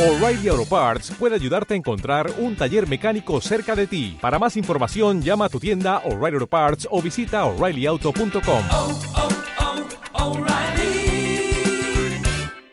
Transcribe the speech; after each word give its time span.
O'Reilly 0.00 0.48
Auto 0.48 0.64
Parts 0.64 1.12
puede 1.18 1.34
ayudarte 1.34 1.74
a 1.74 1.76
encontrar 1.76 2.32
un 2.38 2.56
taller 2.56 2.88
mecánico 2.88 3.38
cerca 3.42 3.76
de 3.76 3.86
ti. 3.86 4.16
Para 4.18 4.38
más 4.38 4.56
información, 4.56 5.20
llama 5.20 5.44
a 5.44 5.50
tu 5.50 5.60
tienda 5.60 5.98
O'Reilly 6.06 6.36
Auto 6.36 6.46
Parts 6.46 6.88
o 6.90 7.02
visita 7.02 7.44
oreillyauto.com. 7.44 8.64
oh, 8.70 8.98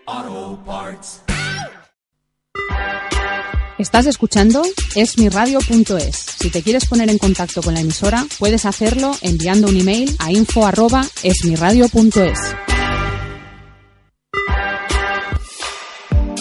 oh, 0.07 0.57
Parts. 0.65 1.23
Estás 3.77 4.05
escuchando 4.05 4.61
esmiradio.es. 4.95 6.15
Si 6.15 6.49
te 6.49 6.63
quieres 6.63 6.85
poner 6.85 7.09
en 7.09 7.17
contacto 7.17 7.61
con 7.61 7.73
la 7.73 7.81
emisora, 7.81 8.25
puedes 8.39 8.65
hacerlo 8.65 9.11
enviando 9.21 9.67
un 9.67 9.77
email 9.77 10.15
a 10.19 10.31
info@esmiradio.es. 10.31 12.76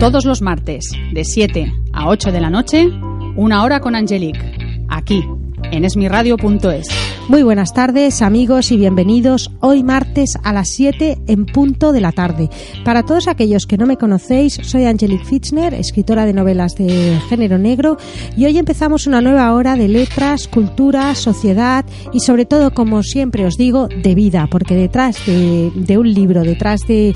Todos 0.00 0.26
los 0.26 0.42
martes, 0.42 0.90
de 1.12 1.24
7 1.24 1.72
a 1.94 2.08
8 2.08 2.30
de 2.30 2.40
la 2.40 2.50
noche, 2.50 2.86
una 3.34 3.64
hora 3.64 3.80
con 3.80 3.94
Angelique, 3.94 4.84
aquí, 4.90 5.24
en 5.72 5.86
esmiradio.es. 5.86 7.15
Muy 7.28 7.42
buenas 7.42 7.74
tardes 7.74 8.22
amigos 8.22 8.70
y 8.70 8.76
bienvenidos 8.76 9.50
hoy 9.58 9.82
martes 9.82 10.38
a 10.44 10.52
las 10.52 10.68
7 10.68 11.18
en 11.26 11.44
punto 11.44 11.90
de 11.90 12.00
la 12.00 12.12
tarde. 12.12 12.48
Para 12.84 13.02
todos 13.02 13.26
aquellos 13.26 13.66
que 13.66 13.76
no 13.76 13.84
me 13.84 13.96
conocéis, 13.96 14.60
soy 14.62 14.84
Angelique 14.84 15.24
Fitzner, 15.24 15.74
escritora 15.74 16.24
de 16.24 16.32
novelas 16.32 16.76
de 16.76 17.18
género 17.28 17.58
negro 17.58 17.96
y 18.36 18.44
hoy 18.44 18.56
empezamos 18.58 19.08
una 19.08 19.20
nueva 19.20 19.52
hora 19.54 19.74
de 19.74 19.88
letras, 19.88 20.46
cultura, 20.46 21.16
sociedad 21.16 21.84
y 22.12 22.20
sobre 22.20 22.44
todo, 22.44 22.72
como 22.72 23.02
siempre 23.02 23.44
os 23.44 23.56
digo, 23.56 23.88
de 23.88 24.14
vida, 24.14 24.46
porque 24.48 24.76
detrás 24.76 25.18
de, 25.26 25.72
de 25.74 25.98
un 25.98 26.14
libro, 26.14 26.44
detrás 26.44 26.82
de, 26.86 27.12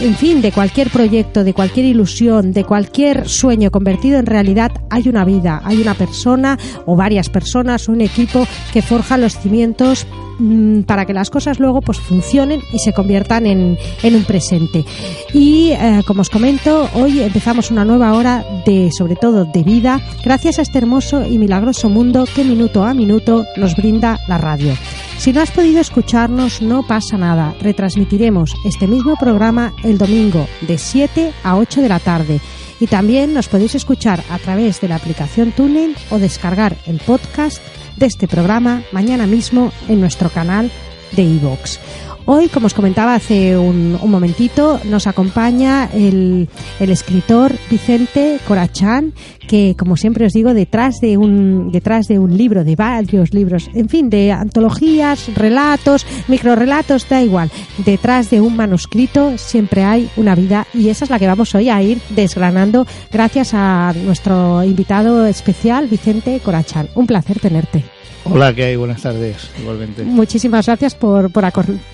en 0.00 0.16
fin, 0.16 0.42
de 0.42 0.50
cualquier 0.50 0.90
proyecto, 0.90 1.44
de 1.44 1.54
cualquier 1.54 1.86
ilusión, 1.86 2.52
de 2.52 2.64
cualquier 2.64 3.28
sueño 3.28 3.70
convertido 3.70 4.18
en 4.18 4.26
realidad, 4.26 4.72
hay 4.90 5.08
una 5.08 5.24
vida, 5.24 5.60
hay 5.62 5.80
una 5.80 5.94
persona 5.94 6.58
o 6.86 6.96
varias 6.96 7.28
personas, 7.28 7.88
un 7.88 8.00
equipo 8.00 8.48
que 8.72 8.82
forja 8.82 9.16
los 9.16 9.43
mm, 9.44 10.82
para 10.82 11.04
que 11.04 11.14
las 11.14 11.30
cosas 11.30 11.58
luego 11.58 11.80
pues 11.80 11.98
funcionen 11.98 12.60
y 12.72 12.78
se 12.78 12.92
conviertan 12.92 13.46
en, 13.46 13.78
en 14.02 14.14
un 14.14 14.24
presente. 14.24 14.84
Y 15.32 15.70
eh, 15.72 16.02
como 16.06 16.22
os 16.22 16.30
comento, 16.30 16.88
hoy 16.94 17.20
empezamos 17.20 17.70
una 17.70 17.84
nueva 17.84 18.14
hora 18.14 18.44
de, 18.66 18.90
sobre 18.92 19.16
todo, 19.16 19.44
de 19.44 19.62
vida, 19.62 20.00
gracias 20.24 20.58
a 20.58 20.62
este 20.62 20.78
hermoso 20.78 21.26
y 21.26 21.38
milagroso 21.38 21.88
mundo 21.88 22.26
que 22.34 22.44
minuto 22.44 22.84
a 22.84 22.94
minuto 22.94 23.44
nos 23.56 23.76
brinda 23.76 24.20
la 24.28 24.38
radio. 24.38 24.74
Si 25.18 25.32
no 25.32 25.40
has 25.40 25.50
podido 25.50 25.80
escucharnos, 25.80 26.60
no 26.60 26.86
pasa 26.86 27.16
nada. 27.16 27.54
Retransmitiremos 27.60 28.54
este 28.64 28.86
mismo 28.86 29.14
programa 29.16 29.72
el 29.82 29.96
domingo 29.96 30.46
de 30.62 30.76
7 30.76 31.32
a 31.42 31.56
8 31.56 31.80
de 31.80 31.88
la 31.88 31.98
tarde. 31.98 32.40
Y 32.80 32.88
también 32.88 33.32
nos 33.32 33.48
podéis 33.48 33.74
escuchar 33.74 34.22
a 34.28 34.38
través 34.38 34.80
de 34.80 34.88
la 34.88 34.96
aplicación 34.96 35.52
TuneIn 35.52 35.94
o 36.10 36.18
descargar 36.18 36.76
el 36.86 36.98
podcast 36.98 37.62
de 37.96 38.06
este 38.06 38.28
programa 38.28 38.82
mañana 38.92 39.26
mismo 39.26 39.72
en 39.88 40.00
nuestro 40.00 40.30
canal 40.30 40.70
de 41.12 41.22
iVoox. 41.22 41.78
Hoy, 42.26 42.48
como 42.48 42.66
os 42.66 42.74
comentaba 42.74 43.14
hace 43.14 43.58
un, 43.58 43.98
un 44.00 44.10
momentito, 44.10 44.80
nos 44.84 45.06
acompaña 45.06 45.90
el, 45.92 46.48
el, 46.80 46.90
escritor 46.90 47.52
Vicente 47.70 48.38
Corachán, 48.48 49.12
que, 49.46 49.76
como 49.78 49.98
siempre 49.98 50.24
os 50.24 50.32
digo, 50.32 50.54
detrás 50.54 51.00
de 51.02 51.18
un 51.18 51.70
detrás 51.70 52.08
de 52.08 52.18
un 52.18 52.34
libro, 52.34 52.64
de 52.64 52.76
varios 52.76 53.34
libros, 53.34 53.68
en 53.74 53.90
fin, 53.90 54.08
de 54.08 54.32
antologías, 54.32 55.34
relatos, 55.34 56.06
microrelatos, 56.26 57.06
da 57.10 57.22
igual. 57.22 57.50
Detrás 57.84 58.30
de 58.30 58.40
un 58.40 58.56
manuscrito 58.56 59.36
siempre 59.36 59.84
hay 59.84 60.08
una 60.16 60.34
vida 60.34 60.66
y 60.72 60.88
esa 60.88 61.04
es 61.04 61.10
la 61.10 61.18
que 61.18 61.26
vamos 61.26 61.54
hoy 61.54 61.68
a 61.68 61.82
ir 61.82 62.00
desgranando 62.08 62.86
gracias 63.12 63.52
a 63.52 63.92
nuestro 64.02 64.64
invitado 64.64 65.26
especial, 65.26 65.88
Vicente 65.88 66.40
Corachán. 66.42 66.88
Un 66.94 67.06
placer 67.06 67.38
tenerte. 67.38 67.84
Hola, 68.24 68.54
¿qué 68.54 68.64
hay? 68.64 68.76
Buenas 68.76 69.02
tardes, 69.02 69.50
igualmente. 69.60 70.02
Muchísimas 70.02 70.66
gracias 70.66 70.94
por, 70.94 71.30
por, 71.30 71.44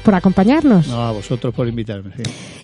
por, 0.04 0.14
acompañarnos. 0.14 0.86
No, 0.88 1.02
a 1.02 1.12
vosotros 1.12 1.52
por 1.54 1.66
invitarme, 1.66 2.12
sí. 2.16 2.22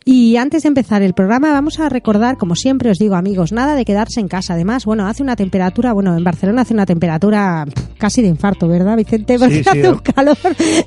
Y 0.08 0.36
antes 0.36 0.62
de 0.62 0.68
empezar 0.68 1.02
el 1.02 1.14
programa, 1.14 1.50
vamos 1.50 1.80
a 1.80 1.88
recordar, 1.88 2.36
como 2.36 2.54
siempre 2.54 2.90
os 2.90 2.98
digo, 2.98 3.16
amigos, 3.16 3.50
nada 3.50 3.74
de 3.74 3.84
quedarse 3.84 4.20
en 4.20 4.28
casa. 4.28 4.54
Además, 4.54 4.84
bueno, 4.84 5.08
hace 5.08 5.24
una 5.24 5.34
temperatura, 5.34 5.92
bueno, 5.92 6.16
en 6.16 6.22
Barcelona 6.22 6.62
hace 6.62 6.74
una 6.74 6.86
temperatura 6.86 7.64
casi 7.98 8.22
de 8.22 8.28
infarto, 8.28 8.68
¿verdad, 8.68 8.96
Vicente? 8.96 9.36
Porque 9.36 9.56
Sí, 9.56 9.62
sí, 9.64 9.68
hace 9.68 9.90
un 9.90 9.98
calor 9.98 10.36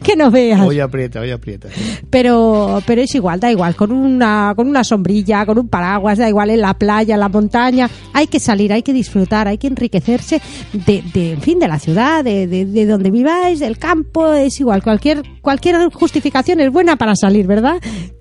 que 0.02 0.16
no 0.16 0.32
veas. 0.32 0.62
Hoy 0.62 0.80
aprieta, 0.80 1.20
hoy 1.20 1.32
aprieta. 1.32 1.68
Pero, 2.10 2.82
pero 2.86 3.02
es 3.02 3.14
igual, 3.14 3.42
da 3.42 3.52
igual, 3.52 3.76
con 3.76 3.92
una, 3.92 4.54
con 4.56 4.70
una 4.70 4.86
sombrilla, 4.86 5.46
con 5.46 5.60
un 5.60 5.68
paraguas, 5.68 6.18
da 6.18 6.30
igual, 6.30 6.52
en 6.52 6.62
la 6.62 6.76
playa, 6.76 7.16
en 7.16 7.20
la 7.20 7.28
montaña. 7.28 7.90
Hay 8.14 8.28
que 8.28 8.40
salir, 8.40 8.72
hay 8.72 8.84
que 8.84 8.94
disfrutar, 8.94 9.50
hay 9.50 9.58
que 9.58 9.68
enriquecerse 9.68 10.42
de, 10.72 11.04
de 11.14 11.34
en 11.34 11.42
fin, 11.42 11.60
de 11.60 11.68
la 11.68 11.80
ciudad, 11.80 12.24
de, 12.24 12.48
de, 12.48 12.66
de 12.72 12.86
donde 12.86 13.12
viváis, 13.12 13.60
del 13.60 13.78
campo, 13.78 14.34
es 14.34 14.60
igual, 14.60 14.84
cualquier, 14.84 15.24
cualquier 15.42 15.92
justificación 15.92 16.60
es 16.60 16.72
buena 16.72 16.96
para 16.96 17.16
salir, 17.16 17.48
¿verdad? 17.48 17.80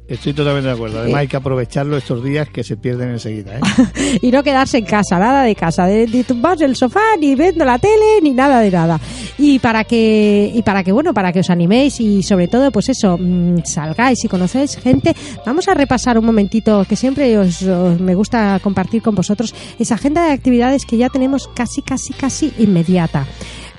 Estoy 0.08 0.32
totalmente 0.32 0.68
de 0.68 0.74
acuerdo. 0.74 1.00
Además, 1.00 1.20
hay 1.20 1.28
que 1.28 1.36
aprovecharlo 1.36 1.98
estos 1.98 2.24
días 2.24 2.48
que 2.48 2.64
se 2.64 2.78
pierden 2.78 3.10
enseguida. 3.10 3.58
¿eh? 3.58 4.18
y 4.22 4.30
no 4.30 4.42
quedarse 4.42 4.78
en 4.78 4.86
casa, 4.86 5.18
nada 5.18 5.42
de 5.42 5.54
casa, 5.54 5.84
de, 5.84 6.06
de 6.06 6.24
tumbaros 6.24 6.62
en 6.62 6.70
el 6.70 6.76
sofá, 6.76 7.02
ni 7.20 7.34
viendo 7.34 7.62
la 7.66 7.78
tele, 7.78 8.22
ni 8.22 8.30
nada 8.30 8.60
de 8.60 8.70
nada. 8.70 8.98
Y 9.36 9.58
para 9.58 9.84
que, 9.84 10.50
y 10.54 10.62
para 10.62 10.82
que, 10.82 10.92
bueno, 10.92 11.12
para 11.12 11.30
que 11.30 11.40
os 11.40 11.50
animéis 11.50 12.00
y 12.00 12.22
sobre 12.22 12.48
todo, 12.48 12.72
pues 12.72 12.88
eso, 12.88 13.18
mmm, 13.20 13.58
salgáis 13.64 14.24
y 14.24 14.28
conocéis 14.28 14.78
gente, 14.78 15.14
vamos 15.44 15.68
a 15.68 15.74
repasar 15.74 16.18
un 16.18 16.24
momentito 16.24 16.86
que 16.88 16.96
siempre 16.96 17.36
os, 17.36 17.60
os, 17.60 18.00
me 18.00 18.14
gusta 18.14 18.58
compartir 18.62 19.02
con 19.02 19.14
vosotros 19.14 19.54
esa 19.78 19.96
agenda 19.96 20.24
de 20.24 20.32
actividades 20.32 20.86
que 20.86 20.96
ya 20.96 21.10
tenemos 21.10 21.48
casi, 21.48 21.82
casi, 21.82 22.14
casi 22.14 22.50
inmediata. 22.56 23.26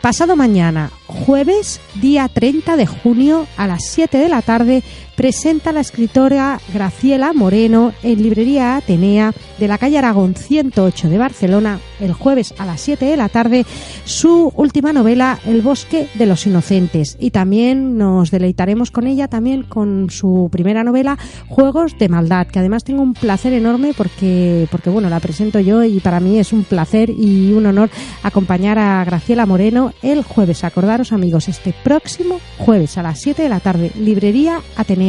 Pasado 0.02 0.38
mañana, 0.38 0.92
jueves, 1.08 1.82
día 1.96 2.30
30 2.30 2.78
de 2.78 2.88
junio, 2.88 3.48
a 3.58 3.68
las 3.68 3.82
7 3.90 4.18
de 4.18 4.30
la 4.30 4.42
tarde, 4.42 4.82
presenta 5.19 5.74
la 5.74 5.81
escritora 5.81 6.62
Graciela 6.74 7.34
Moreno 7.34 7.91
en 8.03 8.24
Librería 8.24 8.78
Atenea 8.78 9.34
de 9.59 9.68
la 9.68 9.78
calle 9.78 9.97
Aragón 9.97 10.34
108 10.34 11.09
de 11.09 11.18
Barcelona, 11.18 11.81
el 12.00 12.13
jueves 12.13 12.53
a 12.57 12.66
las 12.66 12.80
7 12.80 13.03
de 13.03 13.18
la 13.18 13.28
tarde, 13.28 13.66
su 14.06 14.53
última 14.56 14.94
novela 14.94 15.38
El 15.46 15.62
bosque 15.62 16.07
de 16.13 16.25
los 16.25 16.47
inocentes. 16.47 17.18
Y 17.19 17.31
también 17.31 17.97
nos 17.97 18.31
deleitaremos 18.31 18.91
con 18.91 19.07
ella, 19.07 19.28
también 19.28 19.63
con 19.63 20.09
su 20.09 20.47
primera 20.53 20.85
novela 20.85 21.18
Juegos 21.50 21.97
de 22.00 22.07
Maldad, 22.07 22.47
que 22.47 22.59
además 22.59 22.86
tengo 22.86 23.01
un 23.01 23.13
placer 23.13 23.51
enorme 23.51 23.91
porque, 23.97 24.69
porque 24.72 24.90
bueno, 24.90 25.09
la 25.09 25.19
presento 25.19 25.59
yo 25.59 25.84
y 25.84 26.00
para 26.00 26.22
mí 26.22 26.40
es 26.40 26.53
un 26.53 26.63
placer 26.63 27.09
y 27.09 27.51
un 27.51 27.66
honor 27.66 27.90
acompañar 28.24 28.80
a 28.80 29.03
Graciela 29.03 29.46
Moreno 29.46 29.91
el 30.01 30.24
jueves. 30.24 30.63
Acordaros 30.63 31.12
amigos, 31.12 31.50
este 31.50 31.75
próximo 31.84 32.40
jueves 32.57 32.97
a 32.97 33.03
las 33.03 33.19
7 33.19 33.44
de 33.44 33.50
la 33.50 33.59
tarde, 33.59 33.91
Librería 33.97 34.62
Atenea 34.78 35.09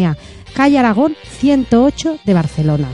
calle 0.55 0.79
Aragón 0.79 1.17
108 1.39 2.19
de 2.25 2.35
Barcelona. 2.35 2.89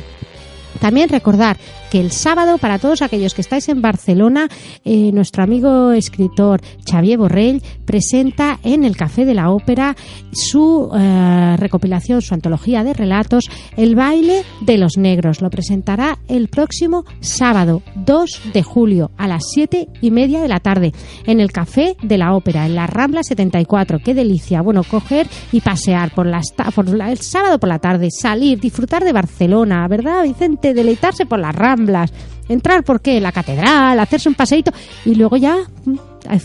También 0.81 1.09
recordar 1.09 1.56
el 1.97 2.12
sábado, 2.12 2.59
para 2.59 2.79
todos 2.79 3.03
aquellos 3.03 3.34
que 3.34 3.41
estáis 3.41 3.69
en 3.69 3.81
Barcelona, 3.81 4.48
eh, 4.84 5.10
nuestro 5.13 5.43
amigo 5.43 5.93
escritor 5.93 6.60
Xavier 6.89 7.19
Borrell 7.19 7.63
presenta 7.84 8.59
en 8.63 8.84
el 8.84 8.97
Café 8.97 9.25
de 9.25 9.34
la 9.34 9.51
Ópera 9.51 9.97
su 10.33 10.91
eh, 10.95 11.57
recopilación, 11.59 12.22
su 12.22 12.34
antología 12.34 12.84
de 12.84 12.93
relatos, 12.93 13.48
El 13.77 13.95
baile 13.95 14.43
de 14.60 14.78
los 14.78 14.98
negros. 14.98 15.41
Lo 15.41 15.51
presentará 15.51 16.19
el 16.28 16.48
próximo 16.48 17.04
sábado, 17.21 17.83
2 17.95 18.53
de 18.53 18.63
julio, 18.63 19.10
a 19.16 19.28
las 19.28 19.45
7 19.53 19.89
y 20.01 20.10
media 20.10 20.41
de 20.41 20.48
la 20.48 20.60
tarde, 20.60 20.93
en 21.27 21.41
el 21.41 21.53
Café 21.53 21.97
de 22.03 22.19
la 22.19 22.34
Ópera, 22.34 22.66
en 22.66 22.75
la 22.75 22.87
Rambla 22.87 23.22
74. 23.22 24.01
¡Qué 24.04 24.15
delicia! 24.15 24.60
Bueno, 24.60 24.83
coger 24.84 25.28
y 25.53 25.60
pasear 25.60 26.15
por, 26.15 26.27
las, 26.27 26.53
por 26.75 26.89
la, 26.89 27.10
el 27.10 27.19
sábado 27.19 27.59
por 27.59 27.69
la 27.69 27.78
tarde, 27.78 28.09
salir, 28.10 28.60
disfrutar 28.60 29.04
de 29.04 29.13
Barcelona, 29.13 29.87
¿verdad, 29.89 30.25
Vicente? 30.25 30.75
Deleitarse 30.75 31.27
por 31.27 31.39
entrar, 32.48 32.84
¿por 32.84 33.00
qué? 33.00 33.21
La 33.21 33.33
catedral, 33.33 33.98
hacerse 33.98 34.28
un 34.28 34.34
paseíto 34.34 34.72
y 35.04 35.15
luego 35.15 35.36
ya 35.36 35.56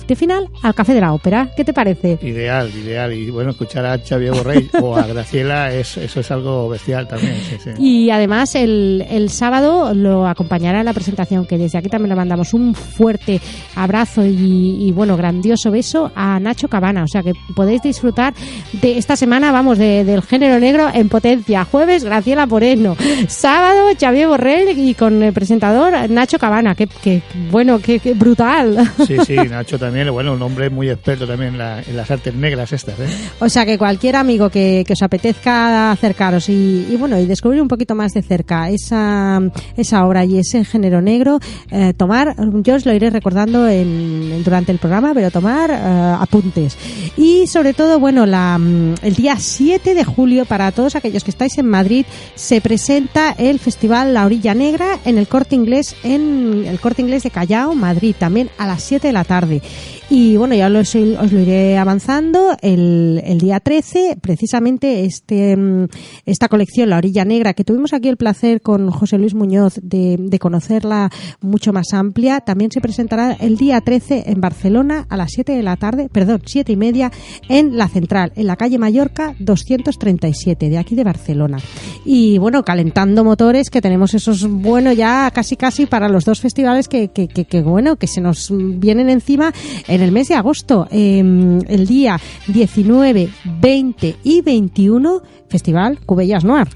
de 0.08 0.16
final 0.16 0.48
al 0.64 0.74
Café 0.76 0.94
de 0.94 1.02
la 1.02 1.14
Ópera. 1.14 1.50
¿Qué 1.56 1.64
te 1.66 1.74
parece? 1.74 2.18
Ideal, 2.22 2.70
ideal. 2.76 3.14
Y 3.14 3.30
bueno, 3.30 3.52
escuchar 3.52 3.86
a 3.86 3.98
Xavier 3.98 4.32
Borrell 4.34 4.70
o 4.82 4.96
a 4.96 5.04
Graciela, 5.08 5.74
es, 5.74 5.98
eso 5.98 6.20
es 6.20 6.32
algo 6.32 6.70
bestial 6.70 7.08
también. 7.08 7.36
sí, 7.50 7.58
sí. 7.64 7.70
Y 7.80 8.10
además 8.12 8.56
el, 8.56 9.06
el 9.10 9.30
sábado 9.30 9.94
lo 9.94 10.28
acompañará 10.28 10.80
en 10.80 10.86
la 10.86 10.94
presentación, 10.94 11.46
que 11.46 11.58
desde 11.58 11.78
aquí 11.78 11.90
también 11.90 12.10
le 12.10 12.16
mandamos 12.16 12.54
un 12.54 12.74
fuerte 12.76 13.40
abrazo 13.76 14.26
y, 14.26 14.78
y, 14.88 14.92
bueno, 14.92 15.18
grandioso 15.18 15.72
beso 15.72 16.12
a 16.16 16.40
Nacho 16.40 16.68
Cabana. 16.68 17.04
O 17.04 17.08
sea 17.08 17.24
que 17.24 17.34
podéis 17.56 17.82
disfrutar 17.82 18.34
de 18.74 18.98
esta 18.98 19.16
semana, 19.16 19.52
vamos, 19.52 19.78
de- 19.78 20.04
del 20.04 20.22
género 20.22 20.60
negro 20.60 20.88
en 20.94 21.10
potencia. 21.10 21.66
Jueves, 21.66 22.04
Graciela 22.04 22.46
Moreno. 22.46 22.96
Sábado, 23.28 23.90
Xavier 24.00 24.28
Borrell 24.28 24.78
y 24.78 24.94
con 24.94 25.22
el 25.24 25.34
presentador 25.34 26.10
Nacho 26.10 26.38
Cabana. 26.40 26.76
Qué, 26.76 26.88
qué 27.02 27.22
bueno, 27.50 27.80
qué, 27.80 28.00
qué 28.00 28.14
brutal. 28.14 28.92
Sí, 29.08 29.18
sí, 29.26 29.36
Nacho 29.36 29.71
también, 29.78 30.12
bueno, 30.12 30.34
un 30.34 30.42
hombre 30.42 30.70
muy 30.70 30.90
experto 30.90 31.28
también 31.28 31.54
en, 31.54 31.58
la- 31.58 31.82
en 31.82 31.96
las 31.98 32.10
artes 32.12 32.34
negras 32.34 32.72
estas, 32.74 33.00
¿eh? 33.00 33.08
O 33.40 33.50
sea 33.50 33.66
que 33.66 33.78
cualquier 33.78 34.16
amigo 34.16 34.50
que, 34.50 34.86
os 34.90 35.02
apetezca 35.02 35.92
acercaros 35.92 36.50
y, 36.50 36.96
bueno 37.00 37.20
y 37.20 37.26
descubrir 37.26 37.62
un 37.62 37.68
poquito 37.68 37.96
más 37.96 38.14
de 38.14 38.22
cerca 38.22 38.70
esa, 38.70 39.40
esa 39.78 40.06
obra 40.06 40.26
y 40.26 40.38
ese 40.38 40.64
género 40.66 41.02
negro, 41.02 41.40
eh, 41.72 41.94
tomar, 41.96 42.36
yo 42.64 42.76
os 42.76 42.86
lo 42.86 42.94
iré 42.94 43.10
recordando 43.10 43.68
en, 43.68 44.32
en- 44.32 44.44
durante 44.44 44.72
el 44.72 44.78
programa, 44.78 45.12
pero 45.14 45.32
tomar 45.32 45.70
eh, 45.72 46.16
apuntes. 46.20 46.78
Y 47.18 47.48
sobre 47.48 47.74
todo, 47.74 48.00
bueno, 48.00 48.26
la, 48.26 48.58
mm, 48.58 48.96
el 49.02 49.16
día 49.16 49.36
7 49.38 49.94
de 49.94 50.04
julio, 50.04 50.46
para 50.46 50.72
todos 50.72 50.96
aquellos 50.96 51.24
que 51.24 51.32
estáis 51.32 51.58
en 51.58 51.68
Madrid, 51.68 52.06
se 52.36 52.62
presenta 52.62 53.36
el 53.38 53.60
Festival 53.60 54.14
La 54.14 54.26
Orilla 54.26 54.54
Negra 54.54 55.00
en 55.06 55.18
el 55.18 55.28
Corte 55.28 55.56
Inglés, 55.56 55.96
en 56.04 56.66
el 56.68 56.80
Corte 56.80 57.02
Inglés 57.02 57.24
de 57.24 57.32
Callao, 57.32 57.74
Madrid, 57.76 58.16
también 58.18 58.50
a 58.58 58.68
las 58.68 58.84
7 58.84 59.08
de 59.08 59.14
la 59.14 59.24
tarde. 59.24 59.51
grave 59.60 60.01
Y 60.14 60.36
bueno, 60.36 60.54
ya 60.56 60.68
los- 60.68 60.94
os 60.94 61.32
lo 61.32 61.40
iré 61.40 61.78
avanzando. 61.78 62.58
El, 62.62 63.22
el 63.26 63.38
día 63.38 63.62
13, 63.62 64.18
precisamente 64.22 65.06
este, 65.06 65.56
mm, 65.56 65.86
esta 66.26 66.50
colección, 66.50 66.90
La 66.90 66.98
Orilla 66.98 67.24
Negra, 67.24 67.54
que 67.54 67.64
tuvimos 67.64 67.94
aquí 67.94 68.10
el 68.10 68.18
placer 68.18 68.60
con 68.62 68.92
José 68.92 69.18
Luis 69.18 69.34
Muñoz 69.34 69.76
de, 69.82 70.18
de 70.20 70.38
conocerla 70.38 71.10
mucho 71.40 71.72
más 71.72 71.94
amplia, 71.94 72.42
también 72.42 72.72
se 72.72 72.82
presentará 72.82 73.38
el 73.40 73.56
día 73.56 73.80
13 73.80 74.26
en 74.28 74.42
Barcelona 74.42 75.06
a 75.10 75.16
las 75.16 75.32
7 75.32 75.54
de 75.54 75.64
la 75.64 75.78
tarde, 75.78 76.10
perdón, 76.12 76.42
7 76.46 76.74
y 76.74 76.76
media 76.76 77.10
en 77.48 77.78
la 77.78 77.88
central, 77.88 78.34
en 78.36 78.48
la 78.48 78.58
calle 78.58 78.78
Mallorca 78.78 79.34
237, 79.40 80.70
de 80.70 80.78
aquí 80.78 80.94
de 80.94 81.06
Barcelona. 81.06 81.58
Y 82.04 82.38
bueno, 82.38 82.64
calentando 82.66 83.24
motores, 83.24 83.70
que 83.70 83.80
tenemos 83.82 84.14
esos, 84.14 84.46
bueno, 84.46 84.92
ya 84.92 85.32
casi 85.32 85.56
casi 85.56 85.86
para 85.86 86.10
los 86.10 86.26
dos 86.26 86.42
festivales 86.42 86.90
que, 86.90 87.08
que, 87.12 87.30
que, 87.30 87.46
que, 87.46 87.62
bueno, 87.62 87.96
que 87.96 88.08
se 88.08 88.20
nos 88.20 88.50
vienen 88.52 89.10
encima 89.10 89.54
en 89.88 90.01
el 90.02 90.12
mes 90.12 90.28
de 90.28 90.36
agosto. 90.36 90.88
Eh, 90.92 91.20
el 91.20 91.88
día 91.88 92.20
19, 92.48 93.30
20 93.60 94.16
y 94.24 94.42
21, 94.42 95.22
Festival 95.50 96.00
Cubellas 96.06 96.44
Noir. 96.44 96.68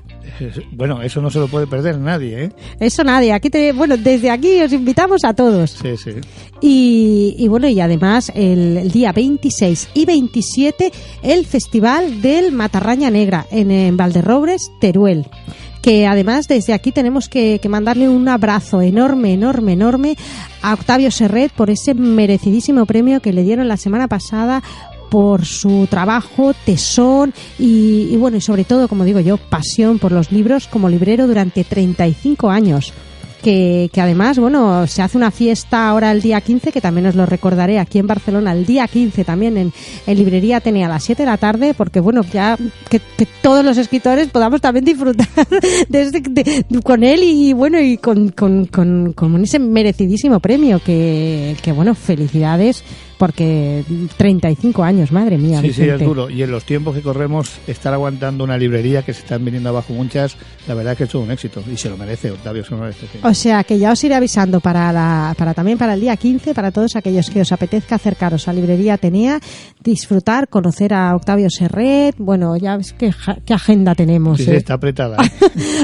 Bueno, 0.71 1.01
eso 1.01 1.21
no 1.21 1.29
se 1.29 1.39
lo 1.39 1.47
puede 1.47 1.67
perder 1.67 1.97
nadie, 1.97 2.45
¿eh? 2.45 2.49
Eso 2.79 3.03
nadie, 3.03 3.31
aquí 3.33 3.49
te, 3.49 3.71
bueno, 3.71 3.95
desde 3.97 4.29
aquí 4.29 4.59
os 4.61 4.73
invitamos 4.73 5.23
a 5.23 5.33
todos. 5.33 5.71
Sí, 5.71 5.95
sí. 5.97 6.11
Y, 6.61 7.35
y 7.37 7.47
bueno, 7.47 7.67
y 7.67 7.79
además 7.79 8.31
el, 8.35 8.77
el 8.77 8.91
día 8.91 9.11
26 9.11 9.89
y 9.93 10.05
27 10.05 10.91
el 11.23 11.45
Festival 11.45 12.21
del 12.21 12.51
Matarraña 12.51 13.09
Negra 13.09 13.45
en, 13.51 13.71
en 13.71 13.97
Valderrobres, 13.97 14.71
Teruel. 14.79 15.25
Que 15.85 16.07
además 16.07 16.47
desde 16.47 16.73
aquí 16.73 16.91
tenemos 16.91 17.29
que, 17.29 17.59
que 17.61 17.69
mandarle 17.69 18.09
un 18.09 18.27
abrazo 18.27 18.81
enorme, 18.81 19.33
enorme, 19.33 19.73
enorme 19.73 20.17
a 20.63 20.73
Octavio 20.73 21.11
Serret 21.11 21.51
por 21.51 21.69
ese 21.69 21.93
merecidísimo 21.93 22.87
premio 22.87 23.19
que 23.19 23.31
le 23.31 23.43
dieron 23.43 23.67
la 23.67 23.77
semana 23.77 24.07
pasada 24.07 24.63
por 25.11 25.45
su 25.45 25.85
trabajo, 25.87 26.55
tesón 26.65 27.35
y, 27.59 28.07
y 28.09 28.17
bueno, 28.17 28.37
y 28.37 28.41
sobre 28.41 28.63
todo, 28.63 28.87
como 28.87 29.05
digo 29.05 29.19
yo, 29.19 29.37
pasión 29.37 29.99
por 29.99 30.11
los 30.11 30.31
libros 30.31 30.65
como 30.65 30.89
librero 30.89 31.27
durante 31.27 31.63
35 31.63 32.49
años 32.49 32.91
que, 33.45 34.01
además, 34.01 34.39
bueno, 34.39 34.87
se 34.87 35.03
hace 35.03 35.17
una 35.17 35.29
fiesta 35.29 35.87
ahora 35.87 36.11
el 36.11 36.21
día 36.21 36.41
15, 36.41 36.71
que 36.71 36.81
también 36.81 37.05
os 37.05 37.13
lo 37.15 37.25
recordaré 37.27 37.77
aquí 37.77 37.99
en 37.99 38.07
Barcelona, 38.07 38.51
el 38.53 38.65
día 38.65 38.87
15 38.87 39.23
también 39.23 39.55
en, 39.57 39.71
en 40.07 40.17
Librería 40.17 40.57
Atenea 40.57 40.87
a 40.87 40.89
las 40.89 41.03
7 41.03 41.21
de 41.21 41.27
la 41.27 41.37
tarde, 41.37 41.75
porque 41.75 41.99
bueno, 41.99 42.21
ya 42.33 42.57
que, 42.89 42.99
que 43.17 43.27
todos 43.43 43.63
los 43.63 43.77
escritores 43.77 44.29
podamos 44.29 44.61
también 44.61 44.85
disfrutar 44.85 45.27
de 45.89 46.01
este- 46.01 46.21
de- 46.21 46.65
con 46.83 47.03
él 47.03 47.21
y 47.23 47.53
bueno, 47.53 47.79
y 47.79 47.97
con, 47.97 48.29
con, 48.29 48.65
con, 48.65 49.13
con 49.13 49.43
ese 49.43 49.59
merecidísimo 49.59 50.39
premio, 50.39 50.81
que, 50.83 51.55
que 51.61 51.71
bueno, 51.71 51.93
felicidades, 51.93 52.83
porque 53.17 53.83
35 54.17 54.83
años, 54.83 55.11
madre 55.11 55.37
mía. 55.37 55.61
Sí, 55.61 55.73
sí, 55.73 55.83
es 55.83 55.99
duro. 55.99 56.29
Y 56.29 56.43
en 56.43 56.51
los 56.51 56.63
tiempos 56.65 56.95
que 56.95 57.01
corremos, 57.01 57.59
estar 57.67 57.93
aguantando 57.93 58.43
una 58.43 58.57
librería 58.57 59.03
que 59.03 59.13
se 59.13 59.21
están 59.21 59.43
viniendo 59.45 59.69
abajo 59.69 59.93
muchas, 59.93 60.35
la 60.67 60.73
verdad 60.73 60.93
es 60.93 60.97
que 60.97 61.03
es 61.05 61.09
todo 61.09 61.21
un 61.21 61.31
éxito. 61.31 61.63
Y 61.71 61.77
se 61.77 61.89
lo 61.89 61.97
merece, 61.97 62.31
Octavio, 62.31 62.63
se 62.63 62.71
lo 62.71 62.77
merece. 62.81 63.07
sí. 63.11 63.19
O 63.23 63.33
sea 63.33 63.63
que 63.63 63.77
ya 63.79 63.91
os 63.91 64.03
iré 64.03 64.15
avisando 64.15 64.59
para, 64.59 64.91
la, 64.91 65.33
para 65.37 65.53
también 65.53 65.77
para 65.77 65.93
el 65.93 66.01
día 66.01 66.15
15, 66.15 66.53
para 66.53 66.71
todos 66.71 66.95
aquellos 66.95 67.29
que 67.29 67.41
os 67.41 67.51
apetezca 67.51 67.95
acercaros 67.95 68.47
a 68.47 68.53
Librería 68.53 68.95
Atenea, 68.95 69.39
disfrutar, 69.83 70.47
conocer 70.47 70.93
a 70.93 71.15
Octavio 71.15 71.49
Serret. 71.49 72.15
Bueno, 72.17 72.57
ya 72.57 72.77
ves 72.77 72.93
qué, 72.93 73.11
qué 73.45 73.53
agenda 73.53 73.95
tenemos. 73.95 74.39
Sí, 74.39 74.51
¿eh? 74.51 74.57
está 74.57 74.75
apretada. 74.75 75.17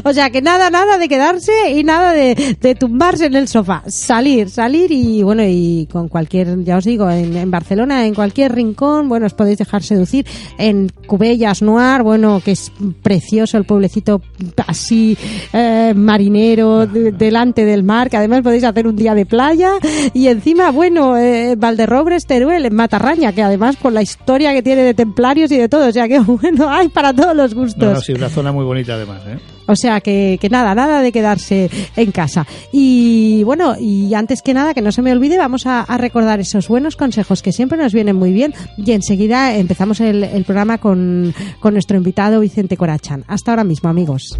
O 0.03 0.13
sea 0.13 0.29
que 0.31 0.41
nada, 0.41 0.69
nada 0.69 0.97
de 0.97 1.07
quedarse 1.07 1.51
y 1.75 1.83
nada 1.83 2.13
de, 2.13 2.57
de 2.59 2.75
tumbarse 2.75 3.25
en 3.27 3.35
el 3.35 3.47
sofá. 3.47 3.83
Salir, 3.87 4.49
salir 4.49 4.91
y 4.91 5.21
bueno, 5.23 5.43
y 5.45 5.87
con 5.91 6.07
cualquier, 6.07 6.63
ya 6.63 6.77
os 6.77 6.85
digo, 6.85 7.09
en, 7.21 7.51
Barcelona, 7.51 8.05
en 8.05 8.13
cualquier 8.13 8.53
rincón, 8.53 9.07
bueno, 9.09 9.25
os 9.25 9.33
podéis 9.33 9.57
dejar 9.57 9.83
seducir. 9.83 10.25
En 10.57 10.89
Cubellas 11.07 11.61
Noir, 11.61 12.03
bueno, 12.03 12.41
que 12.43 12.51
es 12.51 12.71
precioso 13.01 13.57
el 13.57 13.63
pueblecito 13.65 14.21
así 14.67 15.17
eh, 15.53 15.93
marinero 15.95 16.85
de- 16.87 17.11
delante 17.11 17.65
del 17.65 17.83
mar, 17.83 18.09
que 18.09 18.17
además 18.17 18.41
podéis 18.41 18.63
hacer 18.63 18.87
un 18.87 18.95
día 18.95 19.13
de 19.15 19.25
playa. 19.25 19.71
Y 20.13 20.27
encima, 20.27 20.71
bueno, 20.71 21.17
eh, 21.17 21.55
Valderrobres, 21.57 22.25
Teruel, 22.25 22.65
en 22.65 22.75
Matarraña, 22.75 23.33
que 23.33 23.41
además 23.43 23.75
por 23.75 23.93
la 23.93 24.01
historia 24.01 24.53
que 24.53 24.61
tiene 24.63 24.83
de 24.83 24.93
templarios 24.93 25.51
y 25.51 25.57
de 25.57 25.69
todo, 25.69 25.87
o 25.87 25.91
sea 25.91 26.07
que 26.07 26.19
bueno, 26.19 26.69
hay 26.69 26.89
para 26.89 27.13
todos 27.13 27.35
los 27.35 27.53
gustos. 27.53 27.93
No, 27.93 28.01
sí, 28.01 28.13
una 28.13 28.29
zona 28.29 28.51
muy 28.51 28.65
bonita 28.65 28.93
además, 28.95 29.21
¿eh? 29.27 29.37
O 29.71 29.75
sea 29.77 30.01
que, 30.01 30.37
que 30.41 30.49
nada, 30.49 30.75
nada 30.75 31.01
de 31.01 31.13
quedarse 31.13 31.69
en 31.95 32.11
casa. 32.11 32.45
Y 32.73 33.41
bueno, 33.45 33.75
y 33.79 34.13
antes 34.13 34.41
que 34.41 34.53
nada, 34.53 34.73
que 34.73 34.81
no 34.81 34.91
se 34.91 35.01
me 35.01 35.13
olvide, 35.13 35.37
vamos 35.37 35.65
a, 35.65 35.85
recordar 35.97 36.41
esos 36.41 36.67
buenos 36.67 36.97
consejos 36.97 37.41
que 37.41 37.53
siempre 37.53 37.77
nos 37.77 37.93
vienen 37.93 38.17
muy 38.17 38.33
bien. 38.33 38.53
Y 38.75 38.91
enseguida 38.91 39.55
empezamos 39.55 40.01
el, 40.01 40.43
programa 40.43 40.77
con, 40.77 41.33
con 41.61 41.73
nuestro 41.73 41.95
invitado 41.95 42.41
Vicente 42.41 42.75
Corachán. 42.75 43.23
Hasta 43.27 43.51
ahora 43.51 43.63
mismo, 43.63 43.89
amigos. 43.89 44.37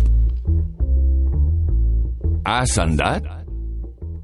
¿Has 2.44 2.78
andat? 2.78 3.41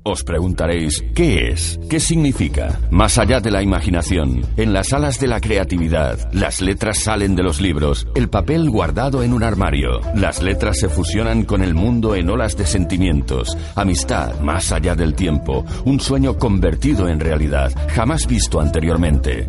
Os 0.10 0.24
preguntaréis, 0.24 1.04
¿qué 1.14 1.50
es? 1.50 1.78
¿Qué 1.90 2.00
significa? 2.00 2.80
Más 2.92 3.18
allá 3.18 3.42
de 3.42 3.52
la 3.52 3.62
imaginación, 3.62 4.40
en 4.56 4.72
las 4.72 4.94
alas 4.94 5.20
de 5.20 5.28
la 5.28 5.42
creatividad, 5.42 6.32
las 6.32 6.62
letras 6.62 7.00
salen 7.00 7.36
de 7.36 7.44
los 7.44 7.60
libros, 7.60 8.08
el 8.16 8.30
papel 8.30 8.70
guardado 8.70 9.22
en 9.22 9.34
un 9.34 9.44
armario. 9.44 10.00
Las 10.16 10.42
letras 10.42 10.80
se 10.80 10.88
fusionan 10.88 11.44
con 11.44 11.62
el 11.62 11.74
mundo 11.74 12.16
en 12.16 12.30
olas 12.30 12.56
de 12.56 12.66
sentimientos, 12.66 13.58
amistad 13.76 14.40
más 14.40 14.72
allá 14.72 14.96
del 14.96 15.14
tiempo, 15.14 15.66
un 15.84 16.00
sueño 16.00 16.38
convertido 16.38 17.10
en 17.10 17.20
realidad, 17.20 17.74
jamás 17.90 18.28
visto 18.28 18.62
anteriormente. 18.62 19.46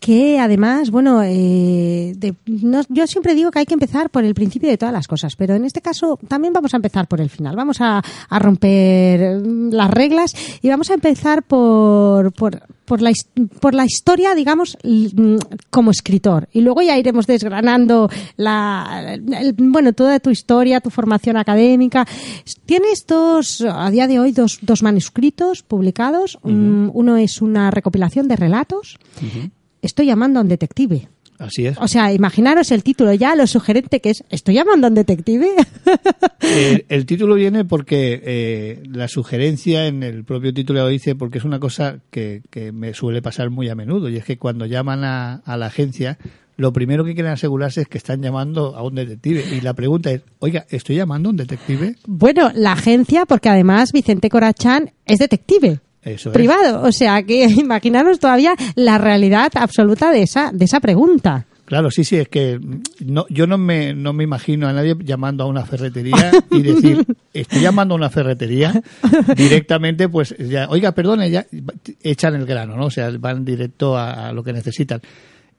que 0.00 0.38
además, 0.38 0.90
bueno, 0.90 1.22
eh, 1.24 2.12
de- 2.16 2.34
no- 2.46 2.82
yo 2.88 3.06
siempre 3.06 3.34
digo 3.34 3.50
que 3.50 3.60
hay 3.60 3.66
que 3.66 3.74
empezar 3.74 4.10
por 4.10 4.24
el 4.24 4.34
principio 4.34 4.68
de 4.68 4.76
todas 4.78 4.92
las 4.92 5.08
cosas, 5.08 5.36
pero 5.36 5.54
en 5.54 5.64
este 5.64 5.80
caso 5.80 6.18
también 6.28 6.52
vamos 6.52 6.74
a 6.74 6.76
empezar 6.76 7.08
por 7.08 7.20
el 7.20 7.30
final. 7.30 7.56
Vamos 7.56 7.80
a, 7.80 8.02
a 8.28 8.38
romper 8.38 9.40
mm, 9.40 9.70
las 9.72 9.90
reglas 9.90 10.34
y 10.62 10.68
vamos 10.68 10.90
a 10.90 10.94
empezar 10.94 11.42
por, 11.42 12.32
por, 12.32 12.62
por, 12.84 13.00
la, 13.02 13.10
por 13.60 13.74
la 13.74 13.84
historia, 13.86 14.34
digamos, 14.34 14.76
mm, 14.84 15.36
como 15.70 15.90
escritor. 15.90 16.48
Y 16.52 16.60
luego 16.60 16.82
ya 16.82 16.98
iremos 16.98 17.26
desgranando 17.26 18.08
la, 18.36 19.14
el- 19.14 19.54
bueno, 19.58 19.92
toda 19.92 20.20
tu 20.20 20.30
historia, 20.30 20.80
tu 20.80 20.90
formación 20.90 21.36
académica. 21.36 22.06
Tienes 22.66 23.06
dos, 23.08 23.62
a 23.62 23.90
día 23.90 24.06
de 24.06 24.20
hoy, 24.20 24.32
dos, 24.32 24.58
dos 24.62 24.82
manuscritos 24.82 25.62
publicados. 25.62 26.38
Mm, 26.42 26.90
Uno 26.92 27.16
es 27.16 27.40
una 27.42 27.70
recopilación 27.70 28.28
de 28.28 28.36
relatos. 28.36 28.98
Estoy 29.86 30.06
llamando 30.06 30.40
a 30.40 30.42
un 30.42 30.48
detective. 30.48 31.08
Así 31.38 31.64
es. 31.64 31.78
O 31.78 31.86
sea, 31.86 32.12
imaginaros 32.12 32.72
el 32.72 32.82
título 32.82 33.12
ya, 33.14 33.36
lo 33.36 33.46
sugerente 33.46 34.00
que 34.00 34.10
es, 34.10 34.24
¿estoy 34.30 34.56
llamando 34.56 34.88
a 34.88 34.90
un 34.90 34.94
detective? 34.94 35.46
Eh, 36.40 36.84
el 36.88 37.06
título 37.06 37.36
viene 37.36 37.64
porque 37.64 38.20
eh, 38.24 38.82
la 38.90 39.06
sugerencia 39.06 39.86
en 39.86 40.02
el 40.02 40.24
propio 40.24 40.52
título 40.52 40.80
lo 40.80 40.88
dice 40.88 41.14
porque 41.14 41.38
es 41.38 41.44
una 41.44 41.60
cosa 41.60 42.00
que, 42.10 42.42
que 42.50 42.72
me 42.72 42.94
suele 42.94 43.22
pasar 43.22 43.50
muy 43.50 43.68
a 43.68 43.76
menudo 43.76 44.08
y 44.08 44.16
es 44.16 44.24
que 44.24 44.38
cuando 44.38 44.66
llaman 44.66 45.04
a, 45.04 45.34
a 45.44 45.56
la 45.56 45.66
agencia 45.66 46.18
lo 46.56 46.72
primero 46.72 47.04
que 47.04 47.14
quieren 47.14 47.32
asegurarse 47.32 47.82
es 47.82 47.88
que 47.88 47.98
están 47.98 48.22
llamando 48.22 48.74
a 48.76 48.82
un 48.82 48.94
detective 48.94 49.44
y 49.54 49.60
la 49.60 49.74
pregunta 49.74 50.10
es, 50.10 50.22
oiga, 50.38 50.66
¿estoy 50.70 50.96
llamando 50.96 51.28
a 51.28 51.30
un 51.30 51.36
detective? 51.36 51.96
bueno, 52.06 52.50
la 52.54 52.72
agencia, 52.72 53.26
porque 53.26 53.50
además 53.50 53.92
Vicente 53.92 54.30
Corachán 54.30 54.92
es 55.04 55.18
detective. 55.18 55.80
Eso 56.06 56.30
es. 56.30 56.34
privado, 56.34 56.82
o 56.82 56.92
sea 56.92 57.22
que 57.24 57.44
imaginaros 57.56 58.18
todavía 58.18 58.54
la 58.76 58.96
realidad 58.96 59.52
absoluta 59.54 60.10
de 60.10 60.22
esa 60.22 60.50
de 60.52 60.64
esa 60.64 60.80
pregunta. 60.80 61.46
Claro, 61.66 61.90
sí, 61.90 62.04
sí, 62.04 62.16
es 62.16 62.28
que 62.28 62.60
no, 63.04 63.26
yo 63.28 63.48
no 63.48 63.58
me, 63.58 63.92
no 63.92 64.12
me 64.12 64.22
imagino 64.22 64.68
a 64.68 64.72
nadie 64.72 64.94
llamando 65.00 65.42
a 65.42 65.48
una 65.48 65.66
ferretería 65.66 66.30
y 66.52 66.62
decir, 66.62 67.04
estoy 67.34 67.60
llamando 67.60 67.94
a 67.94 67.96
una 67.96 68.08
ferretería, 68.08 68.80
directamente, 69.36 70.08
pues 70.08 70.36
ya, 70.38 70.68
oiga, 70.68 70.92
perdone, 70.92 71.28
ya 71.28 71.44
echan 72.04 72.36
el 72.36 72.46
grano, 72.46 72.76
¿no? 72.76 72.86
O 72.86 72.90
sea, 72.90 73.10
van 73.18 73.44
directo 73.44 73.96
a, 73.96 74.28
a 74.28 74.32
lo 74.32 74.44
que 74.44 74.52
necesitan. 74.52 75.00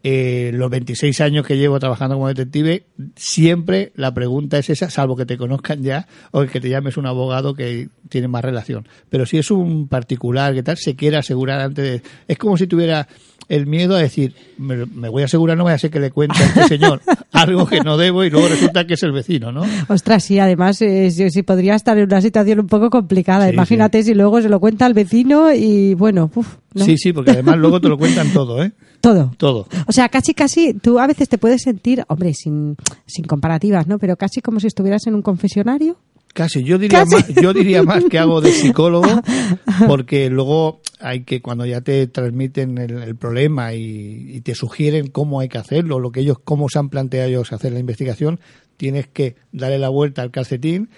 Eh, 0.10 0.52
los 0.54 0.70
26 0.70 1.20
años 1.20 1.46
que 1.46 1.58
llevo 1.58 1.82
trabajando 1.82 2.16
como 2.16 2.30
detective, 2.30 2.86
siempre 3.18 3.92
la 3.98 4.14
pregunta 4.14 4.58
es 4.58 4.70
esa, 4.70 4.90
salvo 4.90 5.18
que 5.18 5.26
te 5.26 5.36
conozcan 5.36 5.84
ya 5.84 6.08
o 6.32 6.46
que 6.46 6.62
te 6.62 6.70
llames 6.70 6.96
un 6.96 7.08
abogado 7.08 7.54
que 7.54 7.90
tiene 8.08 8.30
más 8.30 8.42
relación. 8.42 8.88
Pero 9.10 9.26
si 9.26 9.38
es 9.38 9.52
un 9.52 9.90
particular 9.90 10.54
que 10.54 10.64
tal, 10.64 10.78
se 10.78 10.96
quiere 10.96 11.18
asegurar 11.18 11.60
antes 11.60 11.84
de... 11.84 12.10
Es 12.26 12.38
como 12.38 12.56
si 12.56 12.68
tuviera 12.68 13.06
el 13.50 13.66
miedo 13.66 13.96
a 13.96 14.00
decir, 14.00 14.34
me, 14.58 14.86
me 14.86 15.10
voy 15.10 15.22
a 15.22 15.25
asegurar, 15.25 15.58
no 15.58 15.63
voy 15.63 15.72
a 15.72 15.75
hacer 15.75 15.89
que 15.89 16.00
le 16.00 16.12
cuente 16.12 16.42
a 16.42 16.46
este 16.46 16.68
señor 16.68 17.01
algo 17.32 17.66
que 17.68 17.82
no 17.82 17.98
debo 17.98 18.24
y 18.24 18.30
luego 18.30 18.48
resulta 18.48 18.86
que 18.86 18.96
es 18.96 19.04
el 19.04 19.12
vecino, 19.12 19.51
¿no? 19.51 19.63
Ostras, 19.88 20.24
sí, 20.24 20.39
además 20.39 20.82
eh, 20.82 21.12
sí 21.12 21.44
podría 21.44 21.75
estar 21.75 21.98
en 21.98 22.06
una 22.06 22.22
situación 22.22 22.60
un 22.60 22.68
poco 22.68 22.89
complicada. 22.89 23.48
Sí, 23.48 23.54
Imagínate 23.54 24.04
si 24.04 24.13
luego 24.13 24.42
se 24.42 24.50
lo 24.50 24.60
cuenta 24.60 24.86
al 24.86 24.94
vecino 24.94 25.54
y 25.54 25.94
bueno, 25.94 26.32
uf, 26.34 26.56
¿no? 26.74 26.86
Sí, 26.86 26.98
sí, 26.98 27.13
porque 27.13 27.32
además 27.32 27.58
luego 27.58 27.80
te 27.80 27.89
lo 27.89 27.98
cuentan 27.98 28.32
todo, 28.34 28.63
¿eh? 28.63 28.72
todo. 29.01 29.32
Todo. 29.38 29.68
O 29.88 29.92
sea, 29.92 30.10
casi, 30.10 30.34
casi, 30.34 30.74
tú 30.74 31.00
a 31.00 31.08
veces 31.08 31.30
te 31.30 31.38
puedes 31.38 31.62
sentir, 31.62 32.04
hombre, 32.08 32.34
sin, 32.34 32.75
sin 33.06 33.25
comparativas, 33.25 33.88
¿no? 33.88 34.00
Pero 34.00 34.18
casi 34.18 34.42
como 34.42 34.60
si 34.60 34.68
estuvieras 34.68 35.06
en 35.08 35.16
un 35.16 35.22
confesionario. 35.22 35.98
Casi, 36.38 36.63
yo 36.63 36.77
diría 36.77 37.00
Casi. 37.00 37.15
más, 37.15 37.27
yo 37.41 37.51
diría 37.51 37.82
más 37.82 38.03
que 38.06 38.20
hago 38.20 38.41
de 38.41 38.51
psicólogo, 38.51 39.08
porque 39.88 40.29
luego 40.29 40.82
hay 41.00 41.24
que 41.24 41.41
cuando 41.41 41.65
ya 41.65 41.82
te 41.82 42.06
transmiten 42.06 42.77
el, 42.77 43.01
el 43.01 43.15
problema 43.15 43.74
y, 43.74 44.36
y 44.36 44.41
te 44.41 44.53
sugieren 44.53 45.08
cómo 45.08 45.39
hay 45.39 45.50
que 45.50 45.58
hacerlo, 45.58 46.00
lo 46.00 46.12
que 46.12 46.20
ellos, 46.20 46.38
cómo 46.44 46.70
se 46.70 46.77
han 46.77 46.89
planteado 46.89 47.27
ellos 47.27 47.51
hacer 47.53 47.72
la 47.74 47.79
investigación, 47.79 48.39
tienes 48.77 49.08
que 49.08 49.36
darle 49.51 49.79
la 49.79 49.89
vuelta 49.89 50.22
al 50.22 50.29
calcetín 50.29 50.89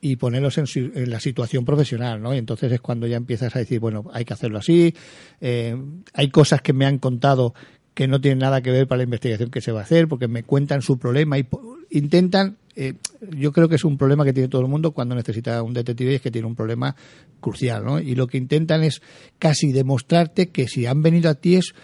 y 0.00 0.16
ponerlos 0.16 0.58
en, 0.58 0.66
su- 0.66 0.90
en 0.94 1.10
la 1.10 1.20
situación 1.20 1.64
profesional, 1.64 2.20
¿no? 2.20 2.34
Y 2.34 2.38
entonces 2.38 2.70
es 2.72 2.80
cuando 2.80 3.06
ya 3.06 3.16
empiezas 3.16 3.54
a 3.54 3.60
decir, 3.60 3.78
bueno, 3.78 4.04
hay 4.12 4.24
que 4.24 4.32
hacerlo 4.32 4.58
así, 4.58 4.94
eh, 5.40 5.76
hay 6.12 6.28
cosas 6.30 6.60
que 6.60 6.72
me 6.72 6.86
han 6.86 6.98
contado 6.98 7.54
que 7.98 8.06
no 8.06 8.20
tienen 8.20 8.38
nada 8.38 8.62
que 8.62 8.70
ver 8.70 8.86
para 8.86 8.98
la 8.98 9.02
investigación 9.02 9.50
que 9.50 9.60
se 9.60 9.72
va 9.72 9.80
a 9.80 9.82
hacer, 9.82 10.06
porque 10.06 10.28
me 10.28 10.44
cuentan 10.44 10.82
su 10.82 11.00
problema 11.00 11.36
y 11.36 11.48
intentan, 11.90 12.56
eh, 12.76 12.94
yo 13.36 13.50
creo 13.50 13.68
que 13.68 13.74
es 13.74 13.82
un 13.82 13.98
problema 13.98 14.24
que 14.24 14.32
tiene 14.32 14.48
todo 14.48 14.62
el 14.62 14.68
mundo 14.68 14.92
cuando 14.92 15.16
necesita 15.16 15.60
un 15.64 15.74
detective 15.74 16.12
y 16.12 16.14
es 16.14 16.20
que 16.20 16.30
tiene 16.30 16.46
un 16.46 16.54
problema 16.54 16.94
crucial, 17.40 17.84
¿no? 17.84 17.98
Y 17.98 18.14
lo 18.14 18.28
que 18.28 18.38
intentan 18.38 18.84
es 18.84 19.02
casi 19.40 19.72
demostrarte 19.72 20.50
que 20.50 20.68
si 20.68 20.86
han 20.86 21.02
venido 21.02 21.28
a 21.28 21.34
ti 21.34 21.56
es 21.56 21.74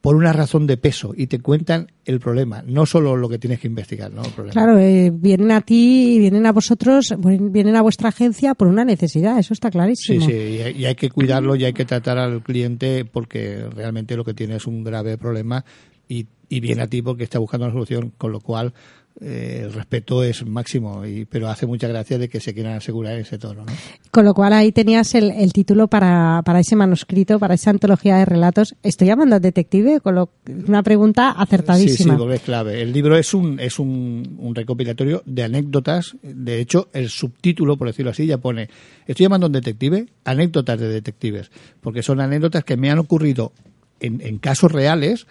por 0.00 0.14
una 0.14 0.32
razón 0.32 0.66
de 0.66 0.76
peso 0.76 1.12
y 1.16 1.26
te 1.26 1.40
cuentan 1.40 1.90
el 2.04 2.20
problema, 2.20 2.62
no 2.66 2.86
solo 2.86 3.16
lo 3.16 3.28
que 3.28 3.38
tienes 3.38 3.58
que 3.60 3.66
investigar, 3.66 4.12
¿no? 4.12 4.22
El 4.22 4.30
problema. 4.30 4.52
Claro, 4.52 4.78
eh, 4.78 5.10
vienen 5.12 5.50
a 5.50 5.60
ti, 5.60 6.16
vienen 6.20 6.46
a 6.46 6.52
vosotros, 6.52 7.14
vienen 7.18 7.74
a 7.76 7.82
vuestra 7.82 8.10
agencia 8.10 8.54
por 8.54 8.68
una 8.68 8.84
necesidad, 8.84 9.38
eso 9.38 9.52
está 9.54 9.68
Sí, 9.68 9.72
clarísimo. 9.72 10.26
sí, 10.26 10.32
y 10.32 10.60
hay, 10.62 10.76
y 10.76 10.84
hay 10.86 10.94
que 10.94 11.10
cuidarlo 11.10 11.56
y 11.56 11.64
hay 11.64 11.72
que 11.72 11.84
tratar 11.84 12.16
al 12.18 12.42
cliente 12.42 13.04
porque 13.04 13.64
realmente 13.74 14.16
lo 14.16 14.24
que 14.24 14.34
tiene 14.34 14.56
es 14.56 14.66
un 14.66 14.84
grave 14.84 15.18
problema 15.18 15.64
y, 16.08 16.26
y 16.48 16.60
viene 16.60 16.82
a 16.82 16.86
ti 16.86 17.02
porque 17.02 17.24
está 17.24 17.38
buscando 17.40 17.66
una 17.66 17.74
solución, 17.74 18.12
con 18.16 18.30
lo 18.32 18.40
cual 18.40 18.72
eh, 19.20 19.62
el 19.64 19.72
respeto 19.72 20.22
es 20.22 20.46
máximo, 20.46 21.04
y, 21.06 21.24
pero 21.24 21.48
hace 21.48 21.66
mucha 21.66 21.88
gracia 21.88 22.18
de 22.18 22.28
que 22.28 22.40
se 22.40 22.54
quieran 22.54 22.74
asegurar 22.74 23.18
ese 23.18 23.38
tono. 23.38 23.64
¿no? 23.64 23.72
Con 24.10 24.24
lo 24.24 24.34
cual 24.34 24.52
ahí 24.52 24.70
tenías 24.72 25.14
el, 25.14 25.30
el 25.32 25.52
título 25.52 25.88
para, 25.88 26.42
para 26.44 26.60
ese 26.60 26.76
manuscrito, 26.76 27.38
para 27.38 27.54
esa 27.54 27.70
antología 27.70 28.16
de 28.16 28.24
relatos. 28.24 28.76
Estoy 28.82 29.08
llamando 29.08 29.36
al 29.36 29.42
detective 29.42 30.00
con 30.00 30.14
lo- 30.14 30.30
una 30.66 30.82
pregunta 30.82 31.30
Sí, 31.30 31.36
sí, 31.36 31.42
acertadísima. 31.42 32.16
porque 32.18 32.36
es 32.36 32.42
clave. 32.42 32.80
El 32.82 32.92
libro 32.92 33.16
es 33.16 33.34
un 33.34 33.58
es 33.60 33.78
un, 33.78 34.36
un 34.38 34.54
recopilatorio 34.54 35.22
de 35.26 35.42
anécdotas. 35.42 36.16
De 36.22 36.60
hecho, 36.60 36.88
el 36.92 37.08
subtítulo, 37.08 37.76
por 37.76 37.88
decirlo 37.88 38.10
así, 38.10 38.26
ya 38.26 38.38
pone 38.38 38.68
Estoy 39.06 39.24
llamando 39.24 39.46
a 39.46 39.48
un 39.48 39.52
detective, 39.54 40.06
anécdotas 40.24 40.78
de 40.78 40.88
detectives, 40.88 41.50
porque 41.80 42.02
son 42.02 42.20
anécdotas 42.20 42.62
que 42.62 42.76
me 42.76 42.90
han 42.90 42.98
ocurrido 42.98 43.52
en, 44.00 44.20
en 44.20 44.38
casos 44.38 44.70
reales, 44.70 45.26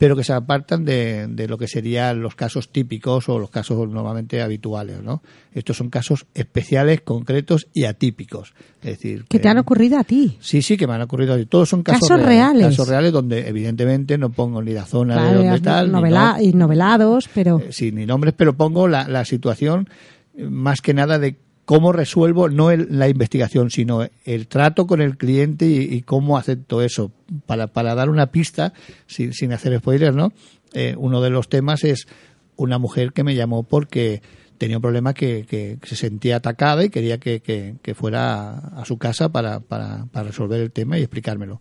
pero 0.00 0.16
que 0.16 0.24
se 0.24 0.32
apartan 0.32 0.86
de, 0.86 1.26
de 1.28 1.46
lo 1.46 1.58
que 1.58 1.68
serían 1.68 2.22
los 2.22 2.34
casos 2.34 2.70
típicos 2.70 3.28
o 3.28 3.38
los 3.38 3.50
casos 3.50 3.86
normalmente 3.86 4.40
habituales, 4.40 5.02
¿no? 5.02 5.22
Estos 5.52 5.76
son 5.76 5.90
casos 5.90 6.24
especiales, 6.32 7.02
concretos 7.02 7.68
y 7.74 7.84
atípicos. 7.84 8.54
Es 8.80 8.92
decir, 8.92 9.26
que 9.28 9.38
te 9.38 9.48
han 9.50 9.58
ocurrido 9.58 9.98
a 9.98 10.04
ti. 10.04 10.38
Sí, 10.40 10.62
sí, 10.62 10.78
que 10.78 10.86
me 10.86 10.94
han 10.94 11.02
ocurrido. 11.02 11.36
Todos 11.46 11.68
son 11.68 11.82
casos, 11.82 12.08
Casos 12.08 12.24
reales. 12.24 12.64
Casos 12.68 12.88
reales 12.88 13.12
donde, 13.12 13.46
evidentemente, 13.46 14.16
no 14.16 14.30
pongo 14.30 14.62
ni 14.62 14.72
la 14.72 14.86
zona 14.86 15.22
de 15.22 15.34
donde 15.36 15.60
tal. 15.60 15.86
ni 15.88 15.92
novela- 15.92 16.36
no- 16.38 16.42
y 16.44 16.52
novelados, 16.54 17.28
pero 17.34 17.60
eh, 17.60 17.68
sí, 17.70 17.92
ni 17.92 18.06
nombres, 18.06 18.32
pero 18.34 18.56
pongo 18.56 18.88
la, 18.88 19.06
la 19.06 19.26
situación 19.26 19.86
eh, 20.34 20.44
más 20.44 20.80
que 20.80 20.94
nada 20.94 21.18
de 21.18 21.36
cómo 21.70 21.92
resuelvo, 21.92 22.48
no 22.48 22.72
el- 22.72 22.88
la 22.98 23.08
investigación, 23.08 23.70
sino 23.70 24.04
el 24.24 24.48
trato 24.48 24.88
con 24.88 25.00
el 25.00 25.16
cliente 25.16 25.66
y, 25.66 25.82
y 25.82 26.02
cómo 26.02 26.36
acepto 26.36 26.82
eso. 26.82 27.12
Para, 27.46 27.68
para 27.68 27.94
dar 27.94 28.10
una 28.10 28.32
pista, 28.32 28.72
sin, 29.06 29.32
hacer 29.52 29.78
spoilers, 29.78 30.16
¿no? 30.16 30.32
Eh, 30.72 30.96
uno 30.98 31.20
de 31.20 31.30
los 31.30 31.48
temas 31.48 31.84
es 31.84 32.08
una 32.56 32.78
mujer 32.78 33.12
que 33.12 33.22
me 33.22 33.36
llamó 33.36 33.62
porque 33.62 34.20
tenía 34.58 34.78
un 34.78 34.82
problema 34.82 35.14
que, 35.14 35.78
se 35.84 35.94
sentía 35.94 36.36
atacada 36.38 36.84
y 36.84 36.90
quería 36.90 37.18
que, 37.18 37.38
que- 37.38 37.76
que 37.80 37.94
fuera 37.94 38.50
a, 38.50 38.80
a 38.80 38.84
su 38.84 38.98
casa 38.98 39.28
para, 39.28 39.60
para, 39.60 40.06
para 40.06 40.26
resolver 40.26 40.60
el 40.60 40.72
tema 40.72 40.98
y 40.98 41.02
explicármelo. 41.02 41.60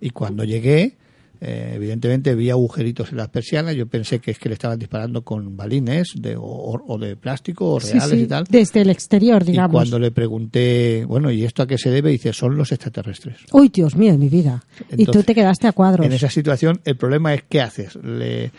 Y 0.00 0.08
cuando 0.08 0.44
llegué, 0.44 0.96
eh, 1.44 1.72
evidentemente 1.74 2.34
vi 2.34 2.50
agujeritos 2.50 3.10
en 3.10 3.18
las 3.18 3.28
persianas. 3.28 3.74
Yo 3.76 3.86
pensé 3.86 4.18
que 4.20 4.30
es 4.32 4.38
que 4.38 4.48
le 4.48 4.54
estaban 4.54 4.78
disparando 4.78 5.22
con 5.22 5.56
balines 5.56 6.12
de, 6.16 6.36
o, 6.36 6.82
o 6.86 6.98
de 6.98 7.16
plástico 7.16 7.72
o 7.72 7.78
reales 7.78 8.08
sí, 8.10 8.16
y 8.22 8.26
tal. 8.26 8.44
desde 8.48 8.80
el 8.80 8.90
exterior, 8.90 9.42
Y 9.42 9.52
digamos. 9.52 9.72
cuando 9.72 9.98
le 9.98 10.10
pregunté, 10.10 11.04
bueno, 11.06 11.30
¿y 11.30 11.44
esto 11.44 11.62
a 11.62 11.66
qué 11.66 11.78
se 11.78 11.90
debe? 11.90 12.10
Dice, 12.10 12.32
son 12.32 12.56
los 12.56 12.72
extraterrestres. 12.72 13.38
Uy, 13.52 13.68
Dios 13.68 13.96
mío, 13.96 14.16
mi 14.16 14.28
vida. 14.28 14.64
y 14.96 15.04
tú 15.06 15.22
te 15.22 15.34
quedaste 15.34 15.66
a 15.66 15.72
cuadros. 15.72 16.06
En 16.06 16.12
esa 16.12 16.30
situación, 16.30 16.80
el 16.84 16.96
problema 16.96 17.34
es 17.34 17.42
qué 17.48 17.60
haces. 17.60 17.96
Le, 17.96 18.50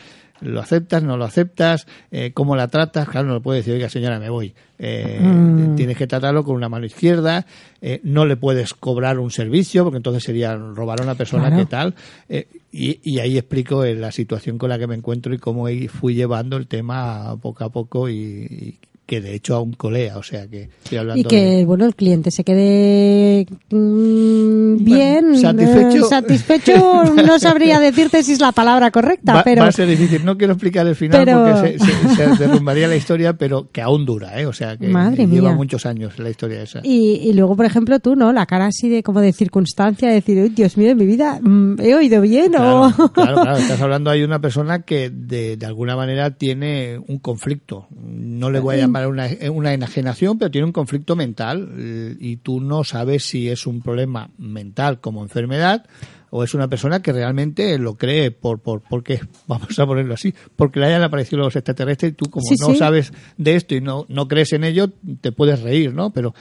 ¿Lo 0.46 0.60
aceptas, 0.62 1.04
no 1.04 1.18
lo 1.18 1.26
aceptas? 1.26 1.88
Eh, 2.12 2.32
¿Cómo 2.34 2.56
la 2.56 2.68
tratas? 2.68 3.08
Claro, 3.10 3.28
no 3.28 3.34
le 3.36 3.40
puedes 3.42 3.64
decir, 3.66 3.74
oiga 3.76 3.90
señora, 3.90 4.20
me 4.20 4.30
voy. 4.30 4.54
Eh, 4.80 5.20
Mm. 5.22 5.76
Tienes 5.76 5.98
que 5.98 6.08
tratarlo 6.08 6.44
con 6.44 6.56
una 6.56 6.70
mano 6.70 6.86
izquierda, 6.86 7.46
eh, 7.82 8.00
no 8.04 8.26
le 8.26 8.36
puedes 8.38 8.74
cobrar 8.74 9.20
un 9.20 9.32
servicio, 9.32 9.84
porque 9.84 9.98
entonces 9.98 10.24
sería 10.24 10.56
robar 10.56 11.02
a 11.02 11.04
una 11.04 11.16
persona 11.16 11.48
Claro. 11.48 11.58
que 11.64 11.66
tal. 11.70 11.96
Eh, 12.30 12.48
y, 12.72 13.00
y 13.04 13.20
ahí 13.20 13.38
explico 13.38 13.84
eh, 13.84 13.96
la 13.96 14.12
situación 14.12 14.58
con 14.58 14.70
la 14.70 14.78
que 14.80 14.88
me 14.88 14.96
encuentro 14.96 15.34
y 15.34 15.38
cómo 15.38 15.68
fui 15.90 16.14
llevando 16.16 16.58
el 16.58 16.68
tema 16.68 17.36
poco 17.42 17.64
a 17.64 17.70
poco 17.70 18.10
y, 18.10 18.16
y 18.16 18.80
que 19.06 19.22
de 19.22 19.36
hecho 19.36 19.56
aún 19.56 19.74
colea, 19.74 20.18
o 20.18 20.24
sea 20.24 20.48
que 20.48 20.64
estoy 20.84 20.98
hablando 20.98 21.22
Y 21.22 21.26
que, 21.26 21.42
de- 21.58 21.66
bueno, 21.66 21.86
el 21.86 21.96
cliente 21.96 22.32
se 22.32 22.44
quede 22.44 23.46
mm, 23.70 24.84
bien, 24.84 25.38
satisfecho. 25.38 25.98
eh, 26.06 26.10
satisfecho, 26.10 27.04
no 27.26 27.40
sabría 27.40 27.80
decirte 27.80 28.24
si 28.24 28.34
es 28.34 28.40
la 28.42 28.52
palabra 28.52 28.92
correcta, 28.92 29.36
Va, 29.36 29.44
pero 29.44 29.62
va 29.62 29.68
a 29.68 29.72
ser 29.72 29.88
difícil. 29.88 30.26
No 30.26 30.38
quiero 30.38 30.54
explicar 30.54 30.88
el 30.88 30.96
final 30.96 31.24
pero- 31.24 31.44
porque 31.46 31.78
se, 31.80 32.16
se- 32.16 32.36
se 32.36 32.38
derrumbaría 32.48 32.88
la 32.88 32.96
historia, 32.96 33.34
pero 33.34 33.70
que 33.72 33.82
aún 33.82 34.06
dura, 34.06 34.40
¿eh? 34.40 34.46
O 34.46 34.54
sea, 34.54 34.78
que 34.78 34.88
Madre 34.88 35.28
lleva 35.28 35.50
mía. 35.50 35.58
muchos 35.58 35.86
años 35.86 36.18
la 36.20 36.30
historia 36.30 36.62
esa. 36.64 36.80
Y, 36.84 37.20
y 37.24 37.34
luego, 37.34 37.56
por 37.56 37.66
ejemplo, 37.66 38.00
tú, 38.00 38.16
¿no? 38.16 38.32
La 38.34 38.46
cara 38.46 38.68
así 38.68 38.90
de 38.90 39.04
como 39.04 39.22
de 39.22 39.34
circunstancia, 39.34 40.08
de 40.08 40.16
decir, 40.16 40.38
"Uy, 40.42 40.50
Dios 40.50 40.78
mío, 40.78 40.90
en 40.92 40.98
mi 40.98 41.06
vida, 41.06 41.40
mm, 41.42 41.80
¿he 41.82 41.96
oído 41.96 42.22
bien 42.22 42.52
Claro, 42.52 42.88
o...? 42.88 42.92
claro, 43.14 43.42
claro. 43.42 43.58
Estás 43.58 43.82
hablando 43.82 44.10
hay 44.10 44.24
una 44.24 44.40
persona 44.40 44.82
que 44.82 45.10
de, 45.10 45.58
de 45.58 45.66
alguna 45.66 45.96
manera 45.96 46.32
tiene 46.32 46.98
un 47.08 47.20
conflicto. 47.20 47.88
No 47.96 48.50
le 48.50 48.60
voy 48.60 48.76
a 48.76 48.80
llamar 48.80 48.95
una, 49.08 49.28
una 49.52 49.74
enajenación, 49.74 50.38
pero 50.38 50.52
tiene 50.52 50.66
un 50.66 50.72
conflicto 50.74 51.16
mental 51.16 51.70
eh, 51.78 52.16
y 52.20 52.38
tú 52.38 52.60
no 52.62 52.84
sabes 52.84 53.24
si 53.26 53.50
es 53.50 53.68
un 53.68 53.82
problema 53.82 54.30
mental 54.38 55.00
como 55.02 55.22
enfermedad 55.24 55.86
o 56.32 56.44
es 56.44 56.54
una 56.54 56.68
persona 56.68 57.02
que 57.02 57.14
realmente 57.14 57.78
lo 57.78 57.96
cree 57.96 58.30
por, 58.32 58.60
por 58.60 58.82
porque 58.82 59.22
vamos 59.48 59.78
a 59.80 59.86
ponerlo 59.86 60.16
así 60.16 60.34
porque 60.56 60.80
le 60.80 60.88
hayan 60.88 61.04
aparecido 61.04 61.38
los 61.44 61.56
extraterrestres 61.56 62.12
y 62.12 62.16
tú 62.16 62.30
como 62.30 62.46
Sí, 62.48 62.56
no 62.60 62.72
sí. 62.72 62.78
sabes 62.78 63.14
de 63.38 63.56
esto 63.56 63.76
y 63.76 63.82
no 63.82 64.06
no 64.10 64.28
crees 64.28 64.52
en 64.54 64.64
ello 64.66 64.90
te 65.22 65.32
puedes 65.32 65.62
reír 65.62 65.94
no 65.94 66.12
pero 66.12 66.34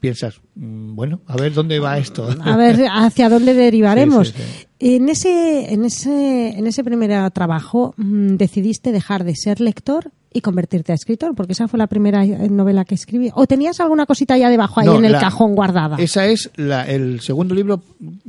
piensas 0.00 0.40
mm, 0.56 0.94
bueno 0.94 1.20
a 1.26 1.36
ver 1.36 1.54
dónde 1.54 1.78
va 1.78 1.96
esto 1.98 2.28
A 2.44 2.56
ver 2.56 2.86
hacia 2.90 3.28
dónde 3.30 3.54
derivaremos. 3.54 4.28
Sí, 4.28 4.66
En 4.80 5.08
ese, 5.08 5.72
en 5.72 5.84
ese, 5.84 6.50
en 6.58 6.66
ese 6.66 6.84
primer 6.84 7.30
trabajo 7.30 7.94
mm, 7.96 8.36
decidiste 8.36 8.92
dejar 8.92 9.24
de 9.24 9.34
ser 9.34 9.60
lector 9.60 10.10
y 10.38 10.40
convertirte 10.40 10.92
a 10.92 10.94
escritor, 10.94 11.34
porque 11.34 11.52
esa 11.52 11.68
fue 11.68 11.78
la 11.78 11.86
primera 11.86 12.24
eh, 12.24 12.48
novela 12.48 12.84
que 12.84 12.94
escribí. 12.94 13.30
¿O 13.34 13.46
tenías 13.46 13.78
alguna 13.80 14.06
cosita 14.06 14.36
ya 14.38 14.48
debajo 14.48 14.80
ahí 14.80 14.86
No, 14.86 14.96
en 14.98 15.04
el 15.04 15.12
la- 15.12 15.20
cajón 15.20 15.54
guardada? 15.54 15.96
Esa 15.98 16.26
es 16.26 16.50
la- 16.56 16.86
el 16.88 17.20
segundo 17.20 17.54
libro, 17.54 17.82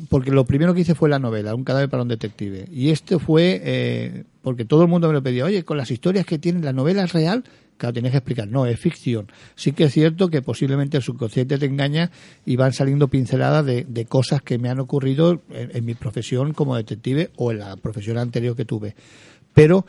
porque 0.09 0.31
lo 0.31 0.45
primero 0.45 0.73
que 0.73 0.81
hice 0.81 0.95
fue 0.95 1.09
la 1.09 1.19
novela, 1.19 1.55
Un 1.55 1.63
cadáver 1.63 1.89
para 1.89 2.03
un 2.03 2.09
detective. 2.09 2.67
Y 2.71 2.89
este 2.89 3.17
fue 3.19 3.61
eh, 3.63 4.23
porque 4.41 4.65
todo 4.65 4.81
el 4.83 4.87
mundo 4.89 5.07
me 5.07 5.13
lo 5.13 5.23
pedía, 5.23 5.45
oye, 5.45 5.63
con 5.63 5.77
las 5.77 5.91
historias 5.91 6.25
que 6.25 6.37
tienen, 6.37 6.65
la 6.65 6.73
novela 6.73 7.03
es 7.03 7.13
real. 7.13 7.43
Claro, 7.77 7.93
tienes 7.93 8.11
que 8.11 8.17
explicar, 8.17 8.45
no, 8.49 8.65
es 8.65 8.77
ficción. 8.77 9.27
Sí 9.55 9.71
que 9.71 9.85
es 9.85 9.93
cierto 9.93 10.27
que 10.29 10.41
posiblemente 10.41 10.97
el 10.97 11.03
subconsciente 11.03 11.57
te 11.57 11.65
engaña 11.65 12.11
y 12.45 12.57
van 12.57 12.73
saliendo 12.73 13.07
pinceladas 13.07 13.65
de, 13.65 13.85
de 13.87 14.05
cosas 14.05 14.41
que 14.41 14.57
me 14.57 14.67
han 14.69 14.81
ocurrido 14.81 15.41
en, 15.49 15.71
en 15.73 15.85
mi 15.85 15.93
profesión 15.93 16.51
como 16.53 16.75
detective 16.75 17.29
o 17.37 17.51
en 17.53 17.59
la 17.59 17.77
profesión 17.77 18.17
anterior 18.17 18.53
que 18.57 18.65
tuve. 18.65 18.95
Pero 19.53 19.85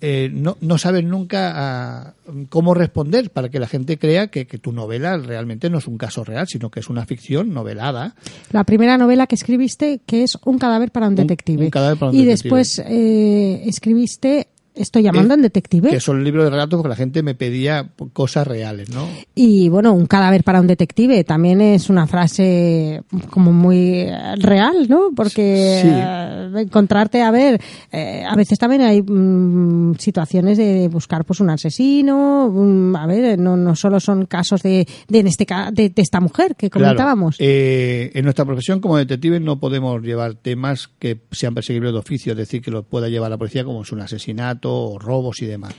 eh, 0.00 0.30
no, 0.32 0.56
no 0.60 0.78
sabes 0.78 1.04
nunca 1.04 1.52
ah, 1.54 2.14
cómo 2.48 2.74
responder 2.74 3.30
para 3.30 3.48
que 3.50 3.58
la 3.58 3.66
gente 3.68 3.98
crea 3.98 4.28
que, 4.28 4.46
que 4.46 4.58
tu 4.58 4.72
novela 4.72 5.18
realmente 5.18 5.68
no 5.68 5.78
es 5.78 5.86
un 5.86 5.98
caso 5.98 6.24
real, 6.24 6.46
sino 6.48 6.70
que 6.70 6.80
es 6.80 6.88
una 6.88 7.04
ficción 7.04 7.52
novelada. 7.52 8.14
La 8.50 8.64
primera 8.64 8.96
novela 8.96 9.26
que 9.26 9.34
escribiste, 9.34 10.00
que 10.06 10.22
es 10.22 10.38
Un 10.44 10.58
cadáver 10.58 10.90
para 10.90 11.08
un 11.08 11.14
detective. 11.16 11.64
un 11.64 11.70
cadáver 11.70 11.98
para 11.98 12.10
un 12.12 12.16
y 12.16 12.24
detective. 12.24 12.56
después 12.56 12.78
eh, 12.86 13.62
escribiste 13.66 14.48
Estoy 14.80 15.02
llamando 15.02 15.34
Eh, 15.34 15.36
en 15.36 15.42
detective. 15.42 15.90
Que 15.90 16.00
son 16.00 16.22
libros 16.24 16.44
de 16.44 16.50
relatos 16.50 16.76
porque 16.78 16.88
la 16.88 16.96
gente 16.96 17.22
me 17.22 17.34
pedía 17.34 17.90
cosas 18.12 18.46
reales, 18.46 18.90
¿no? 18.90 19.06
Y 19.34 19.68
bueno, 19.68 19.92
un 19.92 20.06
cadáver 20.06 20.42
para 20.44 20.60
un 20.60 20.66
detective 20.66 21.22
también 21.24 21.60
es 21.60 21.90
una 21.90 22.06
frase 22.06 23.02
como 23.30 23.52
muy 23.52 24.00
eh, 24.00 24.36
real, 24.36 24.86
¿no? 24.88 25.10
Porque 25.14 25.80
Sí. 25.82 25.88
eh, 25.90 26.62
encontrarte, 26.62 27.22
a 27.22 27.30
ver, 27.30 27.60
eh, 27.92 28.24
a 28.28 28.34
veces 28.36 28.58
también 28.58 28.82
hay 28.82 29.02
mm, 29.02 29.94
situaciones 29.98 30.58
de 30.58 30.88
buscar 30.88 31.24
pues 31.24 31.40
un 31.40 31.50
asesino, 31.50 32.50
mm, 32.52 32.96
a 32.96 33.06
ver, 33.06 33.38
no, 33.38 33.56
no 33.56 33.76
solo 33.76 34.00
son 34.00 34.26
casos 34.26 34.62
de, 34.62 34.86
de 35.08 35.18
en 35.18 35.26
este 35.26 35.46
de, 35.72 35.90
de 35.90 36.02
esta 36.02 36.20
mujer 36.20 36.56
que 36.56 36.70
Claro, 36.70 36.86
comentábamos. 36.86 37.36
eh, 37.38 38.10
en 38.14 38.24
nuestra 38.24 38.44
profesión 38.44 38.80
como 38.80 38.96
detectives 38.96 39.40
no 39.40 39.58
podemos 39.60 40.00
llevar 40.02 40.34
temas 40.34 40.88
que 40.98 41.20
sean 41.32 41.54
perseguibles 41.54 41.92
de 41.92 41.98
oficio, 41.98 42.32
es 42.32 42.38
decir, 42.38 42.62
que 42.62 42.70
los 42.70 42.84
pueda 42.84 43.08
llevar 43.08 43.30
la 43.30 43.36
policía 43.38 43.64
como 43.64 43.82
es 43.82 43.92
un 43.92 44.00
asesinato 44.00 44.69
robos 44.98 45.42
y 45.42 45.46
demás. 45.46 45.74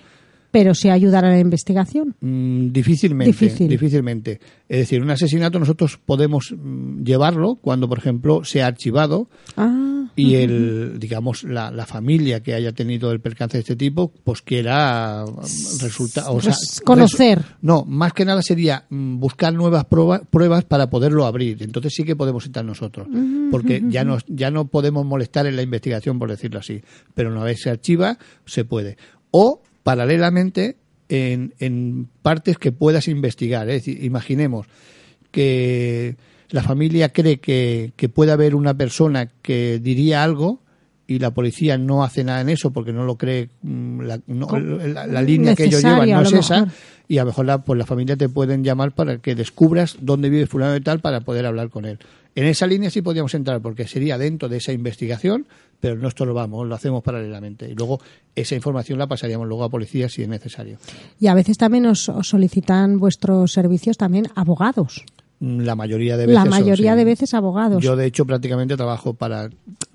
pero 0.51 0.75
sí 0.75 0.89
ayudar 0.89 1.23
a 1.23 1.29
la 1.29 1.39
investigación. 1.39 2.13
Mm, 2.19 2.71
difícilmente, 2.73 3.31
Difícil. 3.31 3.69
difícilmente. 3.69 4.39
Es 4.67 4.79
decir, 4.79 5.01
un 5.01 5.09
asesinato 5.09 5.57
nosotros 5.59 5.97
podemos 6.05 6.53
mm, 6.57 7.03
llevarlo 7.03 7.55
cuando, 7.55 7.87
por 7.87 7.97
ejemplo, 7.99 8.43
sea 8.43 8.67
archivado 8.67 9.29
Ah, 9.55 9.90
y 10.15 10.35
el, 10.35 10.99
digamos, 10.99 11.43
la, 11.43 11.71
la 11.71 11.85
familia 11.85 12.41
que 12.41 12.53
haya 12.53 12.71
tenido 12.73 13.11
el 13.11 13.21
percance 13.21 13.57
de 13.57 13.61
este 13.61 13.75
tipo, 13.75 14.11
pues 14.23 14.41
quiera 14.41 15.23
resultar, 15.81 16.25
o 16.27 16.41
sea, 16.41 16.53
conocer. 16.83 17.39
resu- 17.39 17.45
no, 17.61 17.85
más 17.85 18.13
que 18.13 18.25
nada 18.25 18.41
sería 18.41 18.85
mm, 18.89 19.19
buscar 19.19 19.53
nuevas 19.53 19.85
prueba- 19.85 20.21
pruebas 20.29 20.65
para 20.65 20.89
poderlo 20.89 21.25
abrir. 21.25 21.63
Entonces 21.63 21.93
sí 21.95 22.03
que 22.03 22.15
podemos 22.15 22.45
estar 22.45 22.63
nosotros, 22.65 23.07
porque 23.51 23.81
ya 23.87 24.03
no 24.03 24.17
ya 24.27 24.51
no 24.51 24.67
podemos 24.67 25.05
molestar 25.05 25.45
en 25.47 25.55
la 25.55 25.61
investigación, 25.61 26.19
por 26.19 26.29
decirlo 26.29 26.59
así. 26.59 26.81
Pero 27.13 27.31
una 27.31 27.43
vez 27.43 27.61
se 27.61 27.69
archiva, 27.69 28.17
se 28.45 28.65
puede. 28.65 28.97
O 29.31 29.61
paralelamente 29.83 30.77
en, 31.09 31.53
en 31.59 32.07
partes 32.21 32.57
que 32.57 32.71
puedas 32.71 33.07
investigar. 33.07 33.69
Es 33.69 33.85
decir, 33.85 34.03
imaginemos 34.03 34.67
que 35.31 36.15
la 36.51 36.61
familia 36.63 37.09
cree 37.09 37.39
que, 37.39 37.93
que 37.95 38.07
puede 38.09 38.31
haber 38.31 38.55
una 38.55 38.73
persona 38.75 39.27
que 39.41 39.79
diría 39.81 40.23
algo 40.23 40.59
y 41.07 41.19
la 41.19 41.31
policía 41.31 41.77
no 41.77 42.03
hace 42.03 42.23
nada 42.23 42.39
en 42.41 42.49
eso 42.49 42.71
porque 42.71 42.93
no 42.93 43.03
lo 43.03 43.17
cree, 43.17 43.49
mm, 43.63 44.01
la, 44.01 44.19
no- 44.27 44.47
la- 44.59 45.07
la 45.07 45.21
línea 45.21 45.55
que 45.55 45.63
ellos 45.65 45.81
llevan 45.83 46.09
no 46.09 46.21
es 46.21 46.31
lo 46.31 46.39
esa 46.39 46.67
y 47.07 47.17
a 47.17 47.23
lo 47.23 47.27
mejor 47.27 47.45
la, 47.45 47.57
pues 47.63 47.77
la 47.77 47.85
familia 47.85 48.15
te 48.15 48.29
pueden 48.29 48.63
llamar 48.63 48.93
para 48.93 49.17
que 49.17 49.35
descubras 49.35 49.97
dónde 49.99 50.29
vive 50.29 50.45
fulano 50.47 50.71
de 50.71 50.79
tal 50.81 50.99
para 51.01 51.21
poder 51.21 51.45
hablar 51.45 51.69
con 51.69 51.83
él. 51.85 51.99
En 52.33 52.45
esa 52.45 52.65
línea 52.65 52.89
sí 52.89 53.01
podríamos 53.01 53.33
entrar 53.33 53.59
porque 53.59 53.85
sería 53.85 54.17
dentro 54.17 54.47
de 54.47 54.55
esa 54.55 54.71
investigación, 54.71 55.45
pero 55.81 55.97
no 55.97 56.07
estorbamos, 56.07 56.65
lo 56.65 56.73
hacemos 56.75 57.03
paralelamente. 57.03 57.69
Y 57.69 57.73
luego 57.75 57.99
esa 58.35 58.55
información 58.55 58.97
la 58.97 59.07
pasaríamos 59.07 59.45
luego 59.49 59.65
a 59.65 59.69
policía 59.69 60.07
si 60.07 60.21
es 60.21 60.29
necesario. 60.29 60.77
y 61.19 61.27
a 61.27 61.33
veces 61.33 61.57
también 61.57 61.85
os, 61.87 62.07
os 62.07 62.29
solicitan 62.29 62.97
vuestros 62.99 63.51
servicios 63.51 63.97
también 63.97 64.27
abogados. 64.35 65.03
Mm, 65.41 65.61
La 65.61 65.75
mayoría 65.75 66.17
de 66.17 66.27
veces. 66.27 66.35
La 66.35 66.41
son, 66.43 66.49
mayoría 66.51 66.91
sí. 66.93 66.97
de 66.99 67.03
veces 67.03 67.33
abogados. 67.33 67.83
Yo, 67.83 67.95
de 67.95 68.05
hecho, 68.05 68.25
prácticamente 68.25 68.77
trabajo 68.77 69.15
para, 69.15 69.49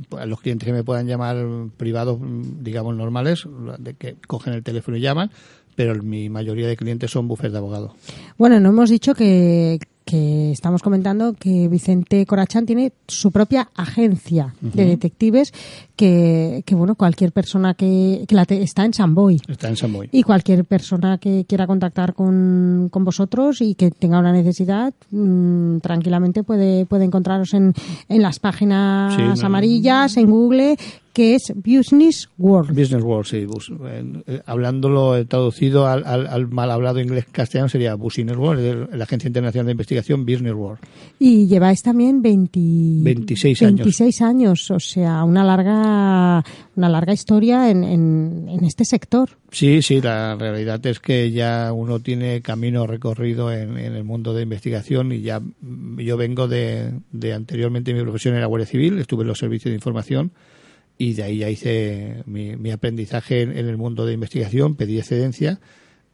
para 0.08 0.26
los 0.26 0.40
clientes 0.40 0.66
que 0.66 0.72
me 0.72 0.82
puedan 0.82 1.06
llamar 1.06 1.36
privados, 1.76 2.18
mm, 2.20 2.62
digamos, 2.64 2.96
normales, 2.96 3.46
de 3.78 3.94
que 3.94 4.16
cogen 4.26 4.54
el 4.54 4.62
teléfono 4.64 4.96
y 4.96 5.00
llaman, 5.00 5.30
pero 5.76 5.94
mi 6.02 6.28
mayoría 6.28 6.66
de 6.66 6.76
clientes 6.76 7.10
son 7.12 7.28
bufetes 7.28 7.52
de 7.52 7.58
abogados. 7.58 7.92
Bueno, 8.36 8.58
no 8.58 8.70
hemos 8.70 8.90
dicho 8.90 9.14
que, 9.14 9.78
que 10.06 10.52
estamos 10.52 10.82
comentando 10.82 11.34
que 11.34 11.66
Vicente 11.68 12.24
Corachán 12.26 12.64
tiene 12.64 12.92
su 13.08 13.32
propia 13.32 13.68
agencia 13.74 14.54
de 14.60 14.84
detectives 14.86 15.52
que, 15.96 16.62
que, 16.64 16.74
bueno, 16.76 16.94
cualquier 16.94 17.32
persona 17.32 17.74
que, 17.74 18.24
que 18.28 18.34
la 18.36 18.44
te- 18.44 18.62
está 18.62 18.84
en 18.84 18.94
Samboy. 18.94 19.40
Está 19.48 19.68
en 19.68 19.76
Samoy. 19.76 20.08
Y 20.12 20.22
cualquier 20.22 20.64
persona 20.64 21.18
que 21.18 21.44
quiera 21.48 21.66
contactar 21.66 22.14
con, 22.14 22.88
con 22.92 23.04
vosotros 23.04 23.60
y 23.60 23.74
que 23.74 23.90
tenga 23.90 24.20
una 24.20 24.30
necesidad, 24.32 24.94
mm, 25.10 25.78
tranquilamente 25.78 26.44
puede, 26.44 26.86
puede 26.86 27.04
encontraros 27.04 27.52
en, 27.54 27.74
en 28.08 28.22
las 28.22 28.38
páginas 28.38 29.12
Sí, 29.16 29.22
no- 29.22 29.46
amarillas, 29.46 30.16
en 30.16 30.30
Google, 30.30 30.76
que 31.16 31.34
es 31.34 31.50
Business 31.56 32.28
World. 32.36 32.78
Business 32.78 33.02
World, 33.02 33.24
sí. 33.24 33.46
bus- 33.46 33.72
eh, 34.26 34.42
hablándolo, 34.44 35.16
eh, 35.16 35.24
traducido 35.24 35.86
al, 35.86 36.04
al, 36.04 36.26
al 36.26 36.46
mal 36.48 36.70
hablado 36.70 37.00
inglés-castellano 37.00 37.70
sería 37.70 37.94
Business 37.94 38.36
World, 38.36 38.94
la 38.94 39.04
Agencia 39.04 39.26
Internacional 39.28 39.64
de 39.64 39.72
Investigación 39.72 40.26
Business 40.26 40.52
World. 40.52 40.80
Y 41.18 41.46
lleváis 41.46 41.82
también 41.82 42.20
20 42.20 42.60
26 42.60 43.62
años. 43.62 43.76
26 43.78 44.20
años, 44.20 44.70
o 44.70 44.78
sea, 44.78 45.24
una 45.24 45.42
larga, 45.42 46.44
una 46.76 46.88
larga 46.90 47.14
historia 47.14 47.70
en, 47.70 47.82
en, 47.82 48.46
en 48.50 48.64
este 48.64 48.84
sector. 48.84 49.30
Sí, 49.50 49.80
sí, 49.80 50.02
la 50.02 50.36
realidad 50.36 50.84
es 50.84 51.00
que 51.00 51.30
ya 51.30 51.72
uno 51.72 52.00
tiene 52.00 52.42
camino 52.42 52.86
recorrido 52.86 53.50
en, 53.50 53.78
en 53.78 53.94
el 53.94 54.04
mundo 54.04 54.34
de 54.34 54.42
investigación 54.42 55.12
y 55.12 55.22
ya 55.22 55.40
mm, 55.40 55.98
yo 56.00 56.18
vengo 56.18 56.46
de, 56.46 56.92
de 57.10 57.32
anteriormente 57.32 57.94
mi 57.94 58.02
profesión 58.02 58.34
era 58.34 58.44
Guardia 58.44 58.66
Civil, 58.66 58.98
estuve 58.98 59.22
en 59.22 59.28
los 59.28 59.38
servicios 59.38 59.70
de 59.70 59.76
información 59.76 60.30
y 60.98 61.14
de 61.14 61.22
ahí 61.22 61.38
ya 61.38 61.50
hice 61.50 62.22
mi, 62.26 62.56
mi 62.56 62.70
aprendizaje 62.70 63.42
en, 63.42 63.56
en 63.56 63.66
el 63.66 63.76
mundo 63.76 64.06
de 64.06 64.14
investigación, 64.14 64.76
pedí 64.76 64.98
excedencia 64.98 65.60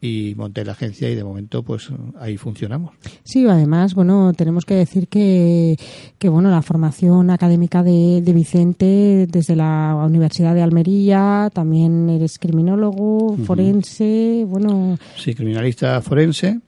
y 0.04 0.34
monté 0.36 0.64
la 0.64 0.72
agencia 0.72 1.08
y 1.08 1.14
de 1.14 1.22
momento 1.22 1.62
pues 1.62 1.88
ahí 2.18 2.36
funcionamos. 2.36 2.92
Sí, 3.22 3.46
además, 3.46 3.94
bueno, 3.94 4.32
tenemos 4.36 4.64
que 4.64 4.74
decir 4.74 5.06
que, 5.06 5.76
que 6.18 6.28
bueno, 6.28 6.50
la 6.50 6.60
formación 6.60 7.30
académica 7.30 7.84
de, 7.84 8.20
de 8.20 8.32
Vicente 8.32 9.28
desde 9.30 9.54
la 9.54 9.94
Universidad 10.04 10.56
de 10.56 10.62
Almería, 10.62 11.50
también 11.54 12.10
eres 12.10 12.40
criminólogo, 12.40 13.36
forense, 13.46 14.44
bueno, 14.48 14.98
Sí, 15.16 15.34
criminalista 15.34 16.02
forense, 16.02 16.58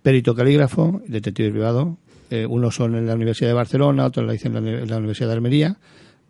perito 0.00 0.34
calígrafo, 0.36 1.02
detective 1.08 1.50
privado. 1.50 1.98
Eh, 2.30 2.46
unos 2.46 2.76
son 2.76 2.94
en 2.94 3.06
la 3.06 3.14
Universidad 3.14 3.50
de 3.50 3.54
Barcelona, 3.54 4.06
otros 4.06 4.24
la 4.24 4.34
hice 4.34 4.46
en 4.46 4.54
la, 4.54 4.60
en 4.60 4.88
la 4.88 4.98
Universidad 4.98 5.28
de 5.28 5.34
Almería 5.34 5.76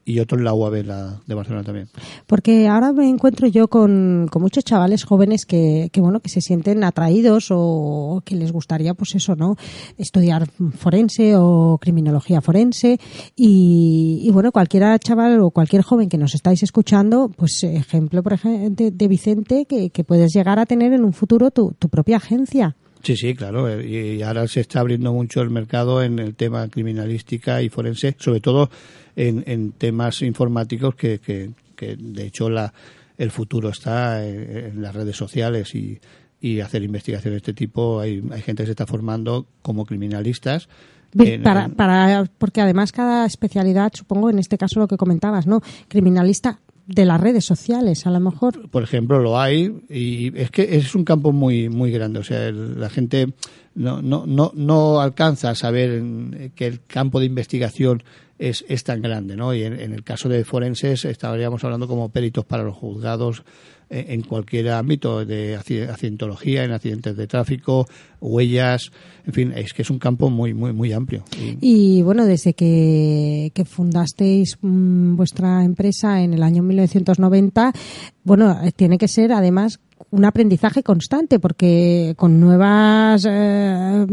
y 0.05 0.21
otros 0.21 0.39
en 0.39 0.45
la 0.45 0.55
UAB 0.55 0.85
la 0.85 1.21
de 1.27 1.35
Barcelona 1.35 1.65
también. 1.65 1.89
Porque 2.27 2.69
ahora 2.69 2.93
me 2.93 3.09
encuentro 3.09 3.47
yo 3.47 3.69
con, 3.69 4.29
con 4.31 4.43
muchos 4.43 4.65
chavales 4.65 5.05
jóvenes 5.05 5.47
que, 5.47 5.89
que, 5.93 6.01
bueno, 6.01 6.21
que 6.21 6.29
se 6.29 6.41
sienten 6.41 6.85
atraídos 6.85 7.49
o 7.51 8.23
que 8.25 8.35
les 8.35 8.53
gustaría, 8.53 8.95
pues 8.95 9.15
eso, 9.15 9.37
¿no? 9.37 9.57
Estudiar 9.99 10.49
forense 10.77 11.35
o 11.37 11.79
criminología 11.81 12.41
forense. 12.41 12.99
Y, 13.37 14.21
y 14.23 14.31
bueno, 14.31 14.53
cualquier 14.53 14.99
chaval 14.99 15.41
o 15.41 15.51
cualquier 15.51 15.83
joven 15.83 16.09
que 16.09 16.19
nos 16.19 16.35
estáis 16.35 16.63
escuchando, 16.63 17.31
pues 17.37 17.63
ejemplo, 17.63 18.23
por 18.23 18.33
ejemplo, 18.33 18.71
de, 18.71 18.91
de 18.91 19.09
Vicente, 19.09 19.67
que, 19.67 19.91
que 19.91 20.05
puedes 20.05 20.33
llegar 20.33 20.59
a 20.59 20.67
tener 20.67 20.93
en 20.93 21.05
un 21.05 21.13
futuro 21.13 21.51
tu, 21.51 21.75
tu 21.79 21.89
propia 21.89 22.17
agencia. 22.17 22.77
Sí, 23.03 23.17
sí, 23.17 23.35
claro. 23.35 23.83
Y 23.83 24.23
ahora 24.23 24.47
se 24.47 24.61
está 24.61 24.81
abriendo 24.81 25.13
mucho 25.13 25.41
el 25.43 25.51
mercado 25.51 26.03
en 26.03 26.21
el 26.21 26.37
tema 26.37 26.69
criminalística 26.69 27.61
y 27.61 27.69
forense, 27.69 28.15
sobre 28.19 28.41
todo 28.41 28.71
en, 29.17 29.45
en 29.47 29.73
temas 29.73 30.23
informáticos 30.23 30.95
que, 30.95 31.19
que, 31.19 31.51
que, 31.77 31.97
de 31.97 32.27
hecho 32.27 32.49
la, 32.49 32.73
el 33.19 33.31
futuro 33.31 33.71
está 33.71 34.27
en, 34.27 34.57
en 34.57 34.83
las 34.83 34.95
redes 34.95 35.17
sociales 35.17 35.75
y, 35.75 36.01
y 36.41 36.61
hacer 36.61 36.83
investigaciones 36.83 37.35
de 37.35 37.51
este 37.51 37.55
tipo. 37.55 38.01
Hay, 38.01 38.23
hay 38.33 38.43
gente 38.43 38.65
que 38.65 38.67
se 38.67 38.73
está 38.73 38.87
formando 38.87 39.47
como 39.63 39.87
criminalistas. 39.87 40.69
Para, 41.43 41.69
para, 41.69 42.25
porque 42.39 42.63
además 42.63 42.91
cada 42.91 43.27
especialidad, 43.27 43.93
supongo, 43.95 44.31
en 44.31 44.39
este 44.39 44.57
caso 44.57 44.81
lo 44.81 44.89
que 44.89 44.97
comentabas, 44.97 45.47
¿no? 45.47 45.61
Criminalista 45.89 46.59
de 46.95 47.05
las 47.07 47.21
redes 47.21 47.45
sociales, 47.45 48.07
a 48.07 48.11
lo 48.11 48.21
mejor. 48.21 48.69
por 48.71 48.83
ejemplo, 48.83 49.19
lo 49.19 49.41
hay 49.41 49.75
y 49.89 50.37
es 50.39 50.51
que 50.51 50.77
es 50.77 50.95
un 50.95 51.05
campo 51.05 51.33
muy 51.33 51.69
muy 51.69 51.91
grande. 51.91 52.19
O 52.21 52.25
sea, 52.25 52.51
la 52.53 52.91
gente 52.91 53.33
no, 53.75 54.03
no, 54.03 54.27
no, 54.27 54.53
no 54.55 55.01
alcanza 55.01 55.51
a 55.51 55.55
saber 55.55 55.91
en- 55.93 56.53
que 56.55 56.67
el 56.67 56.85
campo 56.87 57.19
de 57.21 57.27
investigación 57.27 58.03
es, 58.39 58.65
es 58.69 58.85
tan 58.85 59.01
grande, 59.01 59.37
¿no? 59.37 59.55
Y 59.55 59.63
en, 59.63 59.75
el 59.75 60.03
caso 60.05 60.29
de 60.29 60.45
forenses 60.45 61.05
estaríamos 61.05 61.65
hablando 61.65 61.89
como 61.89 62.11
peritos 62.11 62.45
para 62.45 62.63
los 62.65 62.77
juzgados 62.77 63.45
en 63.93 64.23
cualquier 64.23 64.71
ámbito 64.71 65.25
de 65.25 65.59
acci- 65.59 65.89
accidentología, 65.89 66.65
en 66.65 66.73
accidentes 66.73 67.17
de 67.17 67.27
tráfico, 67.27 67.87
huellas, 68.21 68.91
en 69.27 69.33
fin, 69.33 69.53
es 69.55 69.73
que 69.73 69.83
es 69.83 69.91
un 69.91 69.99
campo 69.99 70.31
muy 70.31 70.55
muy 70.55 70.73
muy 70.73 70.93
amplio. 70.93 71.25
Y- 71.61 72.03
bueno, 72.03 72.25
desde 72.27 72.55
que, 72.55 73.51
que 73.55 73.65
fundasteis 73.65 74.57
mm, 74.61 75.17
vuestra 75.17 75.65
empresa 75.65 76.23
en 76.23 76.35
el 76.35 76.43
año 76.43 76.63
1990, 76.63 77.73
bueno, 78.25 78.59
eh, 78.65 78.73
tiene 78.75 78.99
que 78.99 79.09
ser 79.09 79.33
además 79.33 79.79
un 80.11 80.25
aprendizaje 80.25 80.83
constante 80.83 81.39
porque 81.39 82.15
con 82.17 82.41
nuevas 82.41 83.27
eh, 83.29 84.07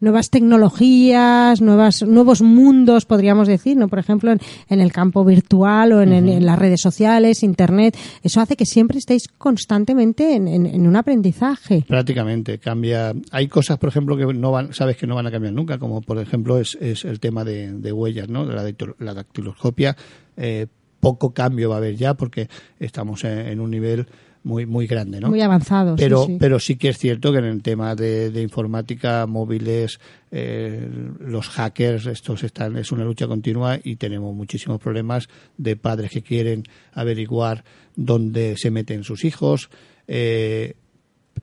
nuevas 0.00 0.30
tecnologías, 0.30 1.60
nuevas 1.60 2.02
nuevos 2.02 2.42
mundos 2.42 3.04
podríamos 3.06 3.48
decir, 3.48 3.76
no, 3.76 3.88
por 3.88 3.98
ejemplo 3.98 4.32
en, 4.32 4.40
en 4.68 4.80
el 4.80 4.92
campo 4.92 5.24
virtual 5.24 5.92
o 5.92 6.02
en, 6.02 6.12
en- 6.12 6.28
en 6.28 6.46
las 6.46 6.58
redes 6.58 6.80
sociales, 6.80 7.42
internet, 7.42 7.96
eso 8.22 8.40
hace 8.40 8.56
que 8.56 8.66
siempre 8.66 8.98
estéis 8.98 9.28
constantemente 9.38 10.34
en, 10.34 10.86
un 10.86 10.96
aprendizaje. 10.96 11.84
Prácticamente 11.86 12.58
cambia. 12.58 13.12
Hay 13.30 13.48
cosas, 13.48 13.78
por 13.78 13.88
ejemplo, 13.88 14.16
que 14.16 14.26
no 14.34 14.50
van, 14.52 14.72
sabes 14.74 14.96
que 14.96 15.06
no 15.06 15.14
van 15.14 15.26
a 15.26 15.30
cambiar 15.30 15.52
nunca, 15.54 15.78
como 15.78 16.00
por 16.00 16.18
ejemplo 16.18 16.58
es, 16.58 16.76
es 16.80 17.04
el 17.04 17.20
tema 17.20 17.44
de, 17.44 17.72
de 17.72 17.92
huellas, 17.92 18.28
¿no? 18.28 18.46
De 18.46 18.54
la, 18.54 18.72
la 18.98 19.14
dactiloscopia. 19.14 19.96
Eh, 20.36 20.66
poco 21.00 21.34
cambio 21.34 21.68
va 21.68 21.74
a 21.76 21.78
haber 21.78 21.96
ya 21.96 22.14
porque 22.14 22.48
estamos 22.80 23.24
en 23.24 23.60
un 23.60 23.70
nivel 23.70 24.06
muy 24.44 24.66
muy 24.66 24.86
grande, 24.86 25.20
¿no? 25.20 25.28
Muy 25.28 25.40
avanzados. 25.40 25.98
sí, 25.98 26.04
pero 26.04 26.26
sí. 26.26 26.36
pero 26.38 26.60
sí 26.60 26.76
que 26.76 26.90
es 26.90 26.98
cierto 26.98 27.32
que 27.32 27.38
en 27.38 27.46
el 27.46 27.62
tema 27.62 27.94
de, 27.96 28.30
de 28.30 28.42
informática 28.42 29.26
móviles 29.26 29.98
eh, 30.30 30.86
los 31.18 31.48
hackers 31.48 32.06
estos 32.06 32.44
están 32.44 32.76
es 32.76 32.92
una 32.92 33.04
lucha 33.04 33.26
continua 33.26 33.78
y 33.82 33.96
tenemos 33.96 34.34
muchísimos 34.34 34.80
problemas 34.80 35.28
de 35.56 35.76
padres 35.76 36.10
que 36.10 36.22
quieren 36.22 36.64
averiguar 36.92 37.64
dónde 37.96 38.56
se 38.58 38.70
meten 38.70 39.02
sus 39.02 39.24
hijos 39.24 39.70
eh, 40.06 40.74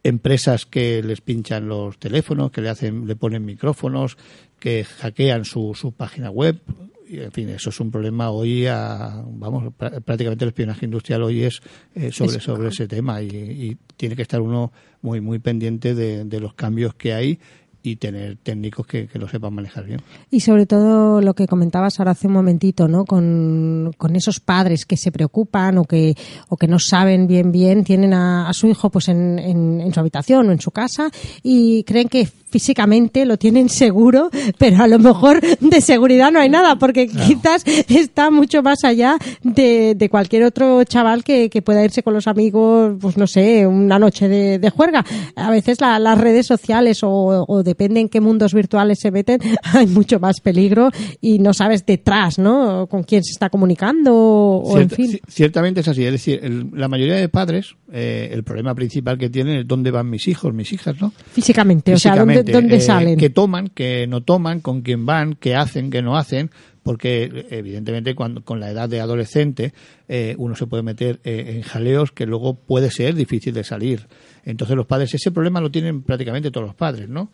empresas 0.03 0.65
que 0.65 1.01
les 1.03 1.21
pinchan 1.21 1.67
los 1.67 1.97
teléfonos 1.97 2.51
que 2.51 2.61
le 2.61 2.69
hacen 2.69 3.07
le 3.07 3.15
ponen 3.15 3.45
micrófonos 3.45 4.17
que 4.59 4.83
hackean 4.83 5.43
su, 5.43 5.73
su 5.73 5.91
página 5.91 6.29
web 6.29 6.61
en 7.19 7.31
fin, 7.31 7.49
eso 7.49 7.69
es 7.69 7.79
un 7.79 7.91
problema 7.91 8.29
hoy, 8.29 8.65
a- 8.67 9.23
vamos, 9.27 9.73
prá- 9.77 10.01
prácticamente 10.01 10.45
el 10.45 10.49
espionaje 10.49 10.85
industrial 10.85 11.23
hoy 11.23 11.43
es 11.43 11.61
eh, 11.95 12.11
sobre, 12.11 12.39
sobre 12.39 12.69
ese 12.69 12.87
tema 12.87 13.21
y, 13.21 13.27
y 13.29 13.77
tiene 13.97 14.15
que 14.15 14.21
estar 14.21 14.39
uno 14.41 14.71
muy, 15.01 15.19
muy 15.21 15.39
pendiente 15.39 15.93
de, 15.95 16.25
de 16.25 16.39
los 16.39 16.53
cambios 16.53 16.93
que 16.95 17.13
hay 17.13 17.39
y 17.83 17.95
tener 17.95 18.37
técnicos 18.43 18.85
que, 18.85 19.07
que 19.07 19.17
lo 19.19 19.27
sepan 19.27 19.53
manejar 19.53 19.85
bien. 19.85 20.01
Y 20.29 20.41
sobre 20.41 20.65
todo 20.65 21.21
lo 21.21 21.33
que 21.33 21.47
comentabas 21.47 21.99
ahora 21.99 22.11
hace 22.11 22.27
un 22.27 22.33
momentito, 22.33 22.87
¿no? 22.87 23.05
Con, 23.05 23.91
con 23.97 24.15
esos 24.15 24.39
padres 24.39 24.85
que 24.85 24.97
se 24.97 25.11
preocupan 25.11 25.77
o 25.77 25.83
que, 25.85 26.15
o 26.49 26.57
que 26.57 26.67
no 26.67 26.77
saben 26.79 27.27
bien 27.27 27.51
bien, 27.51 27.83
tienen 27.83 28.13
a, 28.13 28.47
a 28.49 28.53
su 28.53 28.67
hijo 28.67 28.89
pues 28.89 29.07
en, 29.09 29.39
en, 29.39 29.81
en 29.81 29.93
su 29.93 29.99
habitación 29.99 30.49
o 30.49 30.51
en 30.51 30.59
su 30.61 30.71
casa 30.71 31.09
y 31.43 31.83
creen 31.83 32.07
que 32.09 32.25
físicamente 32.25 33.25
lo 33.25 33.37
tienen 33.37 33.69
seguro, 33.83 34.29
pero 34.57 34.83
a 34.83 34.87
lo 34.87 34.99
mejor 34.99 35.39
de 35.41 35.81
seguridad 35.81 36.31
no 36.31 36.39
hay 36.39 36.49
nada, 36.49 36.75
porque 36.77 37.07
quizás 37.07 37.63
está 37.87 38.29
mucho 38.29 38.61
más 38.61 38.83
allá 38.83 39.17
de, 39.41 39.95
de 39.95 40.09
cualquier 40.09 40.43
otro 40.43 40.83
chaval 40.83 41.23
que, 41.23 41.49
que 41.49 41.61
pueda 41.61 41.83
irse 41.83 42.03
con 42.03 42.13
los 42.13 42.27
amigos, 42.27 42.95
pues 42.99 43.17
no 43.17 43.25
sé, 43.25 43.65
una 43.65 43.97
noche 43.97 44.27
de, 44.27 44.59
de 44.59 44.69
juerga. 44.69 45.03
A 45.35 45.49
veces 45.49 45.79
la- 45.81 45.97
las 45.97 46.17
redes 46.19 46.45
sociales 46.45 47.03
o, 47.03 47.45
o 47.47 47.63
depende 47.71 47.99
en 47.99 48.09
qué 48.09 48.21
mundos 48.21 48.53
virtuales 48.53 48.99
se 49.01 49.11
meten, 49.11 49.39
hay 49.73 49.87
mucho 49.87 50.19
más 50.19 50.39
peligro 50.41 50.89
y 51.19 51.39
no 51.39 51.53
sabes 51.53 51.85
detrás, 51.85 52.37
¿no? 52.39 52.87
Con 52.87 53.03
quién 53.03 53.23
se 53.23 53.31
está 53.31 53.49
comunicando 53.49 54.13
o 54.15 54.77
en 54.79 54.89
fin. 54.89 55.11
ci- 55.13 55.21
Ciertamente 55.27 55.79
es 55.81 55.87
así. 55.87 56.03
Es 56.05 56.11
decir, 56.11 56.39
el- 56.43 56.69
la 56.73 56.87
mayoría 56.87 57.15
de 57.15 57.29
padres, 57.29 57.75
eh, 57.91 58.29
el 58.31 58.43
problema 58.43 58.73
principal 58.73 59.17
que 59.17 59.29
tienen 59.29 59.59
es 59.59 59.67
dónde 59.67 59.91
van 59.91 60.09
mis 60.09 60.27
hijos, 60.27 60.53
mis 60.53 60.71
hijas, 60.71 60.99
¿no? 61.01 61.11
Físicamente, 61.31 61.93
o 61.93 61.97
sea, 61.97 62.15
¿dónde, 62.15 62.43
dónde 62.43 62.77
eh, 62.77 62.81
salen? 62.81 63.17
Que 63.17 63.29
toman, 63.29 63.67
que 63.67 64.07
no 64.07 64.21
toman, 64.21 64.61
con 64.61 64.81
quién 64.81 65.05
van, 65.05 65.35
qué 65.35 65.55
hacen, 65.55 65.89
qué 65.89 66.01
no 66.01 66.17
hacen, 66.17 66.51
porque 66.83 67.47
evidentemente 67.49 68.15
cuando, 68.15 68.43
con 68.43 68.59
la 68.59 68.71
edad 68.71 68.87
de 68.87 69.01
adolescente 69.01 69.73
eh, 70.07 70.35
uno 70.37 70.55
se 70.55 70.67
puede 70.67 70.83
meter 70.83 71.19
en 71.23 71.61
jaleos 71.63 72.11
que 72.11 72.25
luego 72.25 72.55
puede 72.55 72.91
ser 72.91 73.13
difícil 73.13 73.53
de 73.53 73.63
salir. 73.63 74.07
Entonces 74.45 74.75
los 74.75 74.85
padres, 74.87 75.13
ese 75.13 75.31
problema 75.31 75.61
lo 75.61 75.69
tienen 75.69 76.01
prácticamente 76.01 76.49
todos 76.49 76.67
los 76.67 76.75
padres, 76.75 77.09
¿no? 77.09 77.29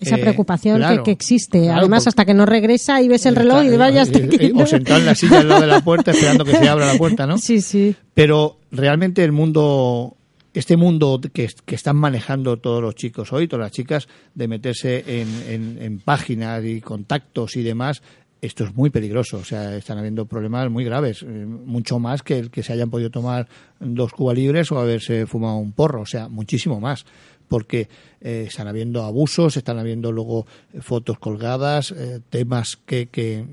Esa 0.00 0.16
preocupación 0.16 0.76
que- 0.76 0.80
claro, 0.80 1.02
que, 1.02 1.10
existe. 1.10 1.62
claro, 1.62 1.80
Además, 1.80 2.06
hasta 2.06 2.24
que 2.24 2.32
no 2.34 2.46
regresa 2.46 3.02
y 3.02 3.08
ves 3.08 3.26
el 3.26 3.34
reloj 3.34 3.64
y 3.64 3.76
vaya 3.76 4.02
hasta 4.02 4.18
O 4.54 4.66
sentado 4.66 5.00
en 5.00 5.06
la 5.06 5.14
silla 5.14 5.40
al 5.40 5.48
lado 5.48 5.60
de 5.62 5.66
la 5.66 5.80
puerta 5.80 6.12
esperando 6.12 6.44
que 6.44 6.52
se 6.52 6.68
abra 6.68 6.86
la 6.86 6.98
puerta, 6.98 7.26
¿no? 7.26 7.38
Sí, 7.48 7.60
sí. 7.60 7.96
Pero 8.14 8.57
realmente 8.70 9.24
el 9.24 9.32
mundo, 9.32 10.16
este 10.54 10.76
mundo 10.76 11.20
que, 11.32 11.48
están 11.66 11.96
manejando 11.96 12.58
todos 12.58 12.82
los 12.82 12.94
chicos 12.94 13.32
hoy, 13.32 13.48
todas 13.48 13.64
las 13.66 13.72
chicas, 13.72 14.08
de 14.34 14.48
meterse 14.48 15.20
en, 15.20 15.28
en- 15.48 15.82
en 15.82 15.98
páginas 16.00 16.64
y 16.64 16.80
contactos 16.80 17.56
y 17.56 17.62
demás, 17.62 18.02
esto 18.40 18.64
es 18.64 18.74
muy 18.74 18.90
peligroso. 18.90 19.38
O 19.38 19.44
sea, 19.44 19.76
están 19.76 19.98
habiendo 19.98 20.26
problemas 20.26 20.70
muy 20.70 20.84
graves, 20.84 21.22
eh, 21.22 21.26
mucho 21.26 21.98
más 21.98 22.22
que 22.22 22.38
el 22.38 22.50
que 22.50 22.62
se 22.62 22.72
hayan 22.72 22.90
podido 22.90 23.10
tomar 23.10 23.48
dos 23.80 24.12
cubas 24.12 24.36
libres 24.36 24.70
o 24.70 24.78
haberse 24.78 25.26
fumado 25.26 25.56
un 25.56 25.72
porro, 25.72 26.02
o 26.02 26.06
sea, 26.06 26.28
muchísimo 26.28 26.80
más. 26.80 27.04
Porque 27.48 27.88
eh, 28.20 28.44
están 28.46 28.68
habiendo 28.68 29.02
abusos, 29.04 29.56
están 29.56 29.78
habiendo 29.78 30.12
luego 30.12 30.46
eh, 30.74 30.80
fotos 30.82 31.18
colgadas, 31.18 31.94
temas 32.28 32.76
que, 32.84 33.06
que 33.06 33.46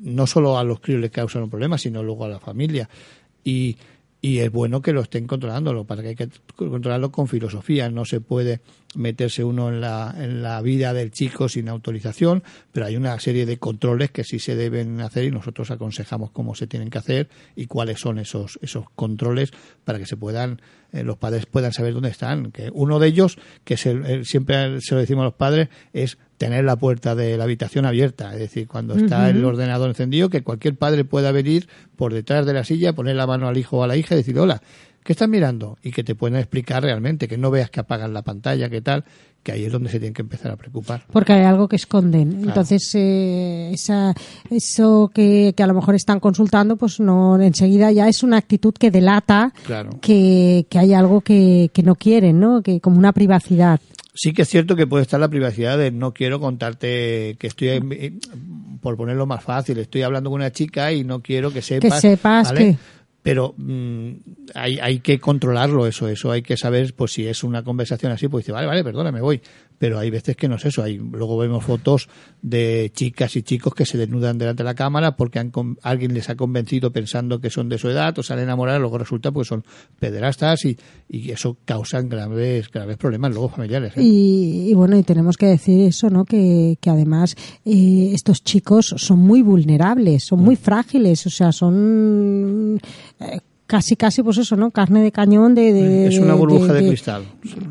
no 0.00 0.26
solo 0.28 0.56
a 0.56 0.62
los 0.64 0.78
críos 0.80 1.00
les 1.00 1.10
causan 1.10 1.42
un 1.42 1.50
problema, 1.50 1.76
sino 1.76 2.02
luego 2.02 2.24
a 2.24 2.28
la 2.28 2.38
familia. 2.38 2.88
Y, 3.42 3.76
y 4.26 4.38
es 4.38 4.50
bueno 4.50 4.80
que 4.80 4.94
lo 4.94 5.02
estén 5.02 5.26
controlándolo, 5.26 5.84
para 5.84 6.00
que 6.00 6.08
hay 6.08 6.14
que 6.14 6.28
controlarlo 6.56 7.12
con 7.12 7.28
filosofía. 7.28 7.90
No 7.90 8.06
se 8.06 8.22
puede 8.22 8.60
meterse 8.94 9.44
uno 9.44 9.68
en 9.68 9.82
la, 9.82 10.14
en 10.16 10.42
la 10.42 10.62
vida 10.62 10.94
del 10.94 11.10
chico 11.10 11.46
sin 11.50 11.68
autorización, 11.68 12.42
pero 12.72 12.86
hay 12.86 12.96
una 12.96 13.20
serie 13.20 13.44
de 13.44 13.58
controles 13.58 14.10
que 14.12 14.24
sí 14.24 14.38
se 14.38 14.56
deben 14.56 15.02
hacer 15.02 15.24
y 15.24 15.30
nosotros 15.30 15.70
aconsejamos 15.70 16.30
cómo 16.30 16.54
se 16.54 16.66
tienen 16.66 16.88
que 16.88 16.96
hacer 16.96 17.28
y 17.54 17.66
cuáles 17.66 18.00
son 18.00 18.18
esos, 18.18 18.58
esos 18.62 18.86
controles 18.94 19.50
para 19.84 19.98
que 19.98 20.06
se 20.06 20.16
puedan, 20.16 20.62
eh, 20.92 21.02
los 21.02 21.18
padres 21.18 21.44
puedan 21.44 21.74
saber 21.74 21.92
dónde 21.92 22.08
están. 22.08 22.50
Que 22.50 22.70
uno 22.72 22.98
de 22.98 23.08
ellos, 23.08 23.36
que 23.64 23.74
el- 23.84 24.24
siempre 24.24 24.80
se 24.80 24.94
lo 24.94 25.00
decimos 25.02 25.20
a 25.22 25.26
los 25.26 25.34
padres, 25.34 25.68
es 25.92 26.16
tener 26.38 26.64
la 26.64 26.76
puerta 26.76 27.14
de 27.14 27.36
la 27.36 27.44
habitación 27.44 27.86
abierta, 27.86 28.32
es 28.32 28.38
decir, 28.40 28.66
cuando 28.66 28.94
está 28.94 29.30
el 29.30 29.44
ordenador 29.44 29.88
encendido, 29.88 30.28
que 30.30 30.42
cualquier 30.42 30.76
padre 30.76 31.04
pueda 31.04 31.32
venir 31.32 31.68
por 31.96 32.12
detrás 32.12 32.44
de 32.46 32.52
la 32.52 32.64
silla, 32.64 32.92
poner 32.92 33.16
la 33.16 33.26
mano 33.26 33.48
al 33.48 33.56
hijo 33.56 33.78
o 33.78 33.82
a 33.82 33.86
la 33.86 33.96
hija 33.96 34.14
y 34.14 34.18
decir, 34.18 34.38
hola, 34.38 34.60
¿qué 35.04 35.12
estás 35.12 35.28
mirando? 35.28 35.78
Y 35.82 35.92
que 35.92 36.02
te 36.02 36.14
pueden 36.14 36.36
explicar 36.36 36.82
realmente, 36.82 37.28
que 37.28 37.38
no 37.38 37.50
veas 37.50 37.70
que 37.70 37.80
apagan 37.80 38.12
la 38.12 38.22
pantalla, 38.22 38.68
que 38.68 38.80
tal, 38.80 39.04
que 39.42 39.52
ahí 39.52 39.64
es 39.66 39.70
donde 39.72 39.90
se 39.90 39.98
tienen 40.00 40.14
que 40.14 40.22
empezar 40.22 40.50
a 40.50 40.56
preocupar. 40.56 41.04
Porque 41.12 41.34
hay 41.34 41.44
algo 41.44 41.68
que 41.68 41.76
esconden. 41.76 42.32
Entonces, 42.44 42.90
eh, 42.94 43.70
esa, 43.74 44.14
eso 44.50 45.10
que, 45.14 45.52
que 45.54 45.62
a 45.62 45.66
lo 45.66 45.74
mejor 45.74 45.94
están 45.94 46.18
consultando, 46.18 46.76
pues 46.76 46.98
no, 46.98 47.38
enseguida 47.40 47.92
ya 47.92 48.08
es 48.08 48.22
una 48.22 48.38
actitud 48.38 48.72
que 48.72 48.90
delata 48.90 49.52
Claro. 49.66 49.90
que, 50.00 50.66
que 50.70 50.78
hay 50.78 50.94
algo 50.94 51.20
que, 51.20 51.70
que 51.74 51.82
no 51.82 51.94
quieren, 51.94 52.40
¿no? 52.40 52.62
Que 52.62 52.80
como 52.80 52.96
una 52.98 53.12
privacidad. 53.12 53.78
Sí 54.14 54.32
que 54.32 54.42
es 54.42 54.48
cierto 54.48 54.76
que 54.76 54.86
puede 54.86 55.02
estar 55.02 55.18
la 55.18 55.28
privacidad 55.28 55.76
de 55.76 55.90
no 55.90 56.14
quiero 56.14 56.38
contarte 56.40 57.36
que 57.38 57.46
estoy, 57.48 57.68
en- 57.70 58.20
por 58.80 58.96
ponerlo 58.96 59.26
más 59.26 59.42
fácil, 59.42 59.78
estoy 59.78 60.02
hablando 60.02 60.30
con 60.30 60.40
una 60.40 60.52
chica 60.52 60.92
y 60.92 61.02
no 61.04 61.20
quiero 61.20 61.52
que 61.52 61.62
sepas. 61.62 62.00
sepas 62.00 62.48
¿vale? 62.48 62.60
que- 62.60 62.76
Pero 63.22 63.54
mm, 63.56 64.10
hay, 64.54 64.78
hay 64.78 64.98
que 65.00 65.18
controlarlo 65.18 65.86
eso, 65.86 66.08
eso 66.08 66.30
hay 66.30 66.42
que 66.42 66.56
saber, 66.58 66.94
pues 66.94 67.12
si 67.12 67.26
es 67.26 67.42
una 67.42 67.64
conversación 67.64 68.12
así, 68.12 68.28
pues 68.28 68.44
dice, 68.44 68.52
vale, 68.52 68.66
vale, 68.66 68.84
perdona, 68.84 69.10
me 69.10 69.20
voy. 69.22 69.40
Pero 69.78 69.98
hay 69.98 70.08
veces 70.10 70.36
que 70.36 70.48
no 70.48 70.54
es 70.56 70.64
eso, 70.64 70.82
hay, 70.82 70.96
luego 70.98 71.36
vemos 71.36 71.64
fotos 71.64 72.08
de 72.42 72.90
chicas 72.94 73.34
y 73.36 73.42
chicos 73.42 73.74
que 73.74 73.84
se 73.84 73.98
desnudan 73.98 74.38
delante 74.38 74.62
de 74.62 74.68
la 74.68 74.74
cámara 74.74 75.16
porque 75.16 75.38
han 75.40 75.50
con- 75.50 75.78
alguien 75.82 76.14
les 76.14 76.30
ha 76.30 76.36
convencido 76.36 76.92
pensando 76.92 77.40
que 77.40 77.50
son 77.50 77.68
de 77.68 77.76
su 77.78 77.88
edad 77.90 78.16
o 78.18 78.22
se 78.22 78.32
han 78.32 78.38
enamorado, 78.38 78.78
luego 78.78 78.98
resulta 78.98 79.32
pues 79.32 79.48
son 79.48 79.64
pederastas 79.98 80.64
y, 80.64 80.76
y 81.08 81.30
eso 81.32 81.56
causan 81.64 82.08
graves, 82.08 82.70
graves 82.70 82.96
problemas 82.96 83.32
luego 83.32 83.48
familiares. 83.48 83.92
¿eh? 83.96 84.02
Y, 84.02 84.68
y 84.70 84.74
bueno, 84.74 84.96
y 84.96 85.02
tenemos 85.02 85.36
que 85.36 85.46
decir 85.46 85.80
eso, 85.88 86.08
¿no? 86.08 86.24
Que, 86.24 86.78
que 86.80 86.90
además 86.90 87.34
eh, 87.64 88.10
estos 88.14 88.44
chicos 88.44 88.94
son 88.96 89.18
muy 89.18 89.42
vulnerables, 89.42 90.24
son 90.24 90.40
Mm. 90.40 90.44
muy 90.44 90.56
frágiles, 90.56 91.26
o 91.26 91.30
sea, 91.30 91.50
son 91.52 92.80
eh, 93.20 93.40
casi, 93.66 93.96
casi, 93.96 94.22
pues 94.22 94.38
eso, 94.38 94.56
¿no? 94.56 94.70
Carne 94.70 95.02
de 95.02 95.10
cañón 95.12 95.54
de... 95.54 95.72
de- 95.72 96.06
es 96.08 96.18
una 96.18 96.34
burbuja 96.34 96.72
de, 96.72 96.82
de- 96.82 96.88
cristal 96.88 97.24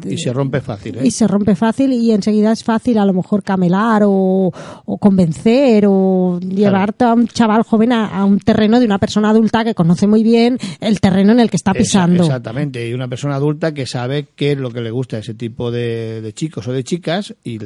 y 0.09 0.17
se 0.17 0.33
rompe 0.33 0.59
fácil. 0.61 0.97
¿eh? 0.97 1.01
Y 1.03 1.11
se 1.11 1.27
rompe 1.27 1.55
fácil 1.55 1.93
y 1.93 2.11
enseguida 2.11 2.51
es 2.51 2.63
fácil 2.63 2.97
a 2.97 3.05
lo 3.05 3.13
mejor 3.13 3.43
camelar 3.43 4.03
o, 4.05 4.51
o 4.85 4.97
convencer 4.97 5.85
o 5.87 6.39
llevarte 6.39 7.05
a 7.05 7.13
un 7.13 7.27
chaval 7.27 7.63
joven 7.63 7.91
a, 7.93 8.07
a 8.07 8.25
un 8.25 8.39
terreno 8.39 8.79
de 8.79 8.85
una 8.85 8.97
persona 8.97 9.29
adulta 9.29 9.63
que 9.63 9.75
conoce 9.75 10.07
muy 10.07 10.23
bien 10.23 10.57
el 10.79 10.99
terreno 10.99 11.31
en 11.31 11.39
el 11.39 11.49
que 11.49 11.57
está 11.57 11.73
pisando. 11.73 12.23
Exactamente, 12.23 12.87
y 12.87 12.93
una 12.93 13.07
persona 13.07 13.35
adulta 13.35 13.73
que 13.73 13.85
sabe 13.85 14.27
qué 14.35 14.53
es 14.53 14.57
lo 14.57 14.71
que 14.71 14.81
le 14.81 14.91
gusta 14.91 15.17
a 15.17 15.19
ese 15.19 15.33
tipo 15.33 15.71
de, 15.71 16.31
chicos 16.35 16.67
o 16.67 16.71
de 16.73 16.83
chicas 16.83 17.35
y 17.43 17.59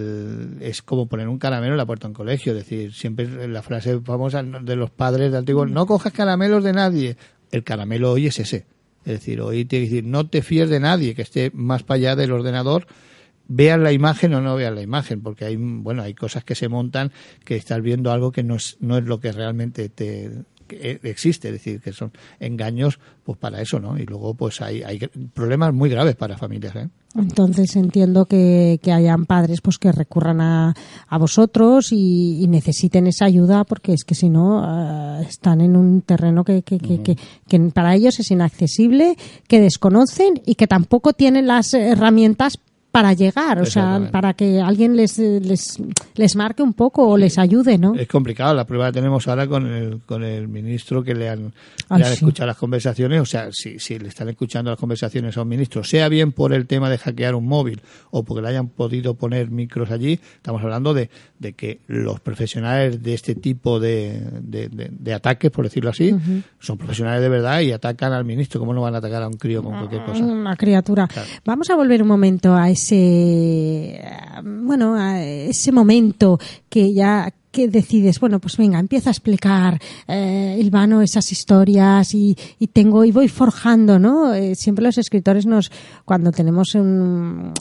es 0.62 0.82
como 0.82 1.08
poner 1.08 1.28
un 1.28 1.38
caramelo 1.40 1.74
en 1.74 1.78
la 1.78 1.86
puerta 1.86 2.08
de 2.08 2.12
un 2.12 2.16
colegio. 2.16 2.52
Es 2.54 2.60
decir, 2.60 2.94
siempre 2.94 3.48
la 3.48 3.62
frase 3.62 4.00
famosa 4.02 4.44
de 4.44 4.76
los 4.76 4.90
padres 4.90 5.32
de 5.32 5.38
antiguos, 5.38 5.70
no 5.70 5.86
cojas 5.86 6.14
caramelos 6.14 6.64
de 6.64 6.74
nadie. 6.74 7.18
El 7.52 7.64
caramelo 7.64 8.12
hoy 8.12 8.28
es 8.28 8.40
ese. 8.40 8.66
Es 9.06 9.14
decir, 9.14 9.40
hoy 9.42 9.66
tiene 9.66 9.86
que 9.86 9.90
decir, 9.92 10.04
no 10.04 10.28
te 10.28 10.42
fíes 10.42 10.70
de 10.70 10.80
nadie 10.80 11.16
que 11.16 11.22
esté 11.22 11.52
más 11.54 11.84
para 11.84 11.98
allá 11.98 12.16
del 12.16 12.32
ordenador 12.32 12.88
veas 13.48 13.80
la 13.80 13.92
imagen 13.92 14.34
o 14.34 14.42
no 14.42 14.56
veas 14.56 14.74
la 14.74 14.82
imagen, 14.82 15.22
porque 15.22 15.46
hay 15.46 15.56
bueno 15.56 16.04
hay 16.04 16.14
cosas 16.14 16.44
que 16.44 16.56
se 16.56 16.68
montan 16.68 17.12
que 17.46 17.56
estás 17.56 17.82
viendo 17.82 18.12
algo 18.12 18.32
que 18.32 18.44
no 18.44 18.56
es 18.56 18.78
no 18.82 18.98
es 18.98 19.06
lo 19.06 19.20
que 19.20 19.32
realmente 19.32 19.90
te 19.90 20.32
que 20.68 21.00
existe, 21.04 21.48
es 21.48 21.54
decir, 21.56 21.82
que 21.82 21.92
son 21.94 22.12
engaños 22.40 23.00
pues 23.24 23.38
para 23.38 23.62
eso, 23.62 23.80
¿no? 23.80 23.98
Y 23.98 24.06
luego 24.06 24.34
pues 24.36 24.62
hay, 24.62 24.84
hay 24.84 25.00
problemas 25.34 25.74
muy 25.74 25.90
graves 25.90 26.16
para 26.16 26.38
familias, 26.38 26.76
¿eh? 26.76 26.90
Entonces 27.16 27.76
entiendo 27.76 28.26
que, 28.26 28.80
que 28.84 28.92
hayan 28.92 29.26
padres 29.26 29.62
pues 29.62 29.80
que 29.80 29.92
recurran 29.92 30.40
a, 30.40 30.76
a 31.08 31.18
vosotros 31.18 31.92
y, 31.92 32.44
y 32.44 32.48
necesiten 32.48 33.08
esa 33.08 33.26
ayuda 33.26 33.64
porque 33.64 33.94
es 33.94 34.04
que 34.04 34.14
si 34.14 34.30
no 34.30 35.20
eh, 35.22 35.26
están 35.28 35.62
en 35.62 35.76
un 35.76 36.02
terreno 36.02 36.44
que, 36.44 36.62
que, 36.62 36.78
que, 36.78 37.02
que- 37.02 37.18
que 37.48 37.60
para 37.72 37.96
ellos 37.96 38.20
es 38.20 38.30
inaccesible, 38.30 39.16
que 39.48 39.60
desconocen 39.62 40.42
y 40.46 40.56
que 40.56 40.68
tampoco 40.68 41.14
tienen 41.14 41.48
las 41.48 41.74
herramientas 41.74 42.60
para 42.92 43.14
llegar, 43.14 43.60
o 43.62 43.66
sea, 43.66 44.10
para 44.12 44.34
que 44.34 44.60
alguien 44.60 44.96
les, 44.96 45.20
les, 45.20 45.78
les 46.16 46.36
marque 46.36 46.64
un 46.64 46.74
poco 46.74 47.08
o 47.08 47.18
les 47.18 47.38
ayude, 47.38 47.78
¿no? 47.78 47.94
Es 47.94 48.08
complicado, 48.08 48.56
la 48.56 48.66
prueba 48.66 48.86
la 48.86 48.92
tenemos 48.92 49.28
ahora 49.28 49.46
con 49.46 49.68
el, 49.68 50.02
con 50.06 50.24
el 50.24 50.48
ministro 50.48 51.04
que 51.04 51.14
le 51.14 51.30
han, 51.30 51.54
Ah, 51.90 51.98
le 52.00 52.06
han 52.06 52.10
sí. 52.12 52.16
escuchado 52.16 52.48
las 52.48 52.58
conversaciones, 52.58 53.22
o 53.22 53.26
sea, 53.26 53.50
si, 53.52 53.78
si 53.80 53.98
le 54.00 54.08
están 54.10 54.30
escuchando 54.30 54.72
las 54.72 54.80
conversaciones 54.80 55.38
a 55.38 55.44
un 55.44 55.48
ministro, 55.48 55.84
sea 55.84 56.10
bien 56.10 56.32
por 56.32 56.54
el 56.54 56.66
tema 56.66 56.90
de 56.90 56.98
hackear 56.98 57.36
un 57.36 57.46
móvil 57.46 57.82
o 58.12 58.24
porque 58.24 58.42
le 58.42 58.50
hayan 58.50 58.68
podido 58.68 59.14
poner 59.14 59.50
micros 59.52 59.92
allí, 59.92 60.20
estamos 60.36 60.62
hablando 60.64 60.94
de, 60.94 61.10
de 61.40 61.54
que 61.54 61.80
los 61.88 62.20
profesionales 62.20 63.02
de 63.04 63.14
este 63.14 63.36
tipo 63.36 63.80
de, 63.80 64.22
de, 64.42 64.70
de- 64.70 64.90
de 64.92 65.14
ataques, 65.14 65.52
por 65.52 65.66
decirlo 65.66 65.92
así, 65.92 66.16
son 66.60 66.78
profesionales 66.78 67.22
de 67.22 67.30
verdad 67.30 67.62
y 67.62 67.72
atacan 67.72 68.12
al 68.12 68.26
ministro, 68.26 68.60
¿cómo 68.60 68.74
no 68.74 68.82
van 68.82 68.96
a 68.96 68.98
atacar 68.98 69.22
a 69.24 69.28
un 69.28 69.36
crío 69.38 69.62
con 69.64 69.74
cualquier 69.78 70.04
cosa? 70.04 70.24
Una 70.24 70.56
criatura. 70.56 71.08
Claro. 71.08 71.28
Vamos 71.46 71.70
a 71.70 71.76
volver 71.76 72.02
un 72.02 72.08
momento 72.08 72.54
a 72.56 72.70
ese, 72.78 74.02
bueno, 74.44 74.98
ese 75.20 75.72
momento 75.72 76.40
que 76.70 76.94
ya 76.94 77.34
que 77.52 77.68
decides, 77.68 78.20
bueno, 78.20 78.40
pues 78.40 78.56
venga, 78.56 78.78
empieza 78.80 79.10
a 79.10 79.14
explicar, 79.14 79.82
eh, 80.08 80.58
Ilvano, 80.60 81.02
esas 81.02 81.32
historias 81.32 82.14
y, 82.14 82.38
y 82.60 82.68
tengo 82.68 83.04
y 83.04 83.12
voy 83.12 83.28
forjando, 83.30 83.98
¿no? 83.98 84.32
Eh, 84.34 84.54
siempre 84.54 84.84
los 84.86 85.00
escritores 85.00 85.48
nos, 85.48 85.72
cuando 86.06 86.32
tenemos 86.32 86.76
un, 86.76 87.54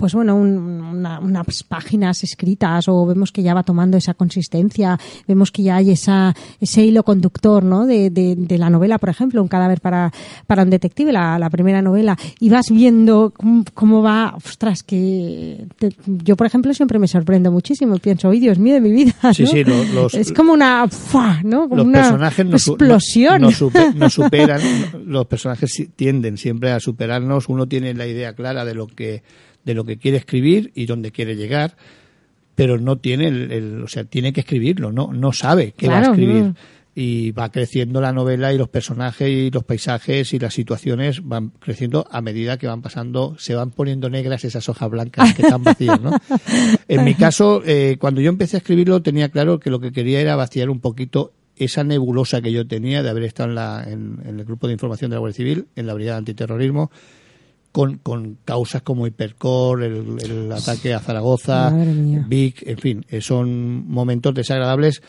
pues 0.00 0.14
bueno, 0.14 0.34
un- 0.34 0.80
una- 0.80 1.20
unas 1.20 1.62
páginas 1.62 2.24
escritas 2.24 2.88
o 2.88 3.04
vemos 3.04 3.32
que 3.32 3.42
ya 3.42 3.52
va 3.52 3.62
tomando 3.64 3.98
esa 3.98 4.14
consistencia, 4.14 4.98
vemos 5.28 5.52
que 5.52 5.62
ya 5.62 5.76
hay 5.76 5.90
esa, 5.90 6.34
ese 6.58 6.82
hilo 6.82 7.02
conductor, 7.02 7.62
¿no? 7.62 7.84
De, 7.84 8.08
de, 8.08 8.34
de 8.34 8.56
la 8.56 8.70
novela, 8.70 8.96
por 8.98 9.10
ejemplo, 9.10 9.42
un 9.42 9.48
cadáver 9.48 9.82
para, 9.82 10.10
para 10.46 10.62
un 10.62 10.70
detective, 10.70 11.12
la, 11.12 11.38
la 11.38 11.50
primera 11.50 11.82
novela, 11.82 12.16
y 12.38 12.48
vas 12.48 12.70
viendo 12.70 13.34
cómo, 13.36 13.62
cómo 13.74 14.02
va, 14.02 14.34
ostras, 14.36 14.82
que 14.82 15.66
te- 15.78 15.94
yo, 16.06 16.34
por 16.34 16.46
ejemplo, 16.46 16.72
siempre 16.72 16.98
me 16.98 17.06
sorprendo 17.06 17.52
muchísimo 17.52 17.98
pienso, 17.98 18.30
¡ay, 18.30 18.40
Dios 18.40 18.58
mío 18.58 18.72
de 18.72 18.80
mi 18.80 18.90
vida! 18.92 19.12
Sí, 19.34 19.42
¿no? 19.42 19.48
sí, 19.50 19.64
lo- 19.64 19.84
los- 19.84 20.14
es 20.14 20.32
como 20.32 20.54
una, 20.54 20.88
¡fua! 20.88 21.40
¿no? 21.44 21.64
Como 21.68 21.76
los 21.76 21.86
una 21.86 21.98
personajes 22.00 22.46
nos, 22.46 22.66
explosión. 22.68 23.42
nos, 23.42 23.60
nos 23.60 23.72
supe- 23.72 23.94
nos 23.94 24.12
superan, 24.14 24.60
los 25.04 25.26
personajes 25.26 25.88
tienden 25.94 26.38
siempre 26.38 26.72
a 26.72 26.80
superarnos, 26.80 27.50
uno 27.50 27.66
tiene 27.66 27.92
la 27.92 28.06
idea 28.06 28.32
clara 28.34 28.64
de 28.64 28.74
lo 28.74 28.86
que 28.86 29.22
de 29.64 29.74
lo 29.74 29.84
que 29.84 29.98
quiere 29.98 30.16
escribir 30.16 30.72
y 30.74 30.86
dónde 30.86 31.10
quiere 31.12 31.36
llegar, 31.36 31.76
pero 32.54 32.78
no 32.78 32.96
tiene 32.98 33.28
el, 33.28 33.52
el- 33.52 33.82
o 33.82 33.88
sea, 33.88 34.04
tiene 34.04 34.32
que 34.32 34.40
escribirlo, 34.40 34.92
no 34.92 35.12
no 35.12 35.32
sabe 35.32 35.72
qué 35.76 35.88
va 35.88 35.98
a 35.98 36.02
escribir. 36.12 36.54
Y 36.92 37.30
va 37.30 37.50
creciendo 37.52 38.00
la 38.00 38.12
novela 38.12 38.52
y 38.52 38.58
los 38.58 38.68
personajes 38.68 39.28
y 39.30 39.50
los 39.52 39.62
paisajes 39.64 40.34
y 40.34 40.40
las 40.40 40.52
situaciones 40.52 41.22
van 41.26 41.50
creciendo 41.60 42.06
a 42.10 42.20
medida 42.20 42.58
que 42.58 42.66
van 42.66 42.82
pasando, 42.82 43.36
se 43.38 43.54
van 43.54 43.70
poniendo 43.70 44.10
negras 44.10 44.44
esas 44.44 44.68
hojas 44.68 44.90
blancas 44.90 45.32
que 45.34 45.42
están 45.42 45.62
vacías, 45.62 46.00
¿no? 46.00 46.10
En 46.88 47.04
mi 47.04 47.14
caso, 47.14 47.62
eh, 47.64 47.96
cuando 48.00 48.20
yo 48.20 48.28
empecé 48.28 48.56
a 48.56 48.58
escribirlo, 48.58 49.02
tenía 49.02 49.28
claro 49.28 49.60
que 49.60 49.70
lo 49.70 49.78
que 49.78 49.92
quería 49.92 50.20
era 50.20 50.34
vaciar 50.34 50.68
un 50.68 50.80
poquito 50.80 51.32
esa 51.56 51.84
nebulosa 51.84 52.42
que 52.42 52.50
yo 52.52 52.66
tenía 52.66 53.04
de 53.04 53.08
haber 53.10 53.22
estado 53.22 53.50
en, 53.50 53.54
la, 53.54 53.84
en, 53.86 54.18
en 54.26 54.40
el 54.40 54.44
grupo 54.44 54.66
de 54.66 54.72
información 54.72 55.10
de 55.10 55.14
la 55.14 55.20
Guardia 55.20 55.36
Civil, 55.36 55.66
en 55.76 55.86
la 55.86 55.94
Brigada 55.94 56.18
Antiterrorismo, 56.18 56.90
con, 57.72 57.98
con 57.98 58.38
causas 58.44 58.82
como 58.82 59.06
Hipercor, 59.06 59.82
el, 59.82 60.16
el 60.22 60.52
ataque 60.52 60.92
a 60.94 61.00
Zaragoza. 61.00 61.70
Vic, 62.28 62.62
en 62.66 62.78
fin, 62.78 63.06
eh, 63.08 63.20
son 63.20 63.86
momentos 63.88 64.34
desagradables 64.34 65.02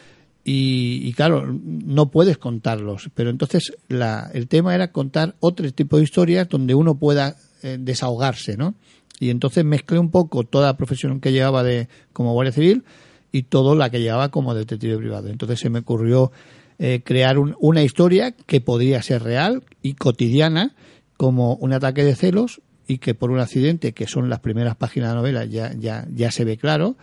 y, 0.43 1.02
y 1.08 1.13
claro, 1.13 1.45
no 1.52 2.10
puedes 2.12 2.38
contarlos. 2.38 3.10
Pero 3.13 3.30
entonces 3.30 3.74
la, 3.88 4.30
el 4.34 4.47
tema 4.47 4.74
era 4.76 4.91
contar 4.91 5.36
otro 5.39 5.71
tipo 5.71 5.97
de 5.97 6.04
historias 6.04 6.50
donde 6.50 6.74
uno 6.76 6.95
pueda 6.95 7.36
eh, 7.63 7.78
desahogarse, 7.80 8.58
¿no? 8.58 8.76
Y 9.19 9.30
entonces 9.30 9.63
mezclé 9.63 10.00
un 10.00 10.10
poco 10.10 10.43
toda 10.43 10.67
la 10.67 10.78
profesión 10.78 11.19
que 11.19 11.32
llevaba 11.32 11.63
de, 11.63 11.88
como 12.12 12.34
Guardia 12.34 12.52
Civil 12.54 12.84
y 13.32 13.43
todo 13.43 13.76
la 13.76 13.89
que 13.91 14.02
llevaba 14.02 14.30
como 14.30 14.56
detective 14.56 14.97
privado. 14.97 15.30
Entonces 15.30 15.60
se 15.60 15.69
me 15.69 15.80
ocurrió 15.80 16.32
eh, 16.80 17.02
crear 17.06 17.38
un- 17.38 17.56
una 17.60 17.84
historia 17.84 18.32
que 18.32 18.62
podría 18.62 19.02
ser 19.04 19.21
real 19.21 19.63
y 19.84 19.93
cotidiana, 19.93 20.74
como 21.22 21.54
un 21.58 21.72
ataque 21.72 22.04
de 22.04 22.16
celos 22.16 22.62
y 22.88 22.98
que 22.98 23.14
por 23.14 23.30
un 23.30 23.40
accidente, 23.40 23.92
que 23.92 24.08
son 24.08 24.28
las 24.28 24.40
primeras 24.40 24.76
páginas 24.76 25.10
de 25.10 25.14
la 25.14 25.22
novela, 25.22 25.46
ya, 25.46 25.72
ya, 25.78 26.08
ya 26.12 26.32
se 26.32 26.46
ve 26.46 26.58
claro, 26.58 26.96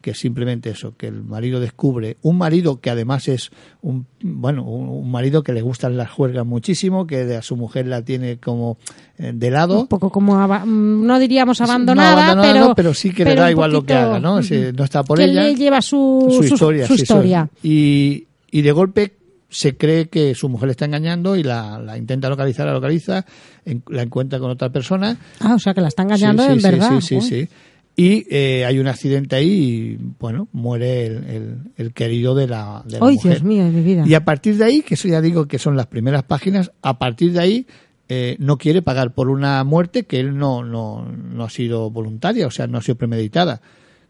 que 0.00 0.14
simplemente 0.14 0.70
eso, 0.70 0.96
que 0.96 1.06
el 1.06 1.22
marido 1.22 1.60
descubre, 1.60 2.16
un 2.22 2.38
marido 2.38 2.80
que 2.80 2.88
además 2.88 3.28
es 3.28 3.50
un, 3.82 4.06
bueno, 4.22 4.62
un, 4.64 5.10
marido 5.10 5.42
que 5.42 5.52
le 5.52 5.60
gustan 5.60 5.98
las 5.98 6.10
juergas 6.10 6.46
muchísimo, 6.46 7.06
que 7.06 7.36
a 7.36 7.42
su 7.42 7.56
mujer 7.56 7.86
la 7.88 8.00
tiene 8.00 8.38
como 8.38 8.78
eh, 9.18 9.32
de 9.34 9.50
lado. 9.50 9.80
un 9.80 9.86
poco 9.86 10.08
como 10.08 10.34
mm, 10.34 11.04
no 11.04 11.18
diríamos 11.18 11.60
No 11.60 11.66
abandonada, 11.66 12.12
abandonada, 12.12 12.52
pero 12.54 12.68
no, 12.68 12.74
pero 12.74 12.94
sí 12.94 13.12
que 13.12 13.26
le 13.26 13.34
da 13.34 13.50
igual 13.50 13.70
lo 13.70 13.84
que 13.84 13.92
haga, 13.92 14.18
¿no? 14.18 14.42
Si 14.42 14.72
no 14.74 14.82
está 14.82 15.02
por 15.02 15.18
que 15.18 15.24
ella, 15.24 15.42
le 15.42 15.54
lleva 15.54 15.82
su, 15.82 16.26
su 16.30 16.42
su- 16.42 16.54
historia. 16.54 16.86
su 16.86 16.96
sí, 16.96 17.02
historia. 17.02 17.50
Y, 17.62 18.28
y 18.50 18.62
de 18.62 18.72
golpe 18.72 19.17
se 19.48 19.76
cree 19.76 20.08
que 20.08 20.34
su 20.34 20.48
mujer 20.48 20.66
le 20.68 20.72
está 20.72 20.84
engañando 20.84 21.34
y 21.36 21.42
la, 21.42 21.78
la 21.78 21.96
intenta 21.96 22.28
localizar, 22.28 22.66
la 22.66 22.72
localiza, 22.74 23.24
en- 23.64 23.82
la 23.88 24.02
encuentra 24.02 24.38
con 24.38 24.50
otra 24.50 24.70
persona. 24.70 25.16
Ah, 25.40 25.54
o 25.54 25.58
sea 25.58 25.72
que 25.74 25.80
la 25.80 25.88
está 25.88 26.02
engañando 26.02 26.42
Sí, 26.42 26.48
sí, 26.48 26.52
en 26.54 26.60
sí, 26.60 26.68
verdad. 26.70 27.00
Sí, 27.00 27.20
sí, 27.20 27.20
sí. 27.20 27.48
Y 27.96 28.26
eh, 28.30 28.64
hay 28.64 28.78
un 28.78 28.86
accidente 28.86 29.34
ahí 29.34 29.48
y, 29.50 29.98
bueno, 30.20 30.46
muere 30.52 31.06
el, 31.06 31.24
el- 31.24 31.56
el 31.76 31.92
querido 31.92 32.34
de 32.34 32.46
la, 32.46 32.82
de 32.86 33.00
la 33.00 33.06
Ay, 33.06 33.14
mujer. 33.14 33.32
Dios 33.32 33.42
mío, 33.42 33.64
de 33.64 33.70
mi 33.70 33.82
vida. 33.82 34.04
Y 34.06 34.14
a 34.14 34.24
partir 34.24 34.56
de 34.56 34.64
ahí, 34.64 34.82
que 34.82 34.94
eso 34.94 35.08
ya 35.08 35.20
digo 35.20 35.46
que 35.48 35.58
son 35.58 35.76
las 35.76 35.86
primeras 35.86 36.22
páginas, 36.22 36.70
a 36.82 36.98
partir 36.98 37.32
de 37.32 37.40
ahí 37.40 37.66
eh, 38.10 38.36
no 38.38 38.56
quiere 38.56 38.82
pagar 38.82 39.12
por 39.14 39.28
una 39.28 39.64
muerte 39.64 40.04
que 40.04 40.20
él 40.20 40.38
no, 40.38 40.62
no, 40.62 41.04
no 41.10 41.44
ha 41.44 41.50
sido 41.50 41.90
voluntaria, 41.90 42.46
o 42.46 42.50
sea, 42.50 42.66
no 42.68 42.78
ha 42.78 42.82
sido 42.82 42.96
premeditada. 42.96 43.60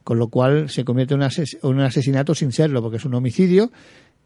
Con 0.05 0.18
lo 0.18 0.29
cual 0.29 0.68
se 0.70 0.85
convierte 0.85 1.14
en 1.14 1.20
un, 1.20 1.27
ases- 1.27 1.59
un 1.62 1.81
asesinato 1.81 2.35
sin 2.35 2.51
serlo, 2.53 2.81
porque 2.83 2.96
es 2.98 3.05
un 3.05 3.14
homicidio, 3.14 3.70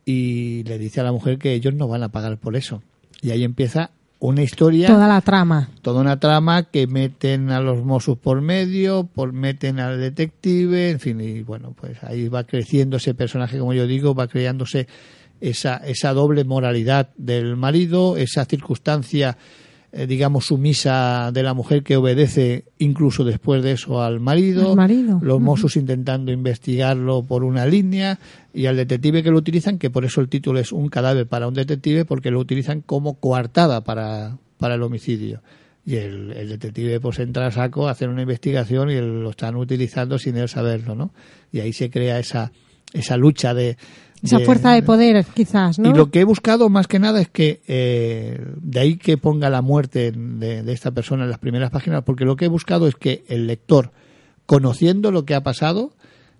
y 0.05 0.65
le 0.65 0.79
dice 0.79 1.01
a 1.01 1.05
la 1.05 1.13
mujer 1.13 1.39
que 1.39 1.55
ellos 1.55 1.75
no 1.75 1.89
van 1.89 2.03
a 2.03 2.09
pagar 2.11 2.39
por 2.39 2.57
eso. 2.57 2.83
Y 3.21 3.31
ahí 3.31 3.45
empieza 3.45 3.91
una 4.19 4.43
historia 4.43 4.87
Toda 4.87 5.09
la 5.09 5.21
trama. 5.21 5.69
toda 5.83 6.01
una 6.01 6.21
trama 6.21 6.63
que 6.65 6.87
meten 6.87 7.51
a 7.51 7.61
los 7.61 7.85
Mossos 7.85 8.17
por 8.17 8.41
medio, 8.41 9.09
por 9.13 9.33
meten 9.33 9.81
al 9.81 9.99
detective, 9.99 10.91
en 10.91 11.01
fin, 11.01 11.21
y 11.21 11.43
bueno, 11.43 11.75
pues 11.79 12.03
ahí 12.05 12.29
va 12.29 12.45
creciendo 12.45 12.99
ese 12.99 13.15
personaje, 13.15 13.59
como 13.59 13.75
yo 13.75 13.87
digo, 13.87 14.15
va 14.15 14.29
creándose 14.29 14.87
esa, 15.41 15.79
esa 15.79 16.13
doble 16.13 16.45
moralidad 16.45 17.09
del 17.17 17.57
marido, 17.57 18.17
esa 18.17 18.45
circunstancia, 18.45 19.37
eh, 19.95 20.07
digamos, 20.07 20.47
sumisa 20.47 21.31
de 21.33 21.43
la 21.43 21.53
mujer 21.53 21.83
que 21.83 21.97
obedece 21.97 22.65
incluso 22.79 23.25
después 23.25 23.63
de 23.63 23.73
eso 23.73 24.03
al 24.03 24.21
marido, 24.21 24.71
Al 24.71 24.77
marido. 24.77 25.19
los. 25.23 25.41
Mossos 25.41 25.77
intentando 25.77 26.33
investigarlo 26.33 27.23
por 27.23 27.45
una 27.45 27.67
línea 27.67 28.19
y 28.55 28.67
al 28.67 28.77
detective 28.77 29.23
que 29.23 29.31
lo 29.31 29.37
utilizan, 29.37 29.79
que 29.79 29.91
por 29.91 30.05
eso 30.07 30.23
el 30.23 30.29
título 30.29 30.59
es 30.61 30.73
un 30.73 30.89
cadáver 30.89 31.27
para 31.27 31.47
un 31.47 31.55
detective, 31.55 32.07
porque 32.07 32.31
lo 32.31 32.41
utilizan 32.41 32.81
como 32.81 33.15
coartada 33.21 33.83
para, 33.83 34.39
para 34.57 34.77
el 34.77 34.83
homicidio. 34.83 35.43
Y 35.85 35.97
el, 35.97 36.33
el 36.33 36.49
detective 36.49 37.01
pues 37.01 37.19
entra 37.19 37.49
a 37.49 37.51
saco 37.51 37.89
a 37.89 37.91
hacer 37.91 38.09
una 38.09 38.23
investigación 38.23 38.89
y 38.91 38.97
lo 39.01 39.31
están 39.31 39.57
utilizando 39.57 40.17
sin 40.19 40.37
él 40.37 40.49
saberlo, 40.49 40.95
¿no? 40.95 41.13
Y 41.51 41.61
ahí 41.61 41.73
se 41.73 41.91
crea 41.91 42.19
esa, 42.19 42.51
esa 42.95 43.17
lucha 43.17 43.53
de... 43.53 43.77
Esa 44.23 44.39
fuerza 44.41 44.73
de 44.73 44.83
poder, 44.83 45.25
quizás, 45.35 45.79
¿no? 45.79 45.91
Y 45.91 45.95
lo 45.95 46.11
que 46.11 46.21
he 46.21 46.25
buscado 46.25 46.69
más 46.69 46.87
que 46.87 47.01
nada 47.01 47.21
es 47.21 47.29
que, 47.29 47.61
eh, 47.67 48.41
de 48.61 48.81
ahí 48.81 48.97
que 48.97 49.19
ponga 49.19 49.51
la 49.51 49.63
muerte 49.63 50.13
de, 50.13 50.63
de 50.63 50.73
esta 50.73 50.93
persona 50.93 51.25
en 51.25 51.31
las 51.31 51.41
primeras 51.41 51.71
páginas, 51.71 52.05
porque 52.05 52.25
lo 52.25 52.37
que 52.37 52.45
he 52.45 52.49
buscado 52.49 52.87
es 52.87 52.95
que 52.95 53.25
el 53.29 53.49
lector, 53.49 53.91
conociendo 54.47 55.11
lo 55.11 55.25
que 55.25 55.35
ha 55.35 55.43
pasado, 55.43 55.93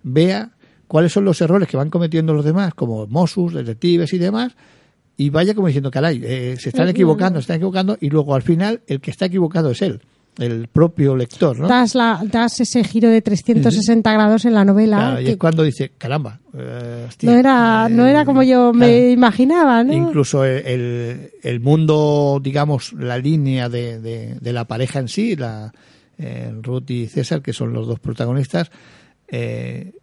vea 0.03 0.51
cuáles 0.87 1.11
son 1.11 1.25
los 1.25 1.41
errores 1.41 1.67
que 1.67 1.75
van 1.75 1.89
cometiendo 1.89 2.33
los 2.33 2.45
demás, 2.45 2.73
como 2.73 3.07
Mossus, 3.07 3.53
detectives 3.53 4.13
y 4.13 4.17
demás, 4.17 4.55
y 5.17 5.29
vaya 5.29 5.53
como 5.53 5.67
diciendo, 5.67 5.91
caray, 5.91 6.21
eh, 6.23 6.55
se 6.59 6.69
están 6.69 6.87
equivocando, 6.87 7.39
se 7.39 7.41
están 7.41 7.57
equivocando, 7.57 7.97
y 7.99 8.09
luego 8.09 8.35
al 8.35 8.43
final 8.43 8.81
el 8.87 9.01
que 9.01 9.11
está 9.11 9.25
equivocado 9.25 9.71
es 9.71 9.81
él, 9.81 10.01
el 10.37 10.67
propio 10.67 11.15
lector, 11.15 11.59
¿no? 11.59 11.67
das, 11.67 11.95
la, 11.95 12.21
das 12.23 12.59
ese 12.59 12.83
giro 12.83 13.09
de 13.09 13.21
360 13.21 14.11
grados 14.11 14.45
en 14.45 14.53
la 14.53 14.65
novela. 14.65 14.97
Claro, 14.97 15.21
y 15.21 15.27
es 15.27 15.37
cuando 15.37 15.63
dice, 15.63 15.91
caramba, 15.97 16.39
eh, 16.57 17.05
hostia, 17.07 17.31
no, 17.31 17.37
era, 17.37 17.89
no 17.89 18.07
eh, 18.07 18.09
era 18.09 18.25
como 18.25 18.43
yo 18.43 18.73
me 18.73 19.11
imaginaba, 19.11 19.83
¿no? 19.83 19.93
Incluso 19.93 20.43
el, 20.43 20.65
el, 20.65 21.31
el 21.43 21.59
mundo, 21.59 22.39
digamos, 22.41 22.93
la 22.93 23.17
línea 23.17 23.69
de, 23.69 23.99
de, 23.99 24.35
de 24.39 24.53
la 24.53 24.65
pareja 24.65 24.99
en 24.99 25.07
sí, 25.07 25.35
la 25.35 25.71
eh, 26.17 26.51
Ruth 26.61 26.89
y 26.89 27.07
César, 27.07 27.41
que 27.41 27.53
son 27.53 27.73
los 27.73 27.87
dos 27.87 27.99
protagonistas, 27.99 28.71
eh, 29.27 29.93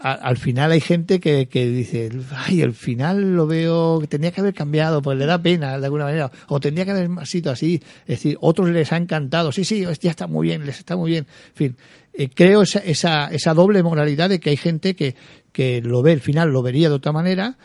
a- 0.00 0.12
al 0.12 0.36
final 0.36 0.72
hay 0.72 0.80
gente 0.80 1.20
que, 1.20 1.46
que 1.48 1.66
dice, 1.68 2.10
ay, 2.34 2.60
el 2.62 2.72
final 2.72 3.34
lo 3.36 3.46
veo, 3.46 3.98
que 4.00 4.06
tenía 4.06 4.30
que 4.30 4.40
haber 4.40 4.54
cambiado, 4.54 5.02
pues 5.02 5.18
le 5.18 5.26
da 5.26 5.40
pena 5.40 5.78
de 5.78 5.84
alguna 5.86 6.04
manera, 6.04 6.30
o 6.48 6.60
tendría 6.60 6.84
que 6.84 6.90
haber 6.92 7.10
sido 7.26 7.50
así, 7.52 7.80
es 8.02 8.06
decir, 8.18 8.36
otros 8.40 8.68
les 8.70 8.92
ha 8.92 8.96
encantado, 8.96 9.52
sí, 9.52 9.64
sí, 9.64 9.84
ya 10.00 10.10
está 10.10 10.26
muy 10.26 10.48
bien, 10.48 10.64
les 10.66 10.78
está 10.78 10.96
muy 10.96 11.10
bien, 11.10 11.26
en 11.50 11.54
fin, 11.54 11.76
eh, 12.14 12.28
creo 12.34 12.62
esa, 12.62 12.78
esa, 12.80 13.28
esa 13.28 13.54
doble 13.54 13.82
moralidad 13.82 14.28
de 14.30 14.40
que 14.40 14.50
hay 14.50 14.56
gente 14.56 14.94
que, 14.96 15.14
que 15.52 15.80
lo 15.82 16.02
ve, 16.02 16.12
el 16.12 16.20
final 16.20 16.50
lo 16.50 16.62
vería 16.62 16.88
de 16.88 16.94
otra 16.94 17.12
manera, 17.12 17.56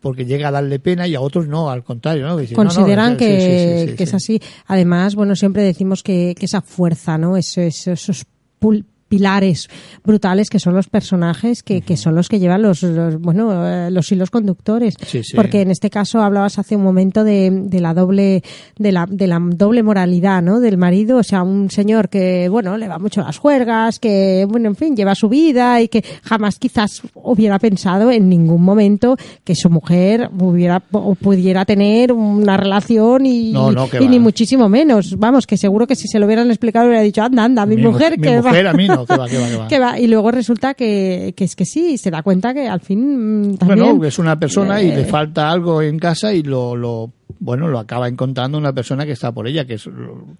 porque 0.00 0.24
llega 0.26 0.46
a 0.48 0.52
darle 0.52 0.78
pena 0.78 1.08
y 1.08 1.16
a 1.16 1.20
otros 1.20 1.48
no, 1.48 1.70
al 1.70 1.82
contrario, 1.82 2.24
¿no? 2.24 2.36
Dicen, 2.36 2.56
no, 2.56 2.62
no, 2.62 2.70
consideran 2.70 3.16
que, 3.16 3.40
sí, 3.40 3.46
sí, 3.86 3.90
sí, 3.90 3.96
que 3.96 4.04
es 4.04 4.10
sí. 4.10 4.16
así. 4.16 4.42
Además, 4.66 5.16
bueno, 5.16 5.34
siempre 5.34 5.62
decimos 5.64 6.04
que, 6.04 6.36
que 6.38 6.46
esa 6.46 6.60
fuerza, 6.60 7.18
¿no? 7.18 7.36
Eso, 7.36 7.60
eso- 7.62 7.90
esos 7.90 8.24
pul- 8.60 8.84
pilares 9.08 9.68
brutales 10.04 10.50
que 10.50 10.58
son 10.58 10.74
los 10.74 10.88
personajes 10.88 11.62
que, 11.62 11.80
que 11.80 11.96
son 11.96 12.14
los 12.14 12.28
que 12.28 12.38
llevan 12.38 12.62
los, 12.62 12.82
los, 12.82 13.18
bueno 13.20 13.66
eh, 13.66 13.90
los 13.90 14.10
hilos 14.12 14.30
conductores. 14.30 14.94
Sí, 15.06 15.22
sí. 15.24 15.34
porque 15.36 15.62
en 15.62 15.70
este 15.70 15.90
caso 15.90 16.20
hablabas 16.20 16.58
hace 16.58 16.76
un 16.76 16.82
momento 16.82 17.24
de, 17.24 17.50
de 17.50 17.80
la 17.80 17.94
doble 17.94 18.42
de 18.78 18.92
la, 18.92 19.06
de 19.08 19.26
la 19.26 19.38
doble 19.40 19.82
moralidad 19.82 20.42
no 20.42 20.60
del 20.60 20.76
marido 20.76 21.18
o 21.18 21.22
sea 21.22 21.42
un 21.42 21.70
señor 21.70 22.08
que 22.08 22.48
bueno 22.48 22.76
le 22.76 22.88
va 22.88 22.98
mucho 22.98 23.20
a 23.22 23.24
las 23.24 23.38
juergas 23.38 23.98
que 23.98 24.46
bueno 24.48 24.68
en 24.68 24.76
fin 24.76 24.94
lleva 24.96 25.14
su 25.14 25.28
vida 25.28 25.80
y 25.80 25.88
que 25.88 26.04
jamás 26.22 26.58
quizás 26.58 27.02
hubiera 27.14 27.58
pensado 27.58 28.10
en 28.10 28.28
ningún 28.28 28.62
momento 28.62 29.16
que 29.44 29.54
su 29.54 29.70
mujer 29.70 30.30
hubiera 30.38 30.82
o 30.92 31.14
pudiera 31.14 31.64
tener 31.64 32.12
una 32.12 32.56
relación 32.56 33.26
y, 33.26 33.52
No, 33.52 33.70
no, 33.72 33.88
que 33.88 33.98
y 33.98 34.04
va. 34.04 34.10
ni 34.10 34.18
muchísimo 34.18 34.68
menos. 34.68 35.16
Vamos 35.18 35.46
que 35.46 35.56
seguro 35.56 35.86
que 35.86 35.96
si 35.96 36.06
se 36.08 36.18
lo 36.18 36.26
hubieran 36.26 36.48
explicado 36.50 36.86
hubiera 36.86 37.02
dicho 37.02 37.22
anda 37.22 37.44
anda 37.44 37.66
mi, 37.66 37.76
Mi 37.76 37.82
mujer 37.82 38.16
mu- 38.18 38.22
que 38.22 38.30
mi 38.30 38.36
va 38.36 38.42
mujer 38.50 38.66
a 38.66 38.72
mí 38.74 38.86
no, 38.88 38.97
que 39.06 39.16
va, 39.16 39.28
que 39.28 39.38
va, 39.38 39.48
que 39.48 39.56
va. 39.56 39.68
que 39.68 39.78
va. 39.78 39.98
y 39.98 40.06
luego 40.06 40.30
resulta 40.30 40.74
que, 40.74 41.34
que 41.36 41.44
es 41.44 41.56
que 41.56 41.64
sí 41.64 41.98
se 41.98 42.10
da 42.10 42.22
cuenta 42.22 42.54
que 42.54 42.68
al 42.68 42.80
fin 42.80 43.50
mm, 43.50 43.56
también 43.58 43.80
Bueno, 43.80 44.04
es 44.04 44.18
una 44.18 44.38
persona 44.38 44.82
y 44.82 44.90
eh, 44.90 44.96
le 44.96 45.04
falta 45.04 45.50
algo 45.50 45.82
en 45.82 45.98
casa 45.98 46.32
y 46.32 46.42
lo, 46.42 46.76
lo 46.76 47.12
bueno 47.38 47.68
lo 47.68 47.78
acaba 47.78 48.08
encontrando 48.08 48.58
una 48.58 48.72
persona 48.72 49.06
que 49.06 49.12
está 49.12 49.32
por 49.32 49.46
ella, 49.46 49.64
que 49.64 49.74
es 49.74 49.88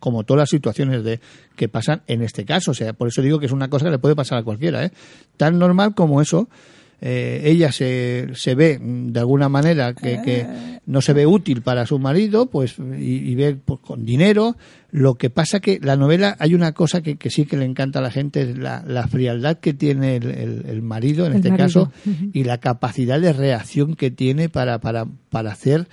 como 0.01 0.25
todas 0.25 0.43
las 0.43 0.51
situaciones 0.51 1.05
de 1.05 1.21
que 1.57 1.69
pasan 1.69 2.03
en 2.07 2.23
este 2.23 2.45
caso. 2.45 2.73
O 2.73 2.75
sea, 2.75 2.93
por 2.93 3.09
eso 3.09 3.23
digo 3.23 3.39
que 3.39 3.47
es 3.47 3.53
una 3.53 3.69
cosa 3.69 3.87
que 3.87 3.93
le 3.93 3.99
puede 3.99 4.17
pasar 4.17 4.39
a 4.39 4.43
cualquiera, 4.43 4.85
¿eh? 4.85 4.93
Tan 5.37 5.59
normal 5.59 5.95
como 5.95 6.21
eso. 6.21 6.49
Eh, 7.01 7.43
ella 7.45 7.71
se, 7.73 8.29
se 8.35 8.55
ve 8.55 8.79
de 8.81 9.21
alguna 9.21 9.49
manera 9.49 9.95
que, 9.95 10.21
que 10.25 10.47
no 10.87 11.01
se 11.01 11.13
ve 11.13 11.27
útil 11.27 11.63
para 11.63 11.87
su 11.87 11.99
marido, 11.99 12.47
pues, 12.47 12.77
y, 12.79 13.31
y 13.31 13.35
ve 13.35 13.57
pues, 13.65 13.81
con 13.81 14.05
dinero. 14.05 14.57
Lo 14.91 15.15
que 15.17 15.29
pasa 15.31 15.61
que 15.61 15.79
la 15.83 15.97
novela 15.97 16.35
hay 16.39 16.55
una 16.55 16.73
cosa 16.73 17.03
que, 17.03 17.17
que 17.17 17.31
sí 17.31 17.45
que 17.45 17.57
le 17.57 17.67
encanta 17.67 17.99
a 17.99 18.03
la 18.03 18.11
gente, 18.11 18.43
es 18.43 18.59
la, 18.59 18.83
la 18.87 19.07
frialdad 19.07 19.59
que 19.59 19.75
tiene 19.75 20.17
el, 20.17 20.31
el- 20.31 20.65
el 20.67 20.83
marido, 20.83 21.27
en 21.27 21.33
El 21.33 21.37
este 21.39 21.51
marido. 21.51 21.67
caso, 21.67 21.93
y 22.33 22.45
la 22.45 22.59
capacidad 22.59 23.21
de 23.21 23.33
reacción 23.33 23.95
que 23.95 24.11
tiene 24.11 24.49
para, 24.49 24.79
para, 24.81 25.07
para 25.31 25.53
hacer 25.53 25.87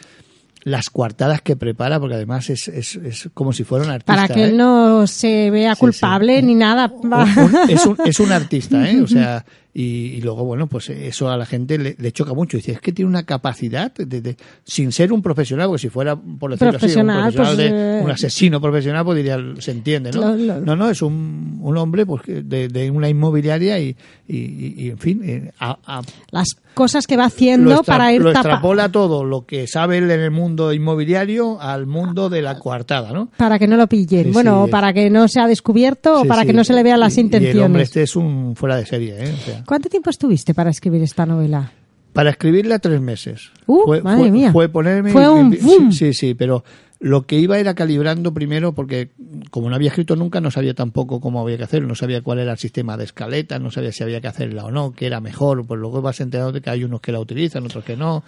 las 0.63 0.89
coartadas 0.89 1.41
que 1.44 1.56
prepara, 1.56 2.00
porque 2.00 2.15
además 2.15 2.50
es, 2.50 2.68
es, 2.70 2.96
es 2.96 3.30
como 3.36 3.54
si 3.54 3.63
fuera 3.63 3.86
un 3.86 3.91
artista. 3.91 4.15
para 4.15 4.28
que 4.34 4.41
¿eh? 4.41 4.46
él 4.46 4.58
no 4.58 5.06
se 5.06 5.52
vea 5.52 5.76
Sí, 5.76 5.80
culpable 5.80 6.39
sí. 6.39 6.46
ni 6.48 6.56
nada 6.56 6.91
Un- 6.91 7.13
un- 7.13 7.70
es, 7.70 7.86
un, 7.86 7.98
es 8.04 8.20
un 8.20 8.32
artista, 8.32 8.89
¿eh? 8.89 9.00
O 9.02 9.06
sea, 9.08 9.46
y, 9.78 9.84
y 10.16 10.22
luego, 10.22 10.46
bueno, 10.46 10.68
pues 10.68 10.90
eso 10.90 11.30
a 11.30 11.36
la 11.36 11.46
gente 11.46 11.78
le, 11.78 11.96
le 12.00 12.12
choca 12.14 12.34
mucho. 12.34 12.56
Dice, 12.56 12.72
es 12.72 12.80
que 12.80 12.94
tiene 12.94 13.10
una 13.10 13.24
capacidad, 13.24 13.94
de, 13.94 14.22
de- 14.22 14.38
sin 14.64 14.94
ser 14.94 15.12
un 15.12 15.22
profesional, 15.22 15.68
porque 15.68 15.82
si 15.82 15.90
fuera, 15.90 16.16
por 16.16 16.52
decirlo 16.52 16.70
así, 16.78 16.86
un 16.98 17.06
Profesional, 17.06 17.34
profesional 17.34 17.56
pues, 17.56 17.72
de 17.72 18.00
eh, 18.00 18.02
un 18.06 18.12
asesino 18.12 18.62
profesional, 18.62 19.04
pues 19.04 19.18
diría, 19.18 19.38
se 19.60 19.72
entiende, 19.72 20.12
¿no? 20.14 20.22
Lo- 20.22 20.36
lo- 20.38 20.62
No, 20.62 20.76
no, 20.78 20.90
es 20.90 21.02
un, 21.02 21.60
un 21.62 21.78
hombre 21.78 22.06
pues 22.06 22.22
de, 22.26 22.70
de 22.70 22.90
una 22.90 23.10
inmobiliaria 23.10 23.78
y, 23.80 23.96
y, 24.28 24.90
en 24.92 24.98
fin, 24.98 25.22
eh, 25.26 25.52
a- 25.60 25.78
a- 25.86 26.02
las 26.32 26.48
cosas 26.74 27.06
que 27.08 27.16
va 27.18 27.26
haciendo 27.26 27.84
para 27.84 28.12
ir 28.14 28.22
lo 28.22 28.32
extrapola 28.32 28.90
todo 28.90 29.24
lo 29.24 29.46
que 29.46 29.66
sabe 29.68 29.98
él 29.98 30.10
en 30.12 30.20
el 30.20 30.32
mundo 30.32 30.74
inmobiliario 30.74 31.62
al 31.62 31.86
mundo 31.86 32.30
de 32.30 32.42
la 32.42 32.60
coartada, 32.60 33.12
¿no? 33.14 33.30
para 33.38 33.58
que 33.60 33.68
no 33.68 33.78
lo 33.78 33.88
pillen 33.88 34.26
Sí, 34.26 34.32
bueno 34.32 34.66
sí. 34.66 34.72
para 34.72 34.92
que 34.94 35.10
no 35.10 35.28
sea 35.30 35.48
descubierto 35.48 36.22
o 36.22 36.26
para 36.26 36.44
que 36.46 36.52
no 36.54 36.64
se 36.66 36.74
le 36.74 36.84
vean 36.84 37.00
las 37.00 37.18
Y- 37.18 37.22
Y 37.22 37.24
el 37.24 37.26
hombre 37.28 37.38
intenciones 37.40 37.82
este 37.88 38.04
es 38.04 38.16
un 38.18 38.56
fuera 38.58 38.76
de 38.76 38.86
serie, 38.86 39.16
¿eh? 39.18 39.34
O 39.34 39.46
sea, 39.46 39.64
¿cuánto 39.65 39.89
tiempo 39.89 40.10
estuviste 40.10 40.54
para 40.54 40.69
escribir 40.69 41.01
esta 41.04 41.25
novela? 41.25 41.71
para 42.15 42.30
escribirla 42.30 42.80
tres 42.80 43.01
meses. 43.01 43.51
Uh, 43.65 44.01
madre 44.01 44.32
mía. 44.32 44.54
Fue 44.54 44.69
ponerme... 44.69 45.12
Fue 45.12 45.28
un 45.28 45.51
boom. 45.62 45.91
Sí, 45.91 46.13
sí, 46.13 46.34
pero 46.34 46.63
lo 47.01 47.25
que 47.25 47.38
iba 47.38 47.60
era 47.60 47.75
calibrando 47.75 48.34
primero 48.34 48.73
porque 48.73 49.10
como 49.51 49.69
no 49.69 49.75
había 49.75 49.89
escrito 49.89 50.15
nunca 50.15 50.39
no 50.39 50.49
sabía 50.49 50.73
tampoco 50.73 51.19
cómo 51.19 51.41
había 51.41 51.58
que 51.58 51.65
hacerlo, 51.65 51.89
no 51.89 51.95
sabía 51.95 52.21
cuál 52.21 52.39
era 52.39 52.54
el 52.54 52.58
sistema 52.58 52.95
de 52.95 53.04
escaleta, 53.04 53.60
no 53.60 53.69
sabía 53.69 53.91
si 53.91 54.01
había 54.01 54.21
que 54.21 54.30
hacerla 54.30 54.63
o 54.63 54.71
no, 54.71 54.93
que 54.93 55.08
era 55.08 55.19
mejor, 55.19 55.67
pues 55.67 55.78
luego 55.78 56.01
vas 56.01 56.21
enterando 56.21 56.54
de 56.54 56.62
que 56.62 56.69
hay 56.69 56.86
unos 56.86 57.01
que 57.01 57.12
la 57.12 57.19
utilizan, 57.19 57.65
otros 57.65 57.84
que 57.84 57.97
no, 57.97 58.23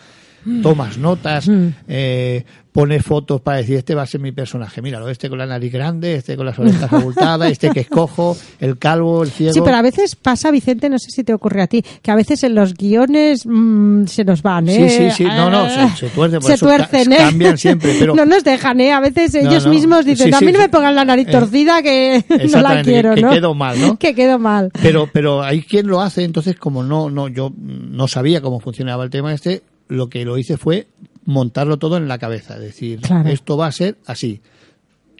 tomas 0.63 0.97
notas, 0.97 1.47
Mm. 1.47 1.67
eh, 1.88 2.43
pones 2.71 3.04
fotos 3.04 3.41
para 3.41 3.58
decir 3.58 3.76
este 3.76 3.95
va 3.95 4.04
a 4.04 4.06
ser 4.06 4.21
mi 4.21 4.32
personaje, 4.32 4.84
míralo, 4.84 5.10
este 5.10 5.30
con 5.30 5.39
la 5.39 5.47
nariz 5.47 5.73
grande, 5.73 6.13
este 6.13 6.38
con 6.38 6.45
las 6.45 6.60
orejas 6.60 6.93
abultadas, 6.93 7.52
este 7.52 7.71
que 7.71 7.80
es 7.82 7.88
cojo, 7.88 8.38
el 8.60 8.78
calvo, 8.78 9.23
el 9.23 9.32
ciego. 9.32 9.52
Sí, 9.54 9.62
pero 9.65 9.78
a 9.78 9.82
veces 9.82 10.15
pasa, 10.15 10.52
Vicente, 10.52 10.88
no 10.88 11.00
sé 11.00 11.10
si 11.10 11.23
te 11.23 11.34
ocurre 11.34 11.63
a 11.63 11.67
ti, 11.67 11.84
que 12.04 12.12
a 12.12 12.15
veces 12.15 12.43
en 12.43 12.54
los 12.54 12.76
guiones 12.76 13.45
mm, 13.47 14.06
se 14.06 14.23
nos 14.23 14.43
van, 14.43 14.69
¿eh? 14.69 14.89
Sí, 14.91 14.97
sí, 15.10 15.12
sí. 15.12 15.23
No, 15.23 15.50
no, 15.50 15.67
se- 15.69 15.95
se 15.97 16.10
tuercen, 16.10 16.41
Se 16.43 16.54
eso 16.54 16.67
ca- 16.67 16.76
tuercen, 16.88 17.13
¿eh? 17.13 17.17
cambian 17.17 17.58
siempre, 17.58 17.95
pero- 18.00 18.13
No 18.15 18.26
nos 18.26 18.43
dejan, 18.43 18.80
¿eh? 18.80 18.91
A 18.93 19.00
veces 19.00 19.34
No, 19.34 19.50
ellos 19.50 19.65
no. 19.65 19.71
mismos 19.71 20.06
dicen, 20.06 20.28
Sí, 20.30 20.34
a 20.36 20.39
mí 20.41 20.52
no 20.52 20.60
me 20.60 20.69
pongan 20.69 20.93
la 20.95 21.04
nariz 21.04 21.28
Eh, 21.28 21.32
torcida 21.32 21.82
que 21.82 22.23
no 22.54 22.62
la 22.62 22.84
quiero, 22.84 23.15
que 23.15 23.21
¿no? 23.23 23.32
quedo 23.32 23.54
mal, 23.56 23.82
¿no? 23.82 23.97
Que 23.97 24.13
quedo 24.13 24.38
mal. 24.38 24.71
Pero, 24.84 25.10
pero 25.12 25.41
hay 25.41 25.63
quien 25.63 25.88
lo 25.88 26.00
hace, 26.00 26.23
entonces 26.23 26.56
como 26.58 26.84
no, 26.84 27.10
no, 27.10 27.28
yo 27.28 27.52
no 27.58 28.08
sabía 28.08 28.39
cómo 28.39 28.60
funcionaba 28.60 29.04
el 29.04 29.10
tema 29.10 29.34
este, 29.34 29.63
lo 29.88 30.10
que 30.10 30.26
lo 30.26 30.38
hice 30.38 30.58
fue 30.58 30.88
montarlo 31.26 31.78
todo 31.78 31.97
en 31.97 32.08
la 32.08 32.17
cabeza, 32.19 32.56
es 32.56 32.62
decir, 32.62 33.00
Claro. 33.02 33.30
esto 33.30 33.58
va 33.58 33.67
a 33.67 33.71
ser 33.71 33.97
así, 34.06 34.41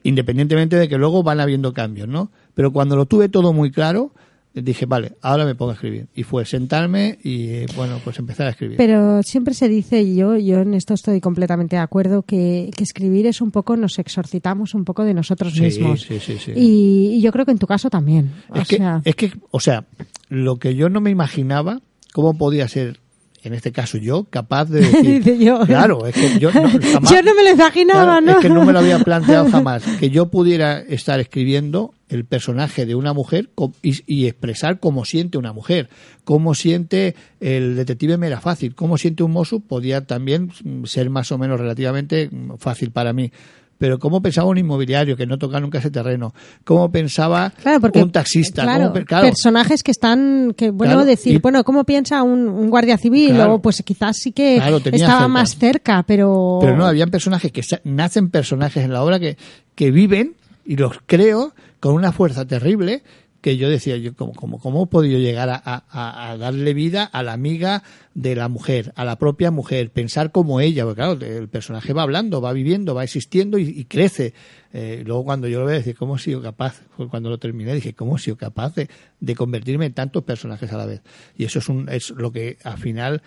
independientemente 0.04 0.76
de 0.78 0.88
que 0.88 0.98
luego 0.98 1.24
van 1.24 1.40
habiendo 1.40 1.74
cambios, 1.74 2.08
¿no? 2.08 2.32
Pero 2.54 2.72
cuando 2.72 2.96
lo 2.96 3.06
tuve 3.06 3.30
todo 3.30 3.54
muy 3.54 3.72
claro, 3.72 4.12
dije, 4.54 4.86
vale, 4.88 5.14
ahora 5.22 5.46
me 5.46 5.54
pongo 5.54 5.72
a 5.72 5.74
escribir. 5.76 6.08
Y 6.16 6.24
fue 6.24 6.44
sentarme 6.46 7.20
y, 7.24 7.50
eh, 7.50 7.66
bueno, 7.76 8.00
pues 8.04 8.18
empezar 8.18 8.48
a 8.48 8.52
escribir. 8.52 8.78
Pero 8.78 9.22
siempre 9.22 9.54
se 9.54 9.68
dice, 9.70 10.02
y 10.02 10.16
yo, 10.16 10.36
yo 10.38 10.62
en 10.62 10.74
esto 10.74 10.94
estoy 10.96 11.22
completamente 11.22 11.76
de 11.76 11.82
acuerdo, 11.82 12.24
que, 12.24 12.72
que 12.76 12.84
escribir 12.84 13.28
es 13.28 13.42
un 13.42 13.52
poco, 13.52 13.76
nos 13.78 14.00
exorcitamos 14.00 14.74
un 14.74 14.84
poco 14.86 15.04
de 15.04 15.14
nosotros 15.14 15.54
Sí, 15.54 15.62
mismos. 15.62 16.02
sí, 16.02 16.20
sí, 16.20 16.38
sí. 16.44 16.54
Y, 16.56 17.18
y 17.18 17.22
yo 17.22 17.32
creo 17.32 17.46
que 17.46 17.52
en 17.52 17.60
tu 17.60 17.68
caso 17.68 17.90
también. 17.92 18.32
O 18.50 18.58
es, 18.58 18.68
que, 18.68 18.78
sea, 18.78 19.02
es 19.04 19.16
que, 19.16 19.32
o 19.52 19.60
sea, 19.60 19.86
lo 20.30 20.58
que 20.58 20.74
yo 20.74 20.90
no 20.90 21.02
me 21.02 21.12
imaginaba, 21.12 21.82
cómo 22.14 22.36
podía 22.38 22.68
ser, 22.68 23.00
en 23.48 23.54
este 23.56 23.72
caso 23.72 23.98
yo, 23.98 24.26
capaz 24.30 24.66
de 24.66 24.82
decir... 24.82 25.24
Dice 25.24 25.44
yo. 25.44 25.62
Claro, 25.66 26.06
es 26.06 26.14
que 26.16 26.40
yo 26.40 26.52
no, 26.52 26.70
jamás- 26.70 27.10
yo 27.12 27.22
no 27.24 27.34
me 27.36 27.44
lo 27.44 27.50
imaginaba, 27.52 28.04
Claro, 28.04 28.22
¿no? 28.22 28.32
Es 28.34 28.38
que 28.40 28.50
no 28.50 28.64
me 28.66 28.74
lo 28.74 28.80
había 28.80 29.00
planteado 29.04 29.50
jamás. 29.50 29.84
Que 30.00 30.10
yo 30.10 30.28
pudiera 30.28 30.80
estar 30.80 31.20
escribiendo 31.20 31.94
el 32.10 32.24
personaje 32.24 32.86
de 32.86 32.96
una 32.96 33.12
mujer 33.14 33.50
y 33.82 34.28
expresar 34.28 34.80
cómo 34.80 35.04
siente 35.04 35.38
una 35.38 35.52
mujer, 35.52 35.90
cómo 36.24 36.56
siente 36.56 37.16
el 37.42 37.76
detective 37.76 38.18
me 38.18 38.28
era 38.28 38.40
fácil, 38.40 38.76
cómo 38.76 38.98
siente 38.98 39.24
un 39.24 39.32
mozo 39.32 39.60
podía 39.60 40.06
también 40.06 40.52
mm, 40.64 40.86
ser 40.86 41.10
más 41.10 41.32
o 41.34 41.38
menos 41.38 41.60
relativamente 41.60 42.30
mm, 42.32 42.54
fácil 42.60 42.92
para 42.92 43.12
mí. 43.12 43.32
Pero 43.78 44.00
cómo 44.00 44.22
pensaba 44.22 44.48
un 44.50 44.58
inmobiliario 44.58 45.16
que 45.16 45.26
no 45.26 45.38
toca 45.38 45.60
nunca 45.60 45.78
ese 45.78 45.92
terreno, 45.92 46.34
cómo 46.64 46.92
pensaba 46.92 47.52
Claro, 47.62 47.80
porque 47.80 48.02
un 48.02 48.12
taxista, 48.12 48.64
claro, 48.64 48.92
cómo 48.92 49.06
claro, 49.06 49.28
personajes 49.28 49.84
que 49.84 49.92
están, 49.92 50.54
que 50.58 50.72
bueno, 50.72 50.94
Claro, 50.94 51.06
decir, 51.06 51.36
y- 51.36 51.40
bueno, 51.40 51.64
¿cómo 51.64 51.84
piensa 51.84 52.24
un, 52.24 52.48
un 52.50 52.70
guardia 52.70 52.98
civil? 52.98 53.40
O 53.42 53.62
pues 53.62 53.84
quizás 53.84 54.18
sí 54.18 54.32
que 54.32 54.58
estaba 54.58 54.82
cerca. 54.92 55.28
más 55.28 55.58
cerca, 55.58 56.04
pero... 56.08 56.60
Pero 56.62 56.76
no, 56.76 56.86
habían 56.86 57.10
personajes 57.12 57.52
que 57.52 57.62
nacen 57.84 58.30
personajes 58.30 58.84
en 58.84 58.94
la 58.94 59.04
obra 59.04 59.20
que, 59.20 59.38
que 59.76 59.92
viven 59.92 60.36
y 60.66 60.76
los 60.76 60.94
creo 61.06 61.54
con 61.80 61.94
una 61.94 62.12
fuerza 62.12 62.46
terrible 62.46 63.04
que 63.48 63.56
yo 63.56 63.70
decía, 63.70 63.96
yo 63.96 64.14
¿cómo, 64.14 64.34
cómo, 64.34 64.60
cómo 64.60 64.84
he 64.84 64.88
podido 64.88 65.20
llegar 65.20 65.48
a, 65.64 66.36
darle 66.38 66.74
vida 66.74 67.06
a 67.06 67.24
la 67.24 67.32
amiga 67.32 67.82
de 68.14 68.36
la 68.36 68.50
mujer, 68.50 68.92
a 68.98 69.06
la 69.06 69.18
propia 69.18 69.52
mujer, 69.52 69.90
pensar 69.90 70.34
como 70.34 70.60
ella? 70.60 70.84
Porque 70.84 70.98
claro, 71.02 71.26
el 71.26 71.48
personaje 71.48 71.94
va 71.94 72.02
hablando, 72.02 72.42
va 72.42 72.52
viviendo, 72.52 72.94
va 72.94 73.06
existiendo 73.06 73.58
y, 73.58 73.86
crece. 73.86 74.34
Eh, 74.74 75.04
luego 75.06 75.24
cuando 75.24 75.48
yo 75.48 75.62
lo 75.62 75.66
veo, 75.66 75.78
decir, 75.78 75.96
¿cómo 75.96 76.18
he 76.18 76.20
sido 76.20 76.42
capaz? 76.42 76.82
Cuando 77.10 77.30
lo 77.30 77.38
terminé, 77.38 77.74
dije, 77.74 77.94
¿cómo 77.94 78.18
he 78.18 78.20
sido 78.20 78.36
capaz 78.36 78.76
de, 78.76 78.90
de 79.22 79.36
convertirme 79.36 79.86
en 79.86 79.94
tantos 79.94 80.26
personajes 80.26 80.74
a 80.74 80.78
la 80.78 80.86
vez? 80.86 81.02
Y 81.38 81.46
eso 81.46 81.60
es, 81.60 81.70
un, 81.70 81.88
es 81.88 82.10
lo 82.10 82.34
que 82.34 82.58
al 82.66 82.78
final 82.78 83.22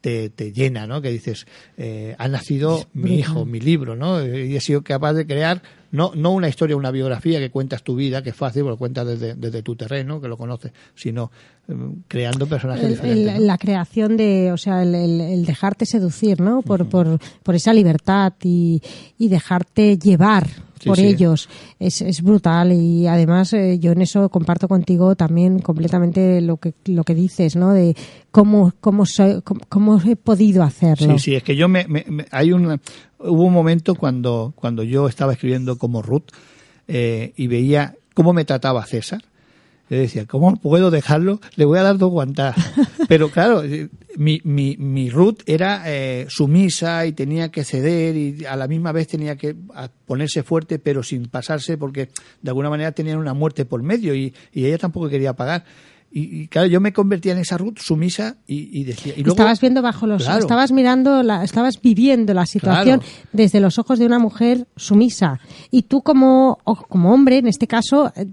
te, 0.00 0.30
te 0.30 0.52
llena, 0.52 0.86
¿no? 0.86 1.00
Que 1.02 1.10
dices, 1.10 1.46
eh, 1.76 2.14
ha 2.18 2.28
nacido 2.28 2.84
mi 2.94 3.14
hijo, 3.18 3.44
mi 3.44 3.60
libro, 3.60 3.96
¿no? 3.96 4.24
Y 4.24 4.56
he 4.56 4.60
sido 4.60 4.82
capaz 4.82 5.14
de 5.14 5.26
crear 5.26 5.62
no, 5.92 6.12
no 6.14 6.30
una 6.32 6.48
historia, 6.48 6.76
una 6.76 6.90
biografía 6.90 7.38
que 7.38 7.50
cuentas 7.50 7.82
tu 7.82 7.96
vida, 7.96 8.22
que 8.22 8.30
es 8.30 8.36
fácil, 8.36 8.62
porque 8.62 8.72
lo 8.72 8.76
cuentas 8.78 9.06
desde, 9.06 9.34
desde 9.34 9.62
tu 9.62 9.76
terreno, 9.76 10.20
que 10.20 10.28
lo 10.28 10.36
conoces, 10.36 10.72
sino 10.94 11.30
eh, 11.68 11.74
creando 12.08 12.46
personajes 12.46 12.84
el- 12.84 12.90
diferentes. 12.90 13.34
el- 13.34 13.40
¿no? 13.40 13.46
la 13.46 13.56
creación 13.58 14.16
de, 14.16 14.52
o 14.52 14.56
sea, 14.58 14.82
el, 14.82 14.94
el- 14.94 15.20
el 15.20 15.44
dejarte 15.46 15.86
seducir, 15.86 16.40
¿no? 16.40 16.62
Por, 16.62 16.86
por, 16.88 17.18
por 17.42 17.54
esa 17.54 17.72
libertad 17.72 18.32
y, 18.42 18.82
y 19.18 19.28
dejarte 19.28 19.96
llevar 19.98 20.46
Sí, 20.80 20.88
por 20.88 20.98
sí. 20.98 21.06
ellos 21.06 21.48
es, 21.78 22.02
es 22.02 22.22
brutal 22.22 22.72
y 22.72 23.06
además 23.06 23.52
eh, 23.54 23.78
yo 23.78 23.92
en 23.92 24.02
eso 24.02 24.28
comparto 24.28 24.68
contigo 24.68 25.16
también 25.16 25.58
completamente 25.58 26.40
lo 26.40 26.58
que 26.58 26.74
lo 26.86 27.02
que 27.04 27.14
dices, 27.14 27.56
¿no? 27.56 27.72
De 27.72 27.96
cómo 28.30 28.72
cómo 28.80 29.06
soy, 29.06 29.40
cómo, 29.42 29.60
cómo 29.68 30.00
he 30.02 30.16
podido 30.16 30.62
hacerlo. 30.62 31.12
Sí, 31.18 31.18
sí, 31.30 31.34
es 31.34 31.42
que 31.42 31.56
yo 31.56 31.68
me, 31.68 31.86
me- 31.88 32.04
me- 32.08 32.26
hay 32.30 32.52
un 32.52 32.78
hubo 33.18 33.44
un 33.44 33.52
momento 33.52 33.94
cuando 33.94 34.52
cuando 34.54 34.82
yo 34.82 35.08
estaba 35.08 35.32
escribiendo 35.32 35.78
como 35.78 36.02
Ruth 36.02 36.30
eh, 36.88 37.32
y 37.36 37.46
veía 37.46 37.94
cómo 38.14 38.32
me 38.32 38.44
trataba 38.44 38.84
César. 38.86 39.22
Yo 39.88 39.98
decía, 39.98 40.26
¿cómo 40.26 40.56
puedo 40.56 40.90
dejarlo? 40.90 41.40
Le 41.54 41.64
voy 41.64 41.78
a 41.78 41.82
dar 41.82 41.98
dos 41.98 42.10
guantadas. 42.10 42.56
Pero 43.08 43.30
claro, 43.30 43.62
eh, 43.62 43.88
mi, 44.16 44.40
mi, 44.42 44.76
mi 44.76 45.10
Ruth 45.10 45.42
era 45.46 45.82
eh, 45.86 46.26
sumisa 46.28 47.06
y 47.06 47.12
tenía 47.12 47.50
que 47.50 47.64
ceder 47.64 48.16
y 48.16 48.44
a 48.44 48.56
la 48.56 48.66
misma 48.66 48.90
vez 48.92 49.06
tenía 49.06 49.36
que 49.36 49.54
ponerse 50.06 50.42
fuerte, 50.42 50.78
pero 50.78 51.02
sin 51.02 51.26
pasarse 51.26 51.76
porque 51.78 52.08
de 52.42 52.50
alguna 52.50 52.70
manera 52.70 52.92
tenían 52.92 53.18
una 53.18 53.34
muerte 53.34 53.64
por 53.64 53.82
medio 53.82 54.14
y, 54.14 54.34
y 54.52 54.66
ella 54.66 54.78
tampoco 54.78 55.08
quería 55.08 55.34
pagar. 55.34 55.64
Y, 56.10 56.42
y, 56.42 56.48
claro, 56.48 56.66
yo 56.68 56.80
me 56.80 56.92
convertía 56.94 57.32
en 57.32 57.38
esa 57.38 57.58
Ruth 57.58 57.78
sumisa 57.78 58.36
y, 58.46 58.80
y 58.80 58.84
decía... 58.84 59.12
Y 59.16 59.22
luego, 59.22 59.30
estabas 59.34 59.60
viendo 59.60 59.82
bajo 59.82 60.06
los 60.06 60.22
Claro. 60.24 60.40
estabas 60.40 60.72
mirando 60.72 61.22
la, 61.22 61.44
estabas 61.44 61.80
viviendo 61.82 62.32
la 62.32 62.46
situación 62.46 63.00
Claro. 63.00 63.12
desde 63.32 63.60
los 63.60 63.78
ojos 63.78 63.98
de 63.98 64.06
una 64.06 64.18
mujer 64.18 64.66
sumisa 64.76 65.40
y 65.70 65.82
tú 65.82 66.02
como 66.02 66.58
como 66.88 67.12
hombre 67.12 67.38
en 67.38 67.48
este 67.48 67.66
caso 67.66 68.12
eh, 68.16 68.26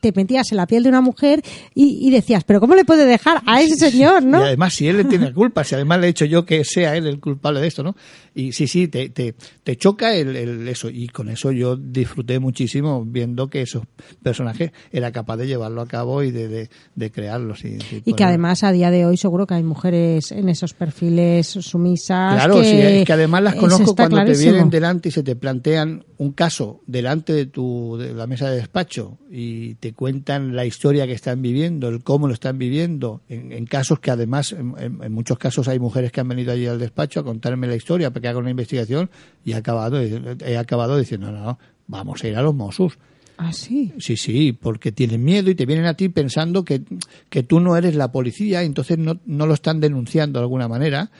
te 0.00 0.12
metías 0.12 0.50
en 0.50 0.56
la 0.56 0.66
piel 0.66 0.82
de 0.82 0.88
una 0.88 1.00
mujer 1.02 1.42
y, 1.74 2.10
decías 2.10 2.42
pero 2.44 2.58
cómo 2.60 2.74
le 2.74 2.84
puede 2.84 3.04
dejar 3.06 3.42
a 3.46 3.60
ese 3.62 3.90
señor 3.90 4.22
no 4.24 4.40
Y 4.40 4.42
además, 4.46 4.74
si 4.74 4.88
él 4.88 4.96
le 4.96 5.04
tiene 5.04 5.32
culpa, 5.32 5.62
si 5.62 5.74
además 5.76 6.00
le 6.00 6.06
he 6.08 6.10
hecho 6.10 6.24
yo 6.24 6.44
que 6.44 6.64
sea 6.64 6.96
él 6.96 7.06
el 7.06 7.20
culpable 7.20 7.60
de 7.60 7.68
esto, 7.68 7.82
¿no? 7.82 7.94
Y 8.34 8.52
sí, 8.52 8.66
sí, 8.66 8.88
te, 8.88 9.10
te, 9.10 9.34
te 9.62 9.76
choca 9.76 10.14
el, 10.16 10.34
el- 10.34 10.66
eso. 10.68 10.88
Y 10.90 11.06
con 11.08 11.28
eso 11.28 11.52
yo 11.52 11.76
disfruté 11.76 12.40
muchísimo 12.40 13.04
viendo 13.04 13.48
que 13.48 13.62
esos 13.62 13.84
personajes 14.22 14.72
era 14.90 15.12
capaz 15.12 15.36
de 15.36 15.46
llevarlo 15.46 15.80
a 15.80 15.86
cabo 15.86 16.22
y 16.24 16.30
de, 16.32 16.48
de, 16.48 16.70
de 16.94 17.10
crearlos. 17.10 17.64
Y, 17.64 17.78
y 18.04 18.12
que 18.14 18.24
además 18.24 18.62
a 18.62 18.70
día 18.72 18.90
de 18.90 19.04
hoy 19.06 19.16
seguro 19.16 19.46
que 19.46 19.54
hay 19.54 19.62
mujeres 19.62 20.30
en 20.32 20.48
esos 20.48 20.74
perfiles 20.74 21.46
sumisas 21.48 22.34
Claro, 22.34 22.60
que, 22.60 22.64
sí, 22.64 22.80
es 22.80 23.04
que 23.04 23.12
además 23.12 23.42
las 23.42 23.54
conozco 23.56 23.94
cuando 23.96 24.16
te 24.16 24.22
vienen 24.44 24.70
delante 24.70 25.08
y 25.08 25.12
se 25.12 25.22
te 25.22 25.36
plantean 25.36 26.04
un 26.18 26.32
caso 26.32 26.80
delante 26.86 27.32
de 27.32 27.46
tu 27.46 27.96
de 27.98 28.14
la 28.14 28.26
mesa 28.26 28.48
de 28.48 28.56
despacho 28.56 29.18
y 29.30 29.74
te 29.76 29.92
cuentan 29.92 30.54
la 30.54 30.64
historia 30.64 31.06
que 31.06 31.12
están 31.12 31.42
viviendo, 31.42 31.88
el 31.88 32.02
cómo 32.04 32.28
lo 32.28 32.34
están 32.34 32.58
viviendo, 32.58 33.20
en, 33.28 33.50
en 33.52 33.66
casos 33.66 33.98
que 33.98 34.10
además, 34.12 34.52
en, 34.52 34.74
en- 34.78 35.12
muchos 35.12 35.38
casos 35.38 35.66
hay 35.68 35.78
mujeres 35.80 36.12
que 36.12 36.20
han 36.20 36.28
venido 36.28 36.52
allí 36.52 36.66
al 36.66 36.78
despacho 36.78 37.20
a 37.20 37.24
contarme 37.24 37.66
la 37.66 37.74
historia 37.76 38.10
para 38.10 38.20
que 38.22 38.28
haga 38.28 38.38
una 38.38 38.50
investigación 38.50 39.10
y 39.44 39.52
he 39.52 39.54
acabado, 39.56 40.00
he 40.00 40.56
acabado 40.56 40.96
diciendo, 40.96 41.32
no, 41.32 41.40
no, 41.44 41.58
vamos 41.88 42.22
a 42.22 42.28
ir 42.28 42.36
a 42.36 42.42
los 42.42 42.54
Mossos. 42.54 42.98
Ah 43.36 43.52
sí 43.52 43.92
Sí, 43.98 44.16
sí, 44.16 44.52
porque 44.52 44.92
tienen 44.92 45.24
miedo 45.24 45.50
y 45.50 45.54
te 45.54 45.66
vienen 45.66 45.86
a 45.86 45.94
ti 45.94 46.08
pensando 46.08 46.64
que, 46.64 46.82
que 47.28 47.42
tú 47.42 47.60
no 47.60 47.76
eres 47.76 47.94
la 47.94 48.12
policía, 48.12 48.62
y 48.62 48.66
entonces 48.66 48.98
no, 48.98 49.20
no 49.26 49.46
lo 49.46 49.54
están 49.54 49.80
denunciando 49.80 50.38
de 50.38 50.44
alguna 50.44 50.68
manera, 50.68 51.10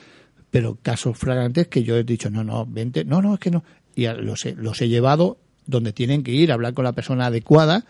pero 0.51 0.77
casos 0.81 1.17
flagrantes 1.17 1.67
que 1.67 1.83
yo 1.83 1.97
he 1.97 2.03
dicho, 2.03 2.29
no, 2.29 2.43
no, 2.43 2.65
vente, 2.65 3.03
no, 3.03 3.21
no, 3.21 3.33
es 3.33 3.39
que 3.39 3.51
no. 3.51 3.63
Y 3.95 4.07
los 4.07 4.45
he, 4.45 4.55
los 4.55 4.81
he 4.81 4.87
llevado 4.87 5.37
donde 5.65 5.93
tienen 5.93 6.23
que 6.23 6.31
ir, 6.31 6.51
a 6.51 6.53
hablar 6.53 6.73
con 6.73 6.85
la 6.85 6.93
persona 6.93 7.27
adecuada, 7.27 7.85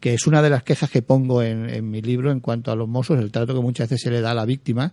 que 0.00 0.14
es 0.14 0.26
una 0.26 0.42
de 0.42 0.50
las 0.50 0.62
quejas 0.62 0.90
que 0.90 1.02
pongo 1.02 1.42
en, 1.42 1.70
en 1.70 1.90
mi 1.90 2.02
libro 2.02 2.32
en 2.32 2.40
cuanto 2.40 2.72
a 2.72 2.76
los 2.76 2.88
mozos, 2.88 3.18
el 3.20 3.30
trato 3.30 3.54
que 3.54 3.60
muchas 3.60 3.88
veces 3.88 4.02
se 4.02 4.10
le 4.10 4.20
da 4.20 4.32
a 4.32 4.34
la 4.34 4.44
víctima, 4.44 4.92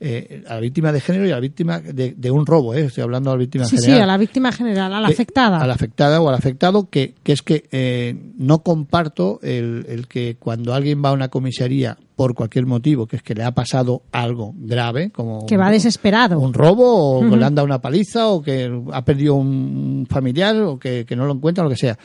eh, 0.00 0.44
a 0.46 0.54
la 0.54 0.60
víctima 0.60 0.92
de 0.92 1.00
género 1.00 1.26
y 1.26 1.30
a 1.30 1.34
la 1.34 1.40
víctima 1.40 1.80
de, 1.80 2.14
de 2.16 2.30
un 2.30 2.46
robo, 2.46 2.72
¿eh? 2.72 2.84
estoy 2.84 3.02
hablando 3.02 3.30
de 3.30 3.36
la 3.36 3.40
víctima 3.40 3.64
sí 3.64 3.78
sí 3.78 3.86
general 3.86 4.02
a 4.02 4.12
la 4.12 4.18
víctima 4.18 4.52
general 4.52 4.94
a 4.94 5.00
la 5.00 5.08
afectada 5.08 5.60
A 5.60 5.66
la 5.66 5.74
afectada 5.74 6.20
o 6.20 6.28
al 6.28 6.36
afectado, 6.36 6.88
que, 6.88 7.14
que 7.22 7.32
es 7.32 7.42
que 7.42 7.64
eh, 7.72 8.14
no 8.36 8.62
comparto 8.62 9.40
el, 9.42 9.86
el 9.88 10.06
que 10.06 10.36
cuando 10.38 10.72
alguien 10.72 11.02
va 11.04 11.08
a 11.08 11.12
una 11.12 11.28
comisaría 11.28 11.96
por 12.14 12.34
cualquier 12.34 12.66
motivo, 12.66 13.06
que 13.06 13.16
es 13.16 13.22
que 13.22 13.34
le 13.34 13.44
ha 13.44 13.52
pasado 13.52 14.02
algo 14.12 14.52
grave, 14.56 15.10
como 15.10 15.46
que 15.46 15.56
va 15.56 15.66
un, 15.66 15.72
desesperado 15.72 16.38
un 16.38 16.52
robo, 16.52 17.18
o 17.18 17.30
que 17.30 17.36
le 17.36 17.44
han 17.44 17.54
dado 17.54 17.66
una 17.66 17.80
paliza, 17.80 18.28
o 18.28 18.42
que 18.42 18.70
ha 18.92 19.04
perdido 19.04 19.34
un 19.34 20.06
familiar, 20.10 20.56
o 20.62 20.78
que, 20.78 21.04
que 21.06 21.14
no 21.14 21.26
lo 21.26 21.34
encuentra, 21.34 21.62
lo 21.62 21.70
que 21.70 21.76
sea. 21.76 21.96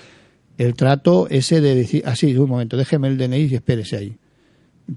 El 0.58 0.76
trato 0.76 1.28
ese 1.30 1.62
de 1.62 1.74
decir, 1.74 2.04
así, 2.06 2.36
un 2.38 2.50
momento, 2.50 2.78
déjeme 2.78 3.08
el 3.08 3.18
DNI 3.18 3.46
y 3.46 3.56
espérese 3.56 3.98
ahí. 3.98 4.18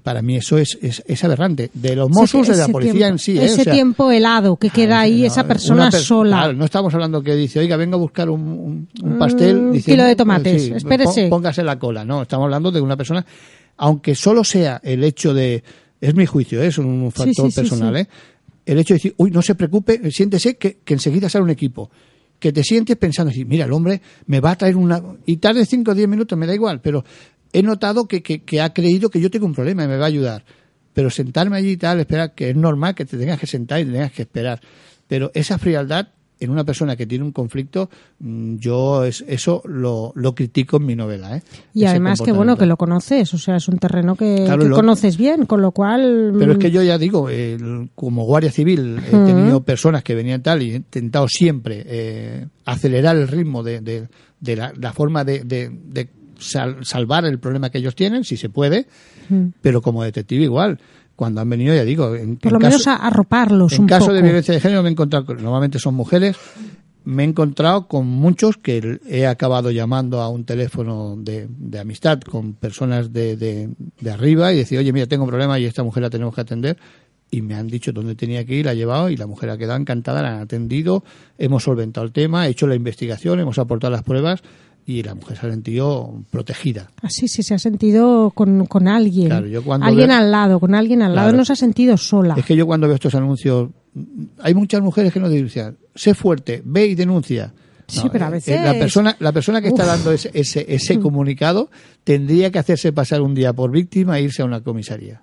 Para 0.03 0.21
mí 0.21 0.35
eso 0.35 0.57
es, 0.57 0.77
es, 0.81 1.01
es 1.07 1.23
aberrante. 1.23 1.71
De 1.73 1.95
los 1.95 2.09
Mossos, 2.09 2.41
Ese- 2.49 2.51
de 2.51 2.57
la 2.57 2.67
policía 2.67 2.93
tiempo- 2.93 3.13
en 3.13 3.19
sí. 3.19 3.37
¿eh? 3.37 3.45
ese 3.45 3.61
O 3.61 3.63
sea, 3.63 3.73
tiempo 3.73 4.11
helado 4.11 4.57
que 4.57 4.69
queda 4.69 4.99
ahí 4.99 5.21
no, 5.21 5.27
esa 5.27 5.47
persona 5.47 5.89
per- 5.89 6.01
sola 6.01 6.37
Claro, 6.37 6.53
no 6.53 6.65
estamos 6.65 6.93
hablando 6.93 7.23
que 7.23 7.35
dice, 7.35 7.59
oiga, 7.59 7.77
venga 7.77 7.95
a 7.95 7.99
buscar 7.99 8.29
un, 8.29 8.41
un- 8.41 8.89
un 9.01 9.17
pastel. 9.17 9.55
Un 9.57 9.81
kilo 9.81 10.03
de 10.03 10.11
"Eh, 10.11 10.15
tomates, 10.17 10.61
sí, 10.63 10.73
espérese". 10.75 11.27
Póngase 11.29 11.63
la 11.63 11.79
cola. 11.79 12.03
No, 12.03 12.23
estamos 12.23 12.43
hablando 12.45 12.69
de 12.71 12.81
una 12.81 12.97
persona, 12.97 13.25
aunque 13.77 14.13
solo 14.13 14.43
sea 14.43 14.81
el 14.83 15.03
hecho 15.05 15.33
de, 15.33 15.63
es 16.01 16.13
mi 16.15 16.25
juicio, 16.25 16.61
¿eh? 16.61 16.67
es 16.67 16.77
un 16.77 17.09
factor 17.11 17.45
sí, 17.45 17.51
sí, 17.51 17.61
personal. 17.61 17.95
¿eh? 17.97 18.07
el 18.65 18.79
hecho 18.79 18.93
de 18.93 18.97
decir, 18.97 19.13
uy, 19.15 19.31
no 19.31 19.41
se 19.41 19.55
preocupe, 19.55 20.11
siéntese 20.11 20.57
que, 20.57 20.79
que 20.83 20.95
enseguida 20.95 21.29
sale 21.29 21.45
un 21.45 21.49
equipo. 21.51 21.89
Que 22.37 22.51
te 22.51 22.61
sientes 22.63 22.97
pensando 22.97 23.31
así, 23.31 23.45
mira, 23.45 23.63
el 23.63 23.71
hombre 23.71 24.01
me 24.25 24.41
va 24.41 24.51
a 24.51 24.55
traer 24.57 24.75
una... 24.75 25.01
Y 25.25 25.37
tarde 25.37 25.65
5 25.65 25.89
o 25.91 25.95
10 25.95 26.07
minutos, 26.09 26.37
me 26.37 26.45
da 26.45 26.53
igual, 26.53 26.81
pero 26.81 27.03
he 27.53 27.63
notado 27.63 28.07
que, 28.07 28.21
que, 28.23 28.43
que 28.43 28.61
ha 28.61 28.73
creído 28.73 29.09
que 29.09 29.19
yo 29.21 29.29
tengo 29.31 29.45
un 29.45 29.53
problema 29.55 29.83
y 29.83 29.87
me 29.87 29.97
va 29.97 30.05
a 30.05 30.07
ayudar. 30.07 30.43
Pero 30.93 31.09
sentarme 31.09 31.57
allí 31.57 31.71
y 31.71 31.77
tal, 31.77 31.99
esperar, 31.99 32.33
que 32.33 32.49
es 32.49 32.55
normal 32.55 32.95
que 32.95 33.05
te 33.05 33.17
tengas 33.17 33.39
que 33.39 33.47
sentar 33.47 33.79
y 33.81 33.85
te 33.85 33.91
tengas 33.91 34.11
que 34.11 34.23
esperar. 34.23 34.59
Pero 35.07 35.31
esa 35.33 35.57
frialdad 35.57 36.07
en 36.39 36.51
una 36.51 36.63
persona 36.63 36.95
que 36.95 37.07
tiene 37.07 37.23
un 37.25 37.31
conflicto, 37.31 37.89
mm, 38.19 38.57
yo 38.57 39.03
es, 39.05 39.23
eso 39.27 39.63
lo, 39.65 40.11
lo 40.15 40.35
critico 40.35 40.77
en 40.77 40.85
mi 40.85 40.95
novela. 40.95 41.35
¿eh? 41.37 41.41
Y 41.73 41.79
Ese 41.79 41.89
además 41.89 42.21
que 42.21 42.31
bueno 42.31 42.57
que 42.57 42.67
lo 42.67 42.77
conoces, 42.77 43.33
o 43.33 43.39
sea, 43.39 43.55
es 43.55 43.67
un 43.67 43.79
terreno 43.79 44.15
que, 44.15 44.43
Claro, 44.45 44.61
que 44.61 44.69
lo- 44.69 44.75
conoces 44.75 45.17
bien, 45.17 45.47
con 45.47 45.63
lo 45.63 45.71
cual 45.71 46.35
Pero 46.37 46.51
es 46.51 46.57
mm, 46.57 46.61
que 46.61 46.69
yo 46.71 46.83
ya 46.83 46.99
digo, 46.99 47.27
como 47.95 48.25
guardia 48.25 48.51
civil 48.51 48.99
he 49.07 49.11
tenido 49.25 49.61
personas 49.63 50.03
que 50.03 50.13
venían 50.13 50.43
tal 50.43 50.61
y 50.61 50.73
he 50.73 50.75
intentado 50.75 51.27
siempre 51.27 51.83
eh, 51.87 52.45
acelerar 52.65 53.15
el 53.17 53.27
ritmo 53.27 53.63
de, 53.63 53.81
de- 53.81 54.07
de 54.39 54.55
la, 54.55 54.71
la 54.79 54.93
forma 54.93 55.23
de- 55.23 55.43
de 55.43 55.71
sal- 56.39 56.85
salvar 56.85 57.25
el 57.25 57.39
problema 57.39 57.69
que 57.69 57.77
ellos 57.79 57.95
tienen, 57.95 58.23
si 58.23 58.37
se 58.37 58.49
puede, 58.49 58.87
Mm. 59.29 59.47
pero 59.61 59.81
como 59.81 60.03
detective 60.03 60.43
igual. 60.43 60.79
Cuando 61.15 61.41
han 61.41 61.49
venido, 61.49 61.73
ya 61.73 61.83
digo, 61.83 62.15
en, 62.15 62.37
Por 62.37 62.49
en 62.51 62.53
lo 62.53 62.59
caso- 62.59 62.71
menos 62.77 62.87
a- 62.87 62.95
arroparlos 63.07 63.73
en 63.73 63.81
un 63.81 63.87
caso 63.87 64.05
poco. 64.05 64.13
de 64.13 64.21
violencia 64.21 64.53
de 64.53 64.59
género 64.59 64.83
me 64.83 64.89
he 64.89 64.91
encontrado, 64.91 65.25
con- 65.25 65.41
normalmente 65.41 65.79
son 65.79 65.95
mujeres, 65.95 66.37
me 67.05 67.23
he 67.23 67.25
encontrado 67.27 67.87
con 67.87 68.05
muchos 68.05 68.57
que 68.57 68.99
he 69.07 69.25
acabado 69.25 69.71
llamando 69.71 70.21
a 70.21 70.29
un 70.29 70.43
teléfono 70.45 71.15
de, 71.17 71.47
de 71.49 71.79
amistad 71.79 72.19
con 72.19 72.53
personas 72.53 73.13
de, 73.13 73.35
de, 73.37 73.69
de 73.99 74.11
arriba 74.11 74.53
y 74.53 74.57
decir, 74.57 74.77
oye, 74.77 74.91
mira, 74.93 75.07
tengo 75.07 75.23
un 75.23 75.29
problema 75.29 75.57
y 75.57 75.65
esta 75.65 75.83
mujer 75.83 76.03
la 76.03 76.09
tenemos 76.09 76.35
que 76.35 76.41
atender. 76.41 76.77
Y 77.31 77.41
me 77.41 77.55
han 77.55 77.67
dicho 77.67 77.91
dónde 77.91 78.15
tenía 78.15 78.45
que 78.45 78.55
ir, 78.55 78.65
la 78.65 78.73
he 78.73 78.75
llevado 78.75 79.09
y 79.09 79.17
la 79.17 79.25
mujer 79.27 79.49
ha 79.49 79.57
quedado 79.57 79.79
encantada, 79.79 80.21
la 80.21 80.35
han 80.35 80.41
atendido, 80.41 81.03
hemos 81.37 81.63
solventado 81.63 82.05
el 82.05 82.13
tema, 82.13 82.45
he 82.47 82.51
hecho 82.51 82.67
la 82.67 82.75
investigación, 82.75 83.39
hemos 83.39 83.57
aportado 83.57 83.91
las 83.91 84.03
pruebas 84.03 84.41
y 84.87 85.03
la 85.03 85.13
mujer 85.13 85.37
se 85.37 85.45
ha 85.47 85.49
sentido 85.51 86.23
protegida. 86.31 86.87
Así, 87.01 87.27
sí, 87.27 87.43
se 87.43 87.53
ha 87.53 87.59
sentido 87.59 88.31
con, 88.33 88.65
con 88.67 88.87
alguien. 88.87 89.27
Claro, 89.27 89.45
yo 89.47 89.61
cuando 89.63 89.85
alguien 89.85 90.07
veo- 90.07 90.17
al 90.17 90.31
lado, 90.31 90.59
con 90.61 90.73
alguien 90.73 91.01
al 91.01 91.13
lado, 91.13 91.27
Claro. 91.27 91.37
no 91.39 91.45
se 91.45 91.53
ha 91.53 91.57
sentido 91.57 91.97
sola. 91.97 92.35
Es 92.37 92.45
que 92.45 92.55
yo 92.55 92.65
cuando 92.65 92.87
veo 92.87 92.95
estos 92.95 93.13
anuncios, 93.13 93.69
hay 94.41 94.53
muchas 94.53 94.81
mujeres 94.81 95.11
que 95.11 95.19
no 95.19 95.27
denuncian. 95.29 95.77
Sé 95.93 96.13
fuerte, 96.13 96.61
ve 96.63 96.87
y 96.87 96.95
denuncia. 96.95 97.53
Sí, 97.87 98.07
pero 98.11 98.25
a 98.25 98.27
eh, 98.29 98.31
veces- 98.31 98.61
La 98.63 98.73
persona, 98.73 99.15
la 99.19 99.31
persona 99.33 99.61
que 99.61 99.67
está 99.69 99.83
Uf. 99.83 99.89
dando 99.89 100.11
ese, 100.13 100.31
ese, 100.33 100.65
ese 100.67 100.99
comunicado 100.99 101.69
tendría 102.05 102.49
que 102.51 102.59
hacerse 102.59 102.93
pasar 102.93 103.21
un 103.21 103.33
día 103.35 103.51
por 103.53 103.71
víctima 103.71 104.17
e 104.19 104.23
irse 104.23 104.41
a 104.41 104.45
una 104.45 104.61
comisaría. 104.61 105.21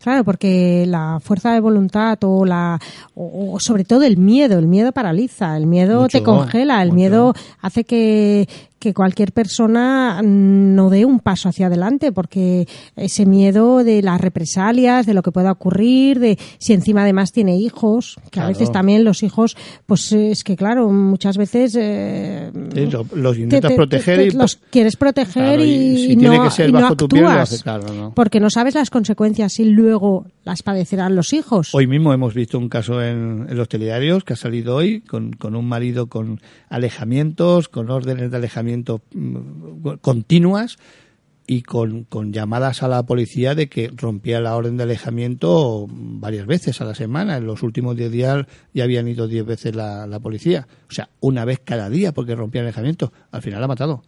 Claro, 0.00 0.24
porque 0.24 0.84
la 0.86 1.18
fuerza 1.20 1.52
de 1.52 1.60
voluntad 1.60 2.18
o 2.22 2.44
la 2.44 2.78
o, 3.14 3.52
o 3.54 3.60
sobre 3.60 3.84
todo 3.84 4.02
el 4.02 4.16
miedo, 4.16 4.58
el 4.58 4.66
miedo 4.66 4.90
paraliza, 4.92 5.56
el 5.56 5.66
miedo 5.66 6.02
Mucho, 6.02 6.18
te 6.18 6.24
congela, 6.24 6.82
el 6.82 6.88
mucho. 6.88 6.94
miedo 6.96 7.34
hace 7.60 7.84
que, 7.84 8.48
que 8.82 8.92
cualquier 8.92 9.30
persona 9.30 10.20
no 10.24 10.90
dé 10.90 11.04
un 11.04 11.20
paso 11.20 11.48
hacia 11.48 11.68
adelante, 11.68 12.10
porque 12.10 12.66
ese 12.96 13.26
miedo 13.26 13.84
de 13.84 14.02
las 14.02 14.20
represalias, 14.20 15.06
de 15.06 15.14
lo 15.14 15.22
que 15.22 15.30
pueda 15.30 15.52
ocurrir, 15.52 16.18
de 16.18 16.36
si 16.58 16.72
encima 16.72 17.02
además 17.02 17.30
tiene 17.30 17.56
hijos, 17.56 18.16
que 18.32 18.40
a 18.40 18.46
veces 18.48 18.72
también 18.72 19.04
los 19.04 19.22
hijos, 19.22 19.56
pues 19.86 20.10
es 20.10 20.42
que 20.42 20.56
claro, 20.56 20.90
muchas 20.90 21.36
veces 21.36 21.76
eh, 21.78 22.50
Sí, 22.74 22.86
lo- 22.86 23.06
los 23.14 23.36
te- 23.36 23.42
intentas 23.42 23.70
te- 23.70 23.76
proteger 23.76 24.18
te- 24.18 24.26
y 24.26 24.30
los 24.32 24.56
quieres 24.56 24.96
proteger 24.96 25.32
Claro, 25.58 25.64
y 25.64 25.68
y, 25.68 25.96
si 25.98 26.12
y 26.14 26.16
tiene 26.16 26.36
no, 26.38 26.42
que 26.44 26.50
ser 26.50 26.72
no 26.72 26.80
bajo 26.80 26.96
tu 26.96 27.06
piel, 27.08 27.22
lo 27.22 27.28
actúas, 27.28 27.52
hace, 27.52 27.62
claro, 27.62 27.92
no. 27.94 28.12
porque 28.16 28.40
no 28.40 28.50
sabes 28.50 28.74
las 28.74 28.90
consecuencias 28.90 29.60
y 29.60 29.64
luego 29.66 30.26
las 30.44 30.64
padecerán 30.64 31.14
los 31.14 31.32
hijos. 31.32 31.72
Hoy 31.72 31.86
mismo 31.86 32.12
hemos 32.12 32.34
visto 32.34 32.58
un 32.58 32.68
caso 32.68 33.00
en, 33.00 33.46
en 33.48 33.56
los 33.56 33.68
telediarios 33.68 34.24
que 34.24 34.32
ha 34.32 34.36
salido 34.36 34.74
hoy 34.74 35.00
con, 35.02 35.34
con 35.34 35.54
un 35.54 35.66
marido 35.68 36.08
con 36.08 36.40
alejamientos, 36.68 37.68
con 37.68 37.90
órdenes 37.90 38.30
de 38.32 38.36
alejamiento 38.38 38.71
mm, 38.76 39.88
continuas 40.00 40.76
y 41.46 41.62
con, 41.62 42.04
con 42.04 42.32
llamadas 42.32 42.82
a 42.82 42.88
la 42.88 43.02
policía 43.02 43.54
de 43.54 43.68
que 43.68 43.90
rompía 43.94 44.40
la 44.40 44.54
orden 44.56 44.76
de 44.76 44.84
alejamiento 44.84 45.86
varias 45.90 46.46
veces 46.46 46.80
a 46.80 46.84
la 46.84 46.94
semana. 46.94 47.36
En 47.36 47.46
los 47.46 47.62
últimos 47.62 47.96
10 47.96 48.10
días 48.12 48.46
ya 48.72 48.84
habían 48.84 49.08
ido 49.08 49.26
10 49.26 49.44
veces 49.44 49.74
la, 49.74 50.06
la 50.06 50.20
policía. 50.20 50.66
O 50.88 50.92
sea, 50.92 51.10
una 51.20 51.44
vez 51.44 51.60
cada 51.64 51.90
día 51.90 52.12
porque 52.12 52.34
rompía 52.36 52.60
el 52.60 52.68
alejamiento. 52.68 53.12
Al 53.32 53.42
final 53.42 53.58
la 53.60 53.64
ha 53.64 53.68
matado. 53.68 54.02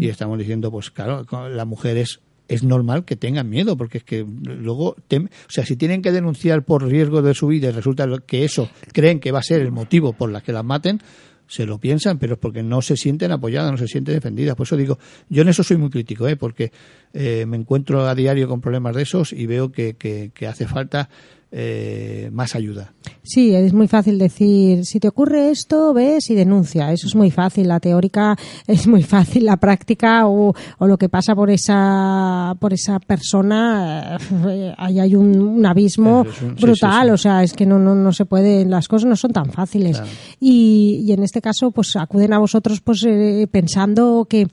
Y 0.00 0.08
estamos 0.08 0.38
diciendo, 0.38 0.70
pues 0.70 0.90
claro, 0.90 1.24
la 1.48 1.64
mujer 1.64 1.96
es, 1.96 2.20
es 2.48 2.64
normal 2.64 3.04
que 3.04 3.16
tengan 3.16 3.48
miedo, 3.48 3.76
porque 3.76 3.98
es 3.98 4.04
que 4.04 4.26
luego, 4.42 4.94
tem- 5.08 5.28
o 5.28 5.50
sea, 5.50 5.64
si 5.64 5.76
tienen 5.76 6.02
que 6.02 6.12
denunciar 6.12 6.64
por 6.64 6.84
riesgo 6.86 7.22
de 7.22 7.34
su 7.34 7.46
vida 7.46 7.68
y 7.68 7.72
resulta 7.72 8.06
que 8.26 8.44
eso 8.44 8.68
creen 8.92 9.20
que 9.20 9.32
va 9.32 9.38
a 9.38 9.42
ser 9.42 9.60
el 9.62 9.70
motivo 9.72 10.12
por 10.12 10.30
la 10.30 10.42
que 10.42 10.52
las 10.52 10.64
maten, 10.64 11.00
se 11.48 11.66
lo 11.66 11.78
piensan, 11.78 12.18
pero 12.18 12.34
es 12.34 12.38
porque 12.38 12.62
no 12.62 12.82
se 12.82 12.96
sienten 12.96 13.32
apoyadas, 13.32 13.72
no 13.72 13.78
se 13.78 13.88
sienten 13.88 14.14
defendidas. 14.14 14.54
Por 14.54 14.66
eso 14.66 14.76
digo, 14.76 14.98
yo 15.28 15.42
en 15.42 15.48
eso 15.48 15.62
soy 15.64 15.78
muy 15.78 15.90
crítico, 15.90 16.28
¿eh? 16.28 16.36
porque 16.36 16.70
eh, 17.12 17.46
me 17.46 17.56
encuentro 17.56 18.06
a 18.06 18.14
diario 18.14 18.46
con 18.48 18.60
problemas 18.60 18.94
de 18.94 19.02
esos 19.02 19.32
y 19.32 19.46
veo 19.46 19.72
que, 19.72 19.94
que, 19.94 20.30
que 20.34 20.46
hace 20.46 20.66
falta 20.66 21.08
eh, 21.50 22.28
más 22.32 22.54
ayuda. 22.54 22.92
Sí, 23.22 23.54
es 23.54 23.72
muy 23.72 23.88
fácil 23.88 24.18
decir, 24.18 24.84
si 24.84 25.00
te 25.00 25.08
ocurre 25.08 25.50
esto, 25.50 25.92
ves 25.92 26.30
y 26.30 26.34
denuncia. 26.34 26.92
Eso 26.92 27.06
es 27.06 27.14
muy 27.14 27.30
fácil. 27.30 27.68
La 27.68 27.80
teórica 27.80 28.36
es 28.66 28.86
muy 28.86 29.02
fácil. 29.02 29.44
La 29.44 29.56
práctica 29.56 30.26
o, 30.26 30.54
o 30.78 30.86
lo 30.86 30.98
que 30.98 31.08
pasa 31.08 31.34
por 31.34 31.50
esa, 31.50 32.54
por 32.58 32.72
esa 32.72 32.98
persona, 33.00 34.18
eh, 34.48 34.74
ahí 34.78 35.00
hay 35.00 35.14
un, 35.14 35.40
un 35.40 35.66
abismo 35.66 36.24
sí, 36.24 36.46
brutal. 36.60 37.02
sí, 37.02 37.08
sí. 37.08 37.10
O 37.12 37.16
sea, 37.18 37.42
es 37.42 37.52
que 37.52 37.66
no, 37.66 37.78
no, 37.78 37.94
no 37.94 38.12
se 38.12 38.24
puede, 38.24 38.64
las 38.64 38.88
cosas 38.88 39.08
no 39.08 39.16
son 39.16 39.32
tan 39.32 39.50
fáciles. 39.50 39.98
Claro. 39.98 40.12
Y, 40.40 41.04
y 41.06 41.12
en 41.12 41.22
este 41.22 41.40
caso, 41.40 41.70
pues 41.70 41.96
acuden 41.96 42.32
a 42.32 42.38
vosotros 42.38 42.80
pues 42.80 43.04
eh, 43.04 43.46
pensando 43.50 44.26
que 44.28 44.48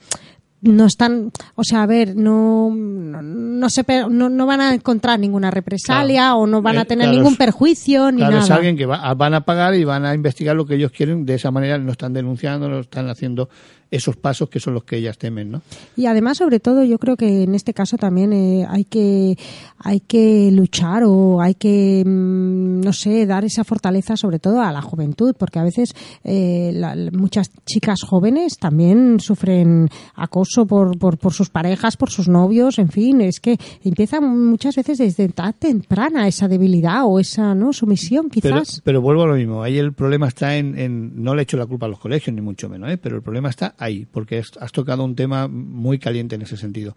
no 0.66 0.86
están, 0.86 1.32
o 1.55 1.63
sea, 1.63 1.84
a 1.84 1.86
ver, 1.86 2.16
no, 2.16 2.70
no, 2.74 3.22
no 3.22 3.70
se, 3.70 3.86
no, 4.09 4.30
no 4.30 4.45
van 4.45 4.61
a 4.61 4.74
encontrar 4.74 5.20
ninguna 5.20 5.51
represalia 5.51 6.22
Claro. 6.22 6.38
o 6.39 6.47
no 6.47 6.61
van 6.61 6.78
a 6.78 6.82
Eh, 6.82 6.86
tener 6.86 7.05
claro, 7.05 7.18
ningún 7.18 7.36
perjuicio 7.38 8.11
ni 8.11 8.18
Claro, 8.18 8.34
nada. 8.34 8.43
es 8.45 8.51
alguien 8.51 8.76
que 8.76 8.86
va- 8.86 9.13
van 9.13 9.34
a 9.34 9.41
pagar 9.41 9.76
y 9.76 9.84
van 9.84 10.05
a 10.05 10.13
investigar 10.13 10.55
lo 10.55 10.66
que 10.66 10.76
ellos 10.76 10.91
quieren. 10.91 11.26
De 11.26 11.36
esa 11.36 11.51
manera 11.51 11.78
no 11.78 11.91
están 11.91 12.13
denunciando, 12.13 12.68
no 12.68 12.80
están 12.80 13.09
haciendo 13.09 13.49
esos 13.95 14.15
pasos 14.17 14.49
que 14.49 14.59
son 14.59 14.73
los 14.73 14.83
que 14.83 14.97
ellas 14.97 15.17
temen, 15.17 15.51
¿no? 15.51 15.61
Y 15.95 16.05
además, 16.05 16.37
sobre 16.37 16.59
todo, 16.59 16.83
yo 16.83 16.97
creo 16.99 17.15
que 17.17 17.43
en 17.43 17.55
este 17.55 17.73
caso 17.73 17.97
también 17.97 18.33
eh, 18.33 18.65
hay 18.69 18.85
que 18.85 19.37
hay 19.79 19.99
que 19.99 20.49
luchar 20.51 21.03
o 21.05 21.41
hay 21.41 21.55
que 21.55 22.03
mm, 22.05 22.81
no 22.81 22.93
sé 22.93 23.25
dar 23.25 23.45
esa 23.45 23.63
fortaleza, 23.63 24.15
sobre 24.17 24.39
todo 24.39 24.61
a 24.61 24.71
la 24.71 24.81
juventud, 24.81 25.35
porque 25.37 25.59
a 25.59 25.63
veces 25.63 25.93
eh, 26.23 26.71
la- 26.73 26.95
muchas 27.13 27.51
chicas 27.65 27.99
jóvenes 28.05 28.57
también 28.57 29.19
sufren 29.19 29.87
acoso 30.15 30.65
por, 30.65 30.97
por 30.97 31.17
por 31.17 31.33
sus 31.33 31.49
parejas, 31.49 31.97
por 31.97 32.09
sus 32.09 32.27
novios, 32.27 32.77
en 32.79 32.89
fin, 32.89 33.21
es 33.21 33.39
que 33.39 33.57
empieza 33.83 34.19
muchas 34.21 34.75
veces 34.75 34.97
desde 34.97 35.25
edad 35.25 35.55
temprana 35.57 36.27
esa 36.27 36.47
debilidad 36.47 37.03
o 37.05 37.19
esa 37.19 37.55
no 37.55 37.73
sumisión, 37.73 38.29
Pero, 38.29 38.61
quizás. 38.61 38.81
pero 38.83 39.01
vuelvo 39.01 39.23
a 39.23 39.27
lo 39.27 39.35
mismo. 39.35 39.63
Ahí 39.63 39.77
el 39.77 39.93
problema 39.93 40.27
está 40.27 40.57
en, 40.57 40.77
en- 40.77 41.23
No 41.23 41.35
le 41.35 41.43
echo 41.43 41.57
la 41.57 41.65
culpa 41.65 41.85
a 41.85 41.89
los 41.89 41.99
colegios, 41.99 42.33
ni 42.35 42.41
mucho 42.41 42.69
menos, 42.69 42.89
¿eh? 42.91 42.97
pero 42.97 43.15
el 43.17 43.21
problema 43.21 43.49
está 43.49 43.75
ahí, 43.86 44.05
porque 44.11 44.39
has, 44.39 44.71
tocado 44.71 45.03
un 45.03 45.15
tema 45.15 45.47
muy 45.47 45.99
caliente 45.99 46.36
en 46.36 46.41
ese 46.41 46.57
sentido. 46.57 46.95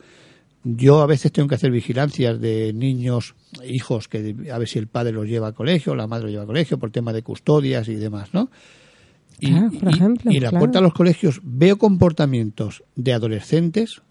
Yo 0.64 1.00
a 1.00 1.06
veces 1.06 1.30
tengo 1.32 1.48
que 1.48 1.54
hacer 1.54 1.70
vigilancias 1.70 2.40
de 2.40 2.72
niños, 2.72 3.34
hijos, 3.64 4.08
que 4.08 4.34
a 4.52 4.58
ver 4.58 4.68
si 4.68 4.78
el 4.78 4.88
padre 4.88 5.12
los 5.12 5.26
lleva 5.26 5.48
a 5.48 5.52
colegio, 5.52 5.94
la 5.94 6.06
madre 6.06 6.24
los 6.24 6.32
lleva 6.32 6.44
a 6.44 6.46
colegio, 6.46 6.78
por 6.78 6.90
tema 6.90 7.12
de 7.12 7.22
custodias 7.22 7.88
y 7.88 7.94
demás, 7.94 8.30
¿no? 8.32 8.50
Y, 9.40 9.52
Claro, 9.52 9.70
por 9.70 9.88
ejemplo, 9.88 10.32
y 10.32 10.36
en 10.38 10.42
la 10.42 10.48
claro. 10.50 10.60
puerta 10.60 10.78
de 10.80 10.82
los 10.82 10.94
colegios 10.94 11.40
veo 11.44 11.78
comportamientos 11.78 12.82
de 12.96 13.12
adolescentes 13.12 14.02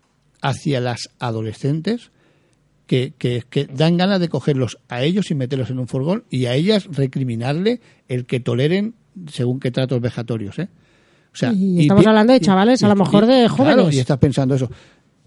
hacia 0.42 0.80
las 0.80 1.10
adolescentes 1.20 2.12
que, 2.86 3.14
que, 3.18 3.44
que 3.50 3.66
dan 3.66 3.98
ganas 3.98 4.22
de 4.22 4.30
cogerlos 4.30 4.78
a 4.88 5.04
ellos 5.04 5.30
y 5.30 5.36
meterlos 5.36 5.70
en 5.70 5.80
un 5.80 5.90
furgón 5.90 6.24
y 6.30 6.46
a 6.46 6.56
ellas 6.56 6.88
recriminarle 6.90 7.82
el 8.08 8.26
que 8.26 8.40
toleren 8.40 8.94
según 9.30 9.60
qué 9.60 9.72
tratos 9.72 10.00
vejatorios, 10.00 10.60
¿eh? 10.60 10.70
O 11.38 11.40
sea, 11.40 11.54
Y 11.54 11.82
estamos 11.82 12.08
hablando 12.08 12.34
de 12.34 12.40
chavales, 12.40 12.82
a 12.84 12.88
lo 12.88 12.96
mejor 12.96 13.28
de 13.28 13.46
Claro, 13.48 13.54
jóvenes. 13.84 13.96
y 13.96 14.00
estás 14.00 14.18
pensando 14.18 14.56
eso. 14.56 14.72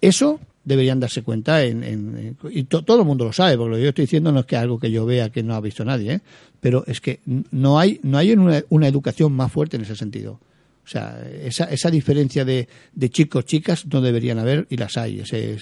Eso 0.01 0.41
deberían 0.65 0.99
darse 0.99 1.23
cuenta 1.23 1.63
en, 1.63 1.85
en- 1.85 2.19
en- 2.19 2.37
y 2.51 2.65
to- 2.65 2.83
todo 2.83 3.01
el 3.03 3.07
mundo 3.07 3.25
lo 3.27 3.33
sabe, 3.33 3.57
porque 3.57 3.71
lo 3.71 3.77
que 3.77 3.83
yo 3.85 3.89
estoy 3.91 4.05
diciendo 4.07 4.33
no 4.33 4.41
es 4.41 4.47
que 4.47 4.57
algo 4.57 4.81
que 4.81 4.91
yo 4.91 5.07
vea 5.07 5.31
que 5.31 5.45
no 5.45 5.55
ha 5.55 5.61
visto 5.61 5.85
nadie, 5.85 6.15
¿eh? 6.15 6.21
pero 6.59 6.83
es 6.89 7.01
que 7.01 7.21
no 7.53 7.79
hay 7.79 8.01
no 8.03 8.19
hay 8.19 8.33
una, 8.33 8.61
una 8.71 8.89
educación 8.89 9.33
más 9.35 9.53
fuerte 9.53 9.77
en 9.77 9.83
ese 9.83 9.95
sentido. 9.95 10.41
O 10.85 10.89
sea, 10.91 11.23
esa, 11.45 11.65
esa 11.67 11.91
diferencia 11.93 12.45
de, 12.45 12.69
de 12.93 13.09
chicos 13.11 13.45
chicas 13.45 13.87
no 13.87 14.01
deberían 14.01 14.41
haber 14.41 14.67
y 14.69 14.77
las 14.79 14.97
hay, 14.97 15.21
ese, 15.21 15.59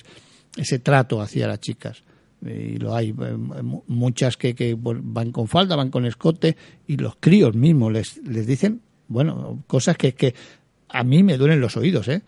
ese 0.57 0.79
trato 0.79 1.21
hacia 1.21 1.47
las 1.47 1.61
chicas. 1.61 2.03
Y 2.41 2.79
lo 2.79 2.95
hay, 2.95 3.09
eh, 3.11 3.13
mu- 3.63 3.83
muchas 3.89 4.37
que, 4.39 4.55
que 4.55 4.75
van 4.81 5.31
con 5.33 5.47
falda, 5.49 5.77
van 5.77 5.91
con 5.91 6.07
escote 6.07 6.57
y 6.87 6.97
los 6.97 7.17
críos 7.21 7.55
mismos 7.55 7.93
les, 7.93 8.17
les 8.27 8.47
dicen, 8.47 8.81
bueno, 9.09 9.63
cosas 9.67 9.97
que, 9.97 10.15
que 10.15 10.35
a 10.89 11.03
mí 11.03 11.23
me 11.23 11.37
duelen 11.37 11.61
los 11.61 11.77
oídos, 11.77 12.09
¿eh? 12.09 12.23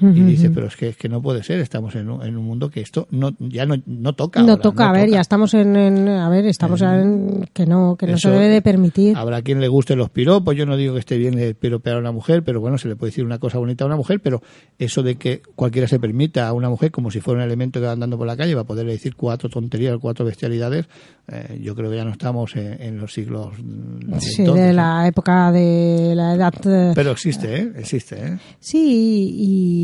Y 0.00 0.22
dice, 0.22 0.50
pero 0.50 0.66
es 0.66 0.76
que, 0.76 0.88
es 0.88 0.96
que 0.96 1.08
no 1.08 1.20
puede 1.22 1.42
ser, 1.42 1.60
estamos 1.60 1.94
en 1.96 2.08
un, 2.10 2.22
en 2.24 2.36
un 2.36 2.44
mundo 2.44 2.70
que 2.70 2.80
esto 2.80 3.06
no, 3.10 3.32
ya 3.38 3.66
no, 3.66 3.76
no 3.86 4.12
toca. 4.14 4.40
No 4.42 4.52
ahora, 4.52 4.62
toca, 4.62 4.88
a 4.88 4.92
ver, 4.92 5.06
toca. 5.06 5.14
ya 5.16 5.20
estamos 5.20 5.54
en, 5.54 5.76
en- 5.76 6.08
a 6.08 6.28
ver, 6.28 6.46
estamos 6.46 6.80
en 6.82 7.48
que 7.52 7.66
no 7.66 7.96
que 7.96 8.06
no 8.06 8.16
se 8.18 8.30
debe 8.30 8.48
de 8.48 8.62
permitir. 8.62 9.16
Habrá 9.16 9.42
quien 9.42 9.60
le 9.60 9.68
guste 9.68 9.94
los 9.96 10.10
piropos, 10.10 10.56
yo 10.56 10.66
no 10.66 10.76
digo 10.76 10.94
que 10.94 11.00
esté 11.00 11.18
bien 11.18 11.38
el 11.38 11.54
piropear 11.54 11.96
a 11.96 11.98
una 12.00 12.12
mujer, 12.12 12.42
pero 12.42 12.60
bueno, 12.60 12.78
se 12.78 12.88
le 12.88 12.96
puede 12.96 13.10
decir 13.10 13.24
una 13.24 13.38
cosa 13.38 13.58
bonita 13.58 13.84
a 13.84 13.86
una 13.86 13.96
mujer, 13.96 14.20
pero 14.20 14.42
eso 14.78 15.02
de 15.02 15.16
que 15.16 15.42
cualquiera 15.54 15.86
se 15.88 16.00
permita 16.00 16.48
a 16.48 16.52
una 16.52 16.68
mujer 16.70 16.90
como 16.90 17.10
si 17.10 17.20
fuera 17.20 17.38
un 17.40 17.44
elemento 17.46 17.80
que 17.80 17.86
va 17.86 17.92
andando 17.92 18.16
por 18.18 18.26
la 18.26 18.36
calle, 18.36 18.54
va 18.54 18.62
a 18.62 18.64
poderle 18.66 18.92
decir 18.92 19.14
cuatro 19.16 19.48
tonterías, 19.48 19.96
cuatro 20.00 20.24
bestialidades, 20.24 20.86
eh, 21.28 21.58
yo 21.62 21.74
creo 21.74 21.90
que 21.90 21.96
ya 21.96 22.04
no 22.04 22.10
estamos 22.12 22.56
en, 22.56 22.80
en 22.82 22.98
los 22.98 23.12
siglos 23.12 23.48
Sí, 24.20 24.42
entonces, 24.42 24.66
de 24.66 24.72
la 24.72 25.06
época 25.06 25.52
de 25.52 26.12
la 26.16 26.34
edad. 26.34 26.52
eh, 26.66 26.92
Pero 26.94 27.10
existe, 27.12 27.56
¿eh? 27.56 27.72
Existe, 27.76 28.16
¿eh? 28.16 28.38
Sí, 28.58 29.34
y 29.38 29.81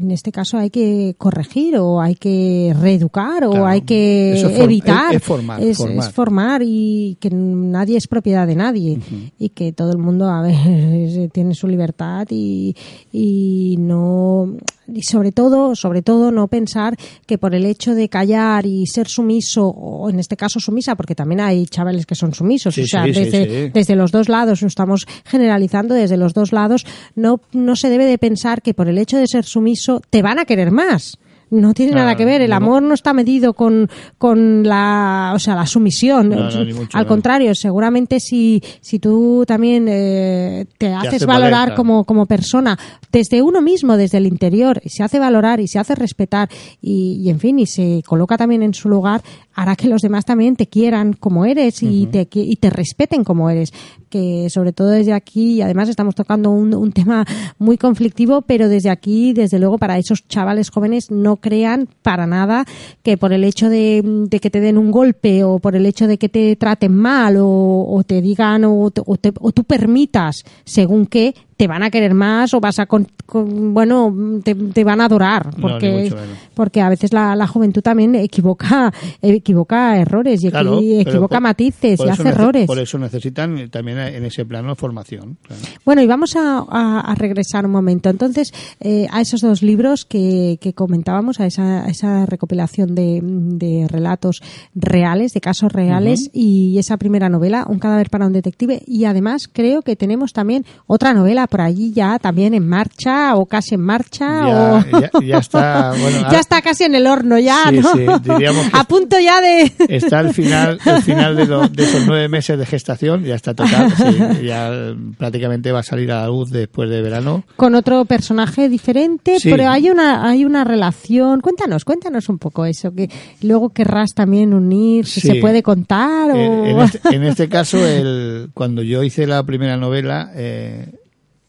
en 0.00 0.10
este 0.10 0.32
caso 0.32 0.58
hay 0.58 0.70
que 0.70 1.14
corregir 1.18 1.76
o 1.78 2.00
hay 2.00 2.14
que 2.14 2.74
reeducar 2.80 3.44
o 3.44 3.50
Claro. 3.50 3.66
hay 3.66 3.80
que 3.82 4.34
es 4.34 4.44
evitar. 4.58 5.10
es- 5.14 5.16
es 5.22 5.22
formar, 5.26 5.62
es, 5.62 5.76
formar. 5.78 5.98
es 5.98 6.12
formar 6.14 6.62
y 6.64 7.16
que 7.20 7.30
nadie 7.30 7.96
es 7.96 8.06
propiedad 8.08 8.46
de 8.46 8.56
nadie 8.56 8.98
y 9.38 9.48
que 9.50 9.72
todo 9.72 9.92
el 9.92 9.98
mundo, 9.98 10.28
a 10.28 10.42
ver, 10.42 10.54
tiene 11.32 11.54
su 11.54 11.66
libertad 11.68 12.26
y, 12.30 12.74
y 13.12 13.76
no 13.78 14.54
y 14.92 15.02
sobre 15.02 15.32
todo, 15.32 15.74
sobre 15.74 16.02
todo 16.02 16.30
no 16.30 16.48
pensar 16.48 16.96
que 17.26 17.38
por 17.38 17.54
el 17.54 17.66
hecho 17.66 17.94
de 17.94 18.08
callar 18.08 18.66
y 18.66 18.86
ser 18.86 19.08
sumiso, 19.08 19.66
o 19.66 20.08
en 20.10 20.18
este 20.18 20.36
caso 20.36 20.60
sumisa, 20.60 20.94
porque 20.94 21.14
también 21.14 21.40
hay 21.40 21.66
chavales 21.66 22.06
que 22.06 22.14
son 22.14 22.34
sumisos, 22.34 22.74
Sí, 22.74 22.82
o 22.82 22.86
sea, 22.86 23.04
sí, 23.04 23.12
desde, 23.12 23.44
sí. 23.44 23.70
desde 23.72 23.96
los 23.96 24.12
dos 24.12 24.28
lados, 24.28 24.62
estamos 24.62 25.06
generalizando 25.24 25.94
desde 25.94 26.16
los 26.16 26.34
dos 26.34 26.52
lados, 26.52 26.86
no, 27.14 27.40
no 27.52 27.76
se 27.76 27.88
debe 27.88 28.06
de 28.06 28.18
pensar 28.18 28.62
que 28.62 28.74
por 28.74 28.88
el 28.88 28.98
hecho 28.98 29.18
de 29.18 29.26
ser 29.26 29.44
sumiso 29.44 30.00
te 30.10 30.22
van 30.22 30.38
a 30.38 30.44
querer 30.44 30.70
más. 30.70 31.18
No 31.48 31.74
tiene 31.74 31.92
nada 31.92 32.16
que 32.16 32.24
ver, 32.24 32.40
el 32.42 32.50
no. 32.50 32.56
amor 32.56 32.82
no 32.82 32.92
está 32.92 33.12
medido 33.12 33.52
con, 33.54 33.88
con 34.18 34.64
la, 34.64 35.32
o 35.34 35.38
sea, 35.38 35.54
la 35.54 35.64
sumisión. 35.66 36.28
No, 36.30 36.36
mucho 36.74 36.96
Al 36.98 37.06
contrario, 37.06 37.54
seguramente 37.54 38.18
si, 38.18 38.60
si 38.80 38.98
tú 38.98 39.44
también 39.46 39.86
eh, 39.88 40.66
te 40.76 40.92
haces 40.92 41.14
hace 41.14 41.26
valorar 41.26 41.50
valer, 41.52 41.64
claro. 41.68 41.76
como, 41.76 42.04
como 42.04 42.26
persona 42.26 42.76
desde 43.12 43.42
uno 43.42 43.62
mismo, 43.62 43.96
desde 43.96 44.18
el 44.18 44.26
interior, 44.26 44.80
y 44.84 44.88
se 44.88 45.04
hace 45.04 45.20
valorar 45.20 45.60
y 45.60 45.68
se 45.68 45.78
hace 45.78 45.94
respetar 45.94 46.48
y, 46.82 47.20
y 47.22 47.30
en 47.30 47.38
fin, 47.38 47.58
y 47.60 47.66
se 47.66 48.02
coloca 48.04 48.36
también 48.36 48.64
en 48.64 48.74
su 48.74 48.88
lugar, 48.88 49.22
hará 49.54 49.76
que 49.76 49.86
los 49.88 50.02
demás 50.02 50.24
también 50.24 50.56
te 50.56 50.66
quieran 50.66 51.12
como 51.12 51.44
eres 51.46 51.82
y, 51.82 52.06
te, 52.06 52.28
qui- 52.28 52.44
y 52.48 52.56
te 52.56 52.70
respeten 52.70 53.22
como 53.22 53.48
eres. 53.50 53.72
Que 54.08 54.48
sobre 54.50 54.72
todo 54.72 54.88
desde 54.88 55.12
aquí, 55.12 55.54
y 55.54 55.62
además 55.62 55.88
estamos 55.88 56.14
tocando 56.14 56.50
un, 56.50 56.92
tema 56.92 57.24
muy 57.58 57.76
conflictivo, 57.76 58.42
pero 58.42 58.68
desde 58.68 58.90
aquí, 58.90 59.32
desde 59.32 59.58
luego, 59.58 59.78
para 59.78 59.98
esos 59.98 60.26
chavales 60.28 60.70
jóvenes, 60.70 61.10
no 61.10 61.36
crean 61.36 61.88
para 62.02 62.26
nada 62.26 62.64
que 63.02 63.16
por 63.16 63.32
el 63.32 63.42
hecho 63.44 63.68
de, 63.68 64.28
que 64.40 64.50
te 64.50 64.60
den 64.60 64.78
un 64.78 64.90
golpe 64.90 65.42
o 65.44 65.58
por 65.58 65.74
el 65.74 65.86
hecho 65.86 66.06
de 66.06 66.18
que 66.18 66.28
te 66.28 66.54
traten 66.56 66.94
mal 66.94 67.36
o, 67.38 68.02
te 68.06 68.22
digan 68.22 68.64
o, 68.64 68.84
o 68.84 68.90
te- 68.90 69.32
o 69.40 69.52
tú 69.52 69.64
permitas, 69.64 70.44
según 70.64 71.06
qué, 71.06 71.34
te 71.56 71.66
van 71.66 71.82
a 71.82 71.90
querer 71.90 72.12
más 72.14 72.52
o 72.54 72.60
vas 72.60 72.78
a 72.78 72.86
con, 72.86 73.06
con- 73.24 73.72
bueno 73.72 74.14
te, 74.44 74.54
te 74.54 74.84
van 74.84 75.00
a 75.00 75.06
adorar 75.06 75.50
porque 75.60 76.12
porque 76.54 76.80
a 76.82 76.88
veces 76.90 77.12
la, 77.12 77.34
la 77.34 77.46
juventud 77.46 77.80
también 77.82 78.14
equivoca 78.14 78.92
equivoca 79.22 79.98
errores 79.98 80.42
y 80.44 80.50
Claro, 80.50 80.78
equivoca 80.80 81.36
por- 81.36 81.40
matices 81.42 81.96
por 81.98 82.06
y 82.06 82.10
hace 82.10 82.28
errores 82.28 82.66
Por 82.66 82.78
eso 82.78 82.98
necesitan 82.98 83.58
eh, 83.58 83.68
también 83.68 83.98
en 83.98 84.24
ese 84.24 84.44
plano 84.44 84.74
formación. 84.76 85.36
claro. 85.42 85.62
Bueno, 85.84 86.02
y 86.02 86.06
vamos 86.06 86.36
a, 86.36 86.58
a- 86.68 87.00
a 87.00 87.14
regresar 87.14 87.64
un 87.66 87.72
momento. 87.72 88.10
Entonces, 88.10 88.52
eh, 88.80 89.06
a 89.10 89.20
esos 89.20 89.40
dos 89.40 89.62
libros 89.62 90.04
que, 90.04 90.58
que 90.60 90.72
comentábamos, 90.72 91.40
a 91.40 91.46
esa, 91.46 91.84
a 91.84 91.88
esa 91.88 92.26
recopilación 92.26 92.94
de, 92.94 93.20
de 93.22 93.86
relatos 93.88 94.42
reales, 94.74 95.32
de 95.32 95.40
casos 95.40 95.72
reales, 95.72 96.30
y 96.32 96.78
esa 96.78 96.96
primera 96.96 97.28
novela, 97.28 97.66
Un 97.68 97.78
cadáver 97.78 98.10
para 98.10 98.26
un 98.26 98.32
detective. 98.32 98.82
Y 98.86 99.04
además, 99.04 99.48
creo 99.52 99.82
que 99.82 99.96
tenemos 99.96 100.32
también 100.32 100.64
otra 100.86 101.12
novela 101.14 101.45
por 101.46 101.60
allí 101.60 101.92
ya 101.92 102.18
también 102.18 102.54
en 102.54 102.66
marcha, 102.68 103.34
o 103.36 103.46
casi 103.46 103.74
en 103.74 103.80
marcha, 103.82 104.26
Ya, 104.46 104.74
o. 104.84 105.00
ya, 105.00 105.10
ya 105.24 105.38
está, 105.46 105.90
bueno, 105.90 106.20
ya 106.20 106.26
ahora 106.26 106.40
está 106.40 106.62
casi 106.62 106.84
en 106.84 106.94
el 106.94 107.06
horno, 107.06 107.38
ya, 107.38 107.64
Sí, 107.70 107.78
¿no? 107.78 107.92
sí, 107.92 108.06
diríamos 108.24 108.68
que 108.68 108.70
a 108.78 108.84
punto 108.84 109.16
ya 109.18 109.40
de. 109.40 109.72
está 109.88 110.20
el 110.20 110.32
final, 110.34 110.78
el 110.84 111.02
final 111.02 111.36
de, 111.36 111.46
lo- 111.46 111.68
de 111.68 111.82
esos 111.84 112.06
nueve 112.06 112.28
meses 112.28 112.58
de 112.58 112.66
gestación, 112.66 113.24
ya 113.24 113.34
está 113.34 113.54
total, 113.54 113.92
sí, 113.96 114.44
ya 114.46 114.70
prácticamente 115.18 115.72
va 115.72 115.80
a 115.80 115.82
salir 115.82 116.10
a 116.12 116.22
la 116.22 116.26
luz 116.28 116.50
después 116.50 116.88
de 116.90 117.02
verano. 117.02 117.44
con 117.56 117.74
otro 117.74 118.04
personaje 118.04 118.68
diferente, 118.68 119.36
pero 119.42 119.68
hay 119.68 119.90
una 119.90 120.28
hay 120.28 120.44
una 120.44 120.64
relación. 120.64 121.40
Cuéntanos, 121.40 121.84
cuéntanos 121.84 122.28
un 122.28 122.38
poco 122.38 122.64
eso 122.64 122.92
que 122.94 123.08
luego 123.42 123.70
querrás 123.70 124.10
también 124.14 124.54
unir, 124.54 125.06
si 125.06 125.20
se 125.20 125.36
puede 125.36 125.62
contar 125.62 126.30
o 126.30 126.36
Eh, 126.36 126.70
en, 126.70 126.78
este, 126.80 127.00
en 127.14 127.22
este 127.24 127.48
caso, 127.48 127.84
el, 127.86 128.50
cuando 128.54 128.82
yo 128.82 129.02
hice 129.02 129.26
la 129.26 129.42
primera 129.44 129.76
novela, 129.76 130.30
eh, 130.34 130.92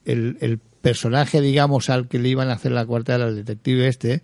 el, 0.07 0.37
el 0.41 0.59
personaje, 0.81 1.41
digamos, 1.41 1.89
al 1.89 2.07
que 2.07 2.17
le 2.19 2.29
iban 2.29 2.49
a 2.49 2.53
hacer 2.53 2.71
la 2.71 2.85
cuarta 2.85 3.15
al 3.15 3.35
detective 3.35 3.87
este, 3.87 4.21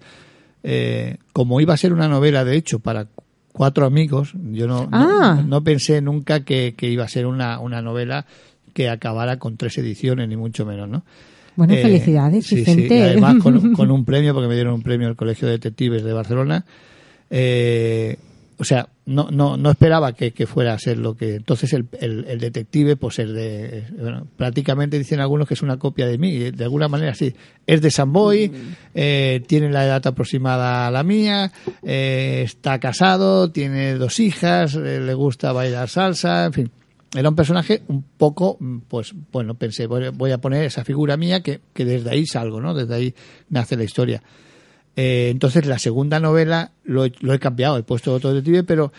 eh, 0.64 1.18
como 1.34 1.60
iba 1.62 1.74
a 1.74 1.78
ser 1.78 1.94
una 1.94 2.08
novela, 2.08 2.46
de 2.46 2.56
hecho, 2.56 2.80
para 2.80 3.06
cu- 3.06 3.24
cuatro 3.52 3.86
amigos, 3.86 4.34
yo 4.52 4.66
no, 4.68 4.84
no- 4.84 4.90
Ah. 4.92 5.44
no, 5.46 5.64
pensé 5.64 6.02
nunca 6.02 6.44
que, 6.46 6.74
que 6.78 6.90
iba 6.90 7.04
a 7.04 7.08
ser 7.10 7.26
una, 7.26 7.60
una 7.60 7.82
novela 7.82 8.26
que 8.74 8.90
acabara 8.90 9.38
con 9.40 9.58
tres 9.58 9.78
ediciones, 9.78 10.28
ni 10.30 10.36
mucho 10.38 10.66
menos, 10.66 10.90
¿no? 10.90 11.04
Bueno, 11.56 11.74
Eh, 11.76 11.82
felicidades, 11.84 12.48
sí, 12.48 12.56
Vicente. 12.56 12.88
sí, 12.88 12.96
y 12.96 13.02
además 13.02 13.36
con, 13.44 13.74
con 13.74 13.92
un 13.92 14.06
premio, 14.06 14.34
porque 14.34 14.48
me 14.48 14.56
dieron 14.56 14.74
un 14.74 14.82
premio 14.82 15.08
al 15.08 15.16
Colegio 15.16 15.48
de 15.48 15.54
Detectives 15.54 16.04
de 16.04 16.14
Barcelona. 16.14 16.66
Eh, 17.30 18.18
o 18.58 18.64
sea, 18.64 18.90
no, 19.06 19.30
no, 19.32 19.58
no 19.58 19.72
esperaba 19.72 20.14
que, 20.14 20.32
que 20.32 20.46
fuera 20.48 20.74
a 20.74 20.80
ser 20.80 20.98
lo 20.98 21.16
que. 21.16 21.36
Entonces, 21.36 21.74
el, 21.74 21.88
el, 22.00 22.26
el 22.28 22.40
detective, 22.40 22.96
pues 22.96 23.20
es 23.20 23.32
de. 23.34 23.86
Bueno, 24.00 24.28
prácticamente 24.38 24.98
dicen 24.98 25.20
algunos 25.20 25.48
que 25.48 25.54
es 25.54 25.62
una 25.62 25.78
copia 25.78 26.08
de 26.08 26.18
mí, 26.18 26.52
de 26.52 26.64
alguna 26.64 26.88
manera 26.88 27.14
sí. 27.16 27.34
Es 27.68 27.82
de 27.82 27.92
Samboy, 27.92 28.52
eh, 28.94 29.44
tiene 29.48 29.70
la 29.72 29.86
edad 29.86 30.06
aproximada 30.08 30.88
a 30.88 30.92
la 30.92 31.04
mía, 31.04 31.52
eh, 31.84 32.42
está 32.46 32.80
casado, 32.80 33.52
tiene 33.52 33.96
dos 33.96 34.20
hijas, 34.20 34.76
eh, 34.76 35.00
le 35.00 35.14
gusta 35.14 35.52
bailar 35.52 35.90
salsa, 35.90 36.46
en 36.46 36.54
fin. 36.54 36.72
Era 37.16 37.30
un 37.30 37.36
personaje 37.36 37.84
un 37.90 38.04
poco, 38.18 38.58
mm, 38.60 38.78
pues 38.88 39.14
bueno, 39.32 39.54
pensé, 39.54 39.86
voy 39.86 40.06
a- 40.06 40.12
voy 40.12 40.32
a 40.32 40.40
poner 40.40 40.64
esa 40.66 40.84
figura 40.84 41.16
mía 41.16 41.42
que, 41.42 41.60
que 41.74 41.86
desde 41.86 42.10
ahí 42.10 42.26
salgo, 42.26 42.60
¿no? 42.60 42.74
Desde 42.74 42.96
ahí 42.96 43.14
nace 43.50 43.76
la 43.78 43.84
historia. 43.84 44.24
Eh, 44.96 45.30
entonces 45.32 45.66
la 45.66 45.80
segunda 45.80 46.20
novela 46.20 46.72
lo, 46.84 47.06
he- 47.06 47.14
lo 47.22 47.34
he 47.34 47.40
cambiado, 47.40 47.78
he 47.78 47.84
puesto 47.84 48.14
otro 48.14 48.32
detective, 48.34 48.64
pero 48.64 48.92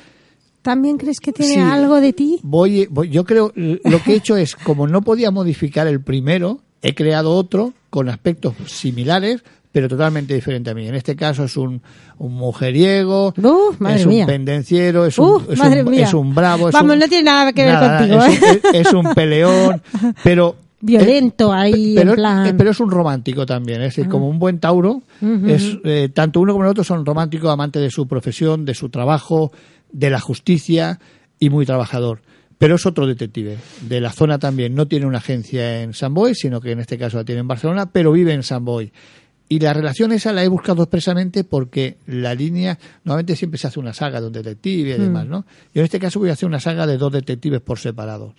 ¿También 0.63 0.97
crees 0.97 1.21
que 1.21 1.31
tiene 1.33 1.55
Sí. 1.57 1.61
algo 1.61 2.01
de 2.01 2.15
ti? 2.15 2.41
voy, 2.43 2.87
voy- 2.91 3.11
yo 3.11 3.25
creo, 3.25 3.53
lo 3.55 4.03
que 4.03 4.13
he 4.13 4.17
hecho 4.17 4.35
es, 4.37 4.57
como 4.57 4.87
no 4.87 5.03
podía 5.03 5.31
modificar 5.31 5.87
el 5.87 6.01
primero, 6.01 6.61
he 6.81 6.95
creado 6.95 7.33
otro 7.35 7.75
con 7.91 8.09
aspectos 8.09 8.55
similares, 8.67 9.45
pero 9.73 9.89
totalmente 9.89 10.33
diferente 10.35 10.71
a 10.71 10.75
mí. 10.75 10.87
En 10.89 10.95
este 10.95 11.17
caso 11.17 11.45
es 11.45 11.57
un, 11.59 11.83
un 12.17 12.33
mujeriego, 12.35 13.35
es 13.37 14.05
un 14.07 14.09
mía. 14.09 14.25
pendenciero, 14.25 15.05
es 15.05 15.19
un, 15.19 15.43
es 15.51 15.61
un- 15.61 15.95
es 15.95 16.15
un 16.15 16.35
bravo. 16.35 16.69
Es 16.69 16.73
Vamos, 16.73 16.97
no 16.97 17.09
tiene 17.09 17.25
nada 17.25 17.53
que 17.53 17.65
ver 17.65 17.73
nada, 17.75 17.99
contigo, 17.99 18.23
¿eh? 18.25 18.61
es 18.73 18.93
un 18.95 19.13
peleón, 19.15 19.83
pero 20.25 20.57
Violento 20.85 21.53
ahí, 21.53 21.95
pero, 21.97 22.11
en 22.11 22.17
plan. 22.17 22.47
eh, 22.47 22.55
pero 22.57 22.71
es 22.71 22.81
un 22.81 22.91
romántico 22.91 23.47
también, 23.47 23.81
es 23.83 23.97
decir, 23.97 24.09
como 24.09 24.29
un 24.29 24.39
buen 24.39 24.59
Tauro, 24.61 25.03
es 25.47 25.79
eh, 25.85 26.11
tanto 26.13 26.41
uno 26.41 26.53
como 26.53 26.65
el 26.65 26.71
otro 26.71 26.85
son 26.85 27.05
románticos, 27.07 27.51
amantes 27.51 27.83
de 27.83 27.91
su 27.91 28.07
profesión, 28.07 28.65
de 28.65 28.75
su 28.75 28.89
trabajo, 28.91 29.53
de 29.93 30.11
la 30.11 30.21
justicia 30.21 30.99
y 31.39 31.51
muy 31.51 31.65
trabajador. 31.67 32.21
Pero 32.59 32.77
es 32.77 32.87
otro 32.87 33.07
detective 33.07 33.57
de 33.83 34.01
la 34.01 34.13
zona 34.13 34.39
también. 34.39 34.75
No 34.75 34.87
tiene 34.87 35.07
una 35.07 35.19
agencia 35.19 35.83
en 35.83 35.93
San 35.93 36.15
Boy, 36.15 36.35
sino 36.35 36.61
que 36.61 36.71
en 36.73 36.81
este 36.81 36.97
caso 36.97 37.17
la 37.17 37.25
tiene 37.25 37.41
en 37.41 37.49
Barcelona, 37.49 37.91
pero 37.91 38.13
vive 38.13 38.33
en 38.33 38.43
San 38.43 38.65
Boy. 38.65 38.93
Y 39.49 39.59
la 39.59 39.73
relación 39.75 40.13
esa 40.13 40.33
la 40.33 40.43
he 40.45 40.49
buscado 40.49 40.83
expresamente 40.85 41.45
porque 41.45 41.99
la 42.07 42.35
línea, 42.35 42.79
normalmente 43.05 43.37
siempre 43.37 43.59
se 43.59 43.67
hace 43.67 43.79
una 43.81 43.93
saga 43.93 44.21
de 44.21 44.29
un 44.29 44.33
detective 44.33 44.91
y 44.95 44.99
Mm. 44.99 45.03
demás, 45.03 45.27
¿no? 45.27 45.45
Yo 45.75 45.81
en 45.81 45.85
este 45.85 45.99
caso 45.99 46.19
voy 46.21 46.31
a 46.31 46.33
hacer 46.35 46.49
una 46.49 46.61
saga 46.61 46.87
de 46.87 46.97
dos 46.97 47.13
detectives 47.13 47.61
por 47.61 47.79
separado. 47.79 48.35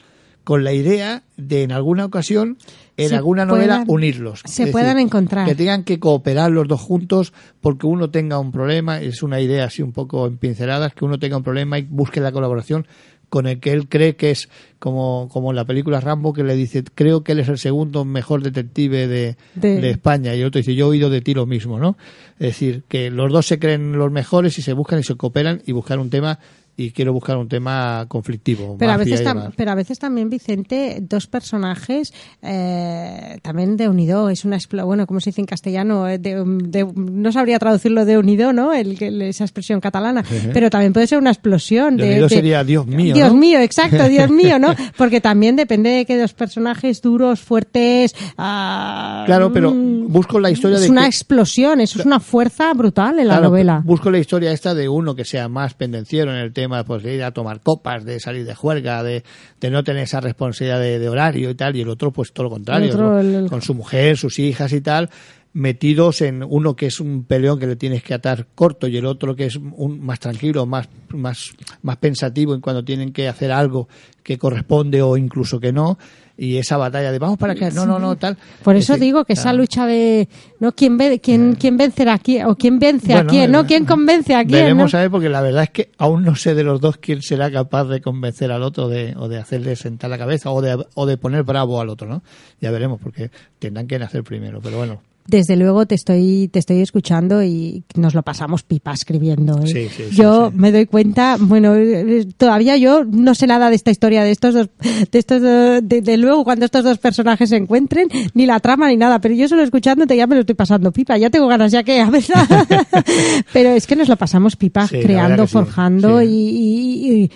Con 0.46 0.64
la 0.64 0.72
idea 0.72 1.24
de 1.36 1.64
en 1.64 1.74
alguna 1.74 2.06
ocasión, 2.06 2.58
en 2.96 3.10
Se 3.10 3.16
alguna 3.16 3.44
novela, 3.46 3.80
puedan- 3.84 3.90
unirlos. 3.90 4.42
se 4.46 4.68
puedan 4.68 5.00
encontrar. 5.00 5.46
Que 5.46 5.56
tengan 5.56 5.84
que 5.84 6.00
cooperar 6.00 6.52
los 6.52 6.68
dos 6.68 6.80
juntos 6.80 7.34
porque 7.60 7.88
uno 7.88 8.10
tenga 8.10 8.40
un 8.40 8.52
problema, 8.54 9.02
es 9.02 9.22
una 9.24 9.42
idea 9.42 9.66
así 9.66 9.82
un 9.82 9.92
poco 9.92 10.26
en 10.28 10.38
pinceladas, 10.38 10.94
que 10.94 11.04
uno 11.04 11.20
tenga 11.20 11.36
un 11.36 11.44
problema 11.44 11.78
y 11.78 11.82
busque 11.82 12.22
la 12.22 12.32
colaboración 12.32 12.88
con 13.28 13.48
el 13.48 13.60
que 13.60 13.74
él 13.74 13.90
cree 13.90 14.16
que 14.16 14.30
es 14.30 14.50
como, 14.78 15.28
como 15.34 15.50
en 15.50 15.56
la 15.56 15.66
película 15.66 16.00
Rambo 16.00 16.32
que 16.32 16.44
le 16.44 16.56
dice 16.56 16.84
creo 16.94 17.24
que 17.24 17.32
él 17.32 17.40
es 17.40 17.50
el 17.50 17.58
segundo 17.58 18.06
mejor 18.06 18.44
detective 18.44 19.08
de, 19.08 19.36
De- 19.56 19.82
de 19.82 19.90
España 19.90 20.36
y 20.36 20.42
el 20.42 20.46
otro 20.48 20.60
dice 20.60 20.76
yo 20.76 20.86
he 20.86 20.90
oído 20.90 21.10
de 21.10 21.22
ti 21.22 21.34
lo 21.34 21.48
mismo 21.48 21.80
¿no? 21.80 21.98
es 22.40 22.48
decir 22.50 22.84
que 22.88 23.10
los 23.10 23.32
dos 23.34 23.48
se 23.48 23.58
creen 23.58 23.94
los 23.94 24.12
mejores 24.12 24.60
y 24.60 24.62
se 24.62 24.74
buscan 24.74 25.00
y 25.00 25.04
se 25.04 25.16
cooperan 25.16 25.64
y 25.66 25.72
buscar 25.72 25.98
un 25.98 26.12
tema 26.12 26.38
y 26.78 26.92
quiero 26.92 27.14
buscar 27.14 27.38
un 27.38 27.48
tema 27.48 28.06
conflictivo 28.08 28.76
Pero 28.78 28.92
a, 28.92 28.98
veces 28.98 29.22
pero 29.56 29.72
a 29.72 29.76
también, 30.00 30.30
Vicente, 30.30 31.00
dos 31.02 31.28
personajes 31.28 32.14
eh, 32.42 33.38
también 33.42 33.78
de 33.78 33.88
unido. 33.90 34.30
Es 34.30 34.46
una 34.46 34.58
bueno, 34.86 35.08
como 35.08 35.20
se 35.20 35.30
dice 35.30 35.42
en 35.42 35.48
castellano, 35.48 36.08
eh, 36.08 36.18
de- 36.18 36.44
de- 36.46 36.86
no 36.96 37.32
sabría 37.32 37.60
traducirlo 37.60 38.06
de 38.06 38.18
unido, 38.18 38.52
¿no? 38.54 38.74
El, 38.74 39.02
el- 39.02 39.22
esa 39.22 39.44
expresión 39.44 39.80
catalana. 39.80 40.24
Pero 40.54 40.70
también 40.70 40.94
puede 40.94 41.08
ser 41.08 41.18
una 41.20 41.32
explosión. 41.32 41.98
De 41.98 42.08
unido 42.10 42.28
de- 42.28 42.36
sería 42.36 42.64
Dios 42.64 42.86
mío, 42.88 43.14
Dios 43.16 43.32
¿no? 43.32 43.38
mío, 43.40 43.60
exacto, 43.60 44.08
Dios 44.10 44.30
mío, 44.30 44.60
¿no? 44.60 44.74
Porque 44.98 45.22
también 45.22 45.56
depende 45.56 45.90
de 45.90 46.06
que 46.06 46.18
dos 46.18 46.34
personajes 46.34 47.02
duros, 47.02 47.40
fuertes. 47.40 48.16
ah, 48.38 49.24
Claro, 49.26 49.52
pero 49.54 49.72
mm, 49.72 50.08
busco 50.12 50.40
la 50.40 50.50
historia 50.52 50.76
es 50.78 50.84
de 50.84 50.90
una 50.90 51.02
que- 51.02 51.08
explosión, 51.08 51.80
eso 51.82 52.00
es 52.00 52.06
una 52.06 52.20
fuerza 52.20 52.74
brutal 52.74 53.20
en 53.20 53.28
la 53.28 53.36
Claro, 53.36 53.50
novela. 53.50 53.82
Busco 53.86 54.10
la 54.12 54.20
historia 54.20 54.52
esta 54.52 54.74
de 54.74 54.90
uno 54.90 55.16
que 55.16 55.26
sea 55.26 55.48
más 55.48 55.74
pendenciero 55.74 56.32
en 56.32 56.38
el 56.38 56.54
tema 56.54 56.65
pues, 56.86 57.04
de 57.04 57.16
ir 57.16 57.24
a 57.24 57.32
tomar 57.32 57.62
copas, 57.62 58.04
de 58.06 58.20
salir 58.20 58.46
de 58.46 58.56
juerga, 58.56 59.04
de, 59.04 59.24
de 59.62 59.70
no 59.70 59.84
tener 59.84 60.04
esa 60.04 60.20
responsabilidad 60.22 60.80
de, 60.80 61.00
de 61.00 61.10
horario 61.10 61.50
y 61.50 61.56
tal, 61.56 61.76
y 61.76 61.82
el 61.82 61.90
otro, 61.90 62.12
pues 62.12 62.32
todo 62.34 62.46
lo 62.46 62.50
contrario, 62.50 62.86
El 62.88 62.92
otro, 62.94 63.12
¿no? 63.14 63.20
el- 63.20 63.36
el- 63.36 63.50
con 63.50 63.62
su 63.62 63.74
mujer, 63.74 64.18
sus 64.18 64.40
hijas 64.40 64.72
y 64.74 64.82
tal. 64.82 65.10
metidos 65.54 66.22
en 66.22 66.44
uno 66.44 66.76
que 66.76 66.88
es 66.88 67.00
un 67.00 67.24
peleón 67.24 67.58
que 67.60 67.66
le 67.68 67.78
tienes 67.78 68.04
que 68.04 68.14
atar 68.14 68.48
corto 68.56 68.88
y 68.90 68.98
el 68.98 69.06
otro 69.06 69.38
que 69.38 69.46
es 69.46 69.56
un, 69.56 70.02
más 70.02 70.20
tranquilo, 70.20 70.66
más, 70.66 70.90
más, 71.10 71.52
más 71.82 71.96
pensativo 71.96 72.54
en 72.54 72.60
cuando 72.60 72.84
tienen 72.84 73.14
que 73.14 73.30
hacer 73.30 73.54
algo 73.54 73.88
que 74.22 74.38
corresponde 74.38 75.02
o 75.02 75.16
incluso 75.16 75.58
que 75.62 75.72
no. 75.72 75.98
Y 76.38 76.58
esa 76.58 76.76
batalla 76.76 77.12
de 77.12 77.20
vamos 77.20 77.38
para 77.38 77.54
acá, 77.54 77.70
no, 77.72 77.86
no, 77.86 77.98
no, 77.98 78.18
tal. 78.18 78.38
Por 78.64 78.76
eso 78.76 78.96
Es 78.96 79.00
digo 79.00 79.24
que 79.24 79.34
esa 79.34 79.44
claro. 79.44 79.60
lucha 79.60 79.86
de 79.86 80.28
no 80.60 80.74
quién 80.74 80.98
ve, 80.98 81.20
quién 81.20 81.56
quién 81.56 81.78
vencerá 81.78 82.16
a 82.16 82.20
quién 82.20 82.46
o 82.46 82.56
quién 82.56 82.78
vence 82.78 83.14
a 83.14 83.18
Bueno, 83.18 83.30
quién, 83.30 83.52
no 83.52 83.66
quién 83.66 83.86
convence 83.86 84.36
a 84.36 84.44
quién. 84.44 84.64
Veremos 84.64 84.92
¿no? 84.92 85.00
a 85.00 85.02
ver, 85.04 85.12
porque 85.12 85.30
la 85.30 85.42
verdad 85.42 85.64
es 85.64 85.70
que 85.70 85.92
aún 85.98 86.26
no 86.26 86.36
sé 86.36 86.54
de 86.54 86.64
los 86.64 86.82
dos 86.82 86.98
quién 86.98 87.22
será 87.22 87.50
capaz 87.50 87.86
de 87.86 88.02
convencer 88.02 88.52
al 88.52 88.64
otro 88.64 88.90
de, 88.90 89.16
o 89.18 89.30
de 89.30 89.38
hacerle 89.38 89.76
sentar 89.76 90.10
la 90.10 90.18
cabeza 90.18 90.52
o 90.52 90.62
de, 90.62 90.86
o 90.94 91.06
de 91.06 91.18
poner 91.18 91.44
bravo 91.44 91.80
al 91.80 91.90
otro, 91.90 92.08
¿no? 92.08 92.22
Ya 92.60 92.72
veremos, 92.72 93.00
porque 93.02 93.32
tendrán 93.60 93.88
que 93.88 93.98
nacer 93.98 94.24
primero, 94.24 94.60
pero 94.62 94.78
bueno. 94.78 95.02
Desde 95.28 95.56
luego 95.56 95.88
te 95.88 95.96
estoy 95.96 96.50
te 96.54 96.60
estoy 96.60 96.82
escuchando 96.82 97.42
y 97.44 97.84
nos 97.96 98.14
lo 98.14 98.22
pasamos 98.22 98.62
pipa 98.62 98.94
escribiendo. 98.94 99.60
¿eh? 99.64 99.68
Sí, 99.68 99.88
sí, 99.90 100.04
sí, 100.12 100.16
yo 100.16 100.52
me 100.54 100.72
doy 100.72 100.86
cuenta, 100.86 101.38
bueno, 101.40 101.74
eh, 101.76 102.28
todavía 102.38 102.78
yo 102.78 103.04
no 103.06 103.34
sé 103.34 103.48
nada 103.48 103.70
de 103.72 103.76
esta 103.76 103.90
historia 103.90 104.24
de 104.24 104.30
estos 104.32 104.54
dos, 104.54 104.70
de 105.12 105.18
estos 105.20 105.42
dos- 105.42 105.80
de, 105.84 106.02
de 106.02 106.18
luego 106.18 106.44
cuando 106.44 106.66
estos 106.66 106.84
dos 106.84 107.00
personajes 107.00 107.50
se 107.50 107.56
encuentren, 107.58 108.08
ni 108.36 108.46
la 108.46 108.60
trama 108.60 108.88
ni 108.88 108.98
nada, 108.98 109.20
pero 109.20 109.34
yo 109.34 109.48
solo 109.48 109.64
escuchándote 109.64 110.16
ya 110.16 110.28
me 110.28 110.36
lo 110.36 110.42
estoy 110.42 110.56
pasando 110.56 110.92
pipa, 110.92 111.18
ya 111.18 111.30
tengo 111.32 111.48
ganas 111.48 111.72
ya 111.72 111.82
que 111.82 112.02
a 112.02 112.10
ver, 112.12 112.24
pero 113.54 113.70
es 113.72 113.88
que 113.88 113.96
nos 113.96 114.08
lo 114.10 114.16
pasamos 114.18 114.56
pipa 114.56 114.88
creando, 115.02 115.44
verdad 115.44 115.48
forjando 115.48 116.22
y, 116.22 116.28
y- 116.28 117.22
y 117.24 117.32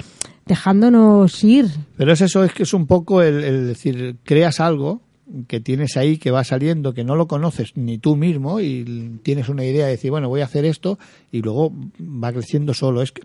dejándonos 0.46 1.44
ir. 1.44 1.68
Pero 1.98 2.14
es 2.14 2.22
eso, 2.22 2.44
es 2.44 2.54
que 2.54 2.64
es 2.64 2.74
un 2.74 2.88
poco 2.88 3.22
el, 3.22 3.44
el 3.44 3.68
decir, 3.68 4.18
creas 4.24 4.60
algo 4.60 5.02
que 5.48 5.60
tienes 5.60 5.96
ahí, 5.98 6.18
que 6.18 6.32
va 6.32 6.44
saliendo, 6.44 6.94
que 6.94 7.04
no 7.04 7.16
lo 7.16 7.28
conoces 7.28 7.76
ni 7.76 7.98
tú 7.98 8.16
mismo 8.16 8.60
y 8.60 9.20
tienes 9.24 9.50
una 9.50 9.64
idea 9.66 9.86
de 9.86 9.92
decir, 9.92 10.12
bueno, 10.12 10.30
voy 10.30 10.42
a 10.42 10.46
hacer 10.46 10.66
esto 10.66 10.98
y 11.32 11.42
luego 11.42 11.72
va 12.02 12.32
creciendo 12.34 12.74
solo. 12.74 13.02
Es, 13.02 13.12
que- 13.12 13.22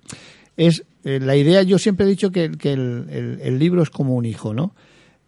es 0.56 0.84
eh, 1.04 1.20
la 1.20 1.36
idea, 1.36 1.62
yo 1.62 1.78
siempre 1.78 2.06
he 2.06 2.08
dicho 2.08 2.30
que, 2.30 2.44
el, 2.44 2.58
el- 3.10 3.38
el 3.42 3.58
libro 3.58 3.82
es 3.82 3.90
como 3.90 4.14
un 4.14 4.24
hijo, 4.24 4.54
¿no? 4.54 4.74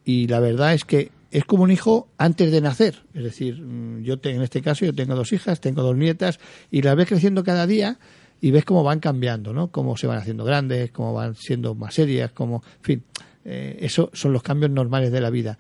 Y 0.05 0.27
la 0.29 0.39
verdad 0.41 0.75
es 0.75 0.85
que 0.85 1.11
es 1.33 1.45
como 1.45 1.65
un 1.65 1.71
hijo 1.71 2.09
antes 2.19 2.53
de 2.53 2.61
nacer. 2.61 3.03
Es 3.13 3.25
decir, 3.25 3.61
mm, 3.61 4.03
yo 4.03 4.19
te- 4.19 4.31
en 4.31 4.43
este 4.43 4.63
caso 4.63 4.85
yo 4.85 4.95
tengo 4.95 5.15
dos 5.17 5.33
hijas, 5.33 5.61
tengo 5.61 5.83
dos 5.83 5.97
nietas 5.97 6.39
y 6.71 6.83
las 6.83 6.95
ves 6.97 7.09
creciendo 7.09 7.43
cada 7.43 7.67
día 7.67 7.99
y 8.41 8.51
ves 8.53 8.65
cómo 8.65 8.85
van 8.85 9.01
cambiando, 9.01 9.53
¿no? 9.53 9.69
Cómo 9.73 9.97
se 9.97 10.07
van 10.07 10.19
haciendo 10.19 10.45
grandes, 10.45 10.93
cómo 10.93 11.13
van 11.15 11.35
siendo 11.35 11.75
más 11.75 11.95
serias, 11.95 12.31
cómo, 12.33 12.63
en 12.79 12.83
fin, 12.85 13.03
eh, 13.45 13.79
eso 13.81 14.11
son 14.13 14.33
los 14.33 14.43
cambios 14.43 14.71
normales 14.71 15.11
de 15.11 15.21
la 15.21 15.31
vida. 15.31 15.59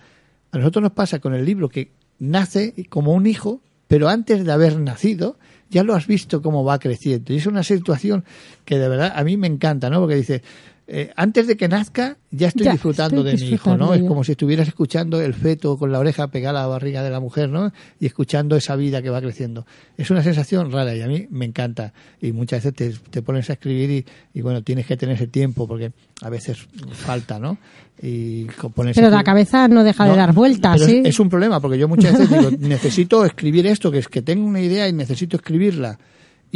Nosotros 0.58 0.82
nos 0.82 0.92
pasa 0.92 1.18
con 1.18 1.34
el 1.34 1.44
libro 1.44 1.68
que 1.68 1.90
nace 2.18 2.74
como 2.88 3.12
un 3.12 3.26
hijo, 3.26 3.60
pero 3.88 4.08
antes 4.08 4.44
de 4.44 4.52
haber 4.52 4.78
nacido 4.78 5.36
ya 5.70 5.82
lo 5.82 5.94
has 5.94 6.06
visto 6.06 6.42
cómo 6.42 6.64
va 6.64 6.78
creciendo. 6.78 7.32
Y 7.32 7.36
es 7.36 7.46
una 7.46 7.62
situación 7.62 8.24
que 8.64 8.78
de 8.78 8.88
verdad 8.88 9.12
a 9.14 9.24
mí 9.24 9.36
me 9.36 9.46
encanta, 9.46 9.90
¿no? 9.90 10.00
Porque 10.00 10.14
dice, 10.14 10.42
eh, 10.88 11.12
antes 11.16 11.46
de 11.48 11.56
que 11.56 11.66
nazca 11.68 12.16
ya 12.30 12.48
estoy 12.48 12.64
Ya, 12.66 12.72
disfrutando 12.72 13.26
estoy 13.26 13.38
de 13.40 13.44
mi 13.44 13.52
hijo, 13.54 13.76
¿no? 13.76 13.92
Es 13.94 14.02
como 14.04 14.22
si 14.22 14.32
estuvieras 14.32 14.68
escuchando 14.68 15.20
el 15.20 15.34
feto 15.34 15.76
con 15.78 15.90
la 15.90 15.98
oreja 15.98 16.28
pegada 16.28 16.60
a 16.60 16.62
la 16.62 16.68
barriga 16.68 17.02
de 17.02 17.10
la 17.10 17.18
mujer, 17.18 17.48
¿no? 17.48 17.72
Y 17.98 18.06
escuchando 18.06 18.56
esa 18.56 18.76
vida 18.76 19.02
que 19.02 19.10
va 19.10 19.20
creciendo. 19.20 19.66
Es 19.96 20.10
una 20.10 20.22
sensación 20.22 20.70
rara 20.70 20.94
y 20.94 21.00
a 21.02 21.08
mí 21.08 21.26
me 21.30 21.44
encanta. 21.44 21.92
Y 22.20 22.32
muchas 22.32 22.62
veces 22.64 22.74
te, 22.74 23.08
te 23.10 23.22
pones 23.22 23.48
a 23.50 23.54
escribir 23.54 23.90
y, 23.90 24.38
y, 24.38 24.42
bueno, 24.42 24.62
tienes 24.62 24.86
que 24.86 24.96
tener 24.96 25.16
ese 25.16 25.26
tiempo 25.26 25.66
porque 25.66 25.92
a 26.22 26.30
veces 26.30 26.58
falta, 26.92 27.38
¿no? 27.38 27.58
Y 28.00 28.44
pones 28.74 28.94
Pero 28.94 29.10
la 29.10 29.24
cabeza 29.24 29.68
no 29.68 29.82
deja 29.82 30.08
de 30.08 30.16
dar 30.16 30.34
vueltas, 30.34 30.80
es- 30.82 30.86
¿sí? 30.86 31.02
es, 31.04 31.18
un 31.18 31.30
problema 31.30 31.60
porque 31.60 31.78
yo 31.78 31.88
muchas 31.88 32.12
veces 32.12 32.30
digo, 32.30 32.50
necesito 32.60 33.24
escribir 33.24 33.66
esto, 33.66 33.90
que 33.90 33.98
es 33.98 34.08
que 34.08 34.22
tengo 34.22 34.46
una 34.46 34.60
idea 34.60 34.86
y 34.88 34.92
necesito 34.92 35.36
escribirla. 35.36 35.98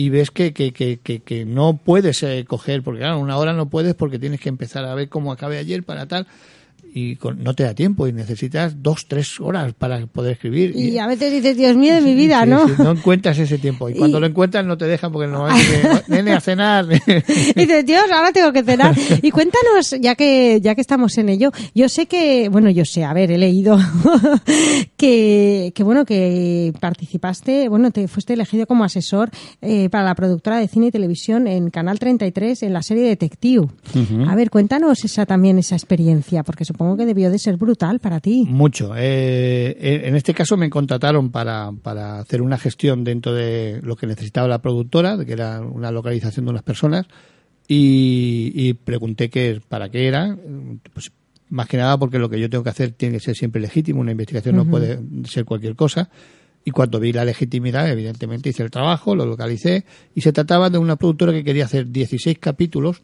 Y 0.01 0.09
ves 0.09 0.31
que, 0.31 0.55
que, 0.55 0.73
que, 0.73 0.99
que, 0.99 1.45
no 1.45 1.77
puedes 1.77 2.23
eh, 2.23 2.47
coger, 2.49 2.83
porque 2.83 3.05
una 3.05 3.37
hora 3.37 3.53
no 3.53 3.69
puedes 3.69 3.95
porque 3.95 4.19
tienes 4.19 4.41
que 4.41 4.49
empezar 4.49 4.87
a 4.87 4.95
ver 4.95 5.11
cómo 5.11 5.31
acabé 5.31 5.59
ayer 5.59 5.83
para 5.83 6.07
tal. 6.07 6.27
Y 6.93 7.17
con- 7.17 7.43
no 7.45 7.55
te 7.55 7.63
da 7.63 7.75
tiempo 7.75 8.09
y 8.09 8.13
necesitas 8.13 8.83
dos, 8.83 9.07
tres 9.07 9.39
horas 9.41 9.73
para 9.75 10.07
poder 10.07 10.33
escribir. 10.33 10.75
Y 10.75 10.99
a 10.99 11.07
veces 11.07 11.33
dices, 11.33 11.57
Dios 11.57 11.77
mío 11.77 11.95
de 11.95 12.01
mi 12.01 12.15
vida, 12.15 12.43
Sí, 12.45 12.51
¿no? 12.51 12.67
sí, 12.69 12.75
no 12.79 12.91
encuentras 12.93 13.39
ese 13.39 13.59
tiempo. 13.59 13.89
Y 13.89 13.95
cuando 13.95 14.19
Y- 14.19 14.21
lo 14.23 14.27
encuentras 14.27 14.65
no 14.65 14.77
te 14.77 14.87
dejan 14.87 15.13
porque 15.13 15.29
no 15.31 15.47
nene 16.09 16.33
a 16.33 16.41
cenar. 16.41 16.87
Y 17.57 17.61
dices, 17.61 17.87
Dios, 17.87 18.05
ahora 18.13 18.33
tengo 18.33 18.53
que 18.53 18.63
cenar. 18.65 18.95
Y 19.23 19.31
cuéntanos, 19.31 19.95
ya 20.01 20.15
que, 20.15 20.61
ya 20.63 20.75
que 20.75 20.81
estamos 20.81 21.17
en 21.19 21.29
ello, 21.29 21.53
yo 21.75 21.89
sé 21.89 22.07
que, 22.07 22.49
bueno, 22.49 22.71
yo 22.71 22.85
sé, 22.85 23.05
a 23.05 23.13
ver, 23.13 23.31
he 23.31 23.39
leído 23.39 23.79
que, 24.97 25.73
que 25.75 25.83
bueno, 25.83 26.05
que 26.05 26.73
participaste, 26.81 27.69
bueno, 27.69 27.91
te 27.91 28.09
fuiste 28.09 28.33
elegido 28.35 28.67
como 28.67 28.85
asesor 28.85 29.31
eh, 29.63 29.89
para 29.91 30.05
la 30.05 30.15
productora 30.15 30.59
de 30.59 30.69
cine 30.69 30.87
y 30.87 30.91
televisión 30.91 31.47
en 31.47 31.71
Canal 31.71 31.99
33 31.99 32.63
en 32.65 32.73
la 32.73 32.83
serie 32.83 33.05
Detective. 33.05 33.67
A 34.27 34.35
ver, 34.35 34.51
cuéntanos 34.51 35.05
esa 35.05 35.27
también, 35.27 35.59
esa 35.59 35.75
experiencia, 35.77 36.43
porque 36.43 36.65
supongo 36.65 36.80
que 36.97 37.07
debió 37.07 37.31
de 37.31 37.39
ser 37.39 37.57
brutal 37.57 38.01
para 38.01 38.21
ti. 38.21 38.47
Mucho. 38.49 38.93
Eh, 38.97 40.03
en 40.05 40.17
este 40.17 40.35
caso 40.35 40.57
me 40.57 40.71
contrataron 40.71 41.31
para, 41.31 41.73
para 41.73 42.19
hacer 42.19 42.43
una 42.43 42.59
gestión 42.59 43.05
dentro 43.05 43.35
de 43.35 43.81
lo 43.83 43.97
que 43.97 44.07
necesitaba 44.07 44.49
la 44.49 44.63
productora, 44.63 45.23
que 45.25 45.33
era 45.33 45.61
una 45.61 45.91
localización 45.91 46.47
de 46.47 46.51
unas 46.53 46.63
personas, 46.63 47.07
y, 47.69 48.53
y 48.55 48.75
pregunté 48.75 49.29
qué, 49.31 49.61
para 49.69 49.91
qué 49.91 50.09
era. 50.09 50.37
Pues, 50.93 51.13
más 51.51 51.67
que 51.67 51.77
nada 51.77 51.99
porque 51.99 52.19
lo 52.19 52.31
que 52.31 52.41
yo 52.41 52.49
tengo 52.49 52.65
que 52.65 52.71
hacer 52.71 52.93
tiene 52.93 53.15
que 53.15 53.21
ser 53.21 53.37
siempre 53.37 53.61
legítimo, 53.61 54.01
una 54.01 54.13
investigación 54.13 54.57
no 54.57 54.65
puede 54.65 55.01
ser 55.25 55.45
cualquier 55.45 55.77
cosa. 55.77 56.09
Y 56.65 56.71
cuando 56.71 57.01
vi 57.01 57.13
la 57.13 57.25
legitimidad, 57.25 57.91
evidentemente 57.91 58.51
hice 58.51 58.63
el 58.63 58.71
trabajo, 58.71 59.15
lo 59.15 59.27
localicé, 59.27 59.85
y 60.15 60.21
se 60.21 60.33
trataba 60.33 60.71
de 60.71 60.79
una 60.79 60.97
productora 60.97 61.33
que 61.33 61.43
quería 61.43 61.65
hacer 61.65 61.91
16 61.91 62.39
capítulos 62.39 63.03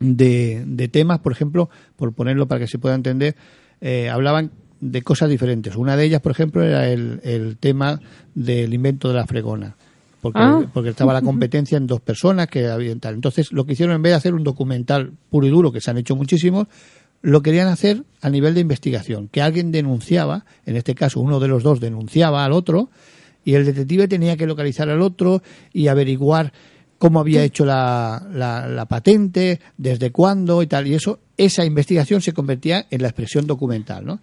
de, 0.00 0.64
de 0.66 0.88
temas, 0.88 1.20
por 1.20 1.32
ejemplo, 1.32 1.70
por 1.96 2.12
ponerlo 2.12 2.48
para 2.48 2.60
que 2.60 2.66
se 2.66 2.78
pueda 2.78 2.94
entender, 2.94 3.36
eh, 3.80 4.08
hablaban 4.08 4.50
de 4.80 5.02
cosas 5.02 5.28
diferentes. 5.28 5.76
Una 5.76 5.94
de 5.96 6.06
ellas, 6.06 6.22
por 6.22 6.32
ejemplo, 6.32 6.62
era 6.64 6.88
el, 6.88 7.20
el 7.22 7.58
tema 7.58 8.00
del 8.34 8.72
invento 8.74 9.08
de 9.08 9.14
la 9.14 9.26
fregona. 9.26 9.76
Porque, 10.22 10.38
Ah. 10.40 10.62
porque 10.74 10.90
estaba 10.90 11.14
la 11.14 11.22
competencia 11.22 11.78
en 11.78 11.86
dos 11.86 12.00
personas 12.00 12.46
que 12.48 12.66
habían 12.66 13.00
tal. 13.00 13.14
Entonces, 13.14 13.52
lo 13.52 13.64
que 13.64 13.72
hicieron 13.72 13.94
en 13.96 14.02
vez 14.02 14.12
de 14.12 14.16
hacer 14.16 14.34
un 14.34 14.44
documental 14.44 15.12
puro 15.30 15.46
y 15.46 15.50
duro, 15.50 15.72
que 15.72 15.80
se 15.80 15.90
han 15.90 15.96
hecho 15.98 16.14
muchísimos, 16.14 16.66
lo 17.22 17.42
querían 17.42 17.68
hacer 17.68 18.04
a 18.20 18.28
nivel 18.28 18.54
de 18.54 18.60
investigación. 18.60 19.28
Que 19.28 19.40
alguien 19.40 19.72
denunciaba, 19.72 20.44
en 20.66 20.76
este 20.76 20.94
caso 20.94 21.20
uno 21.20 21.40
de 21.40 21.48
los 21.48 21.62
dos 21.62 21.80
denunciaba 21.80 22.44
al 22.44 22.52
otro, 22.52 22.90
y 23.44 23.54
el 23.54 23.64
detective 23.64 24.08
tenía 24.08 24.36
que 24.36 24.46
localizar 24.46 24.90
al 24.90 25.00
otro 25.00 25.42
y 25.72 25.88
averiguar 25.88 26.52
cómo 27.00 27.18
había 27.18 27.42
hecho 27.42 27.64
la, 27.64 28.22
la, 28.30 28.68
la 28.68 28.84
patente, 28.84 29.58
desde 29.78 30.12
cuándo 30.12 30.62
y 30.62 30.66
tal. 30.66 30.86
Y 30.86 30.94
eso, 30.94 31.18
esa 31.38 31.64
investigación 31.64 32.20
se 32.20 32.34
convertía 32.34 32.86
en 32.90 33.00
la 33.00 33.08
expresión 33.08 33.46
documental, 33.46 34.04
¿no? 34.04 34.20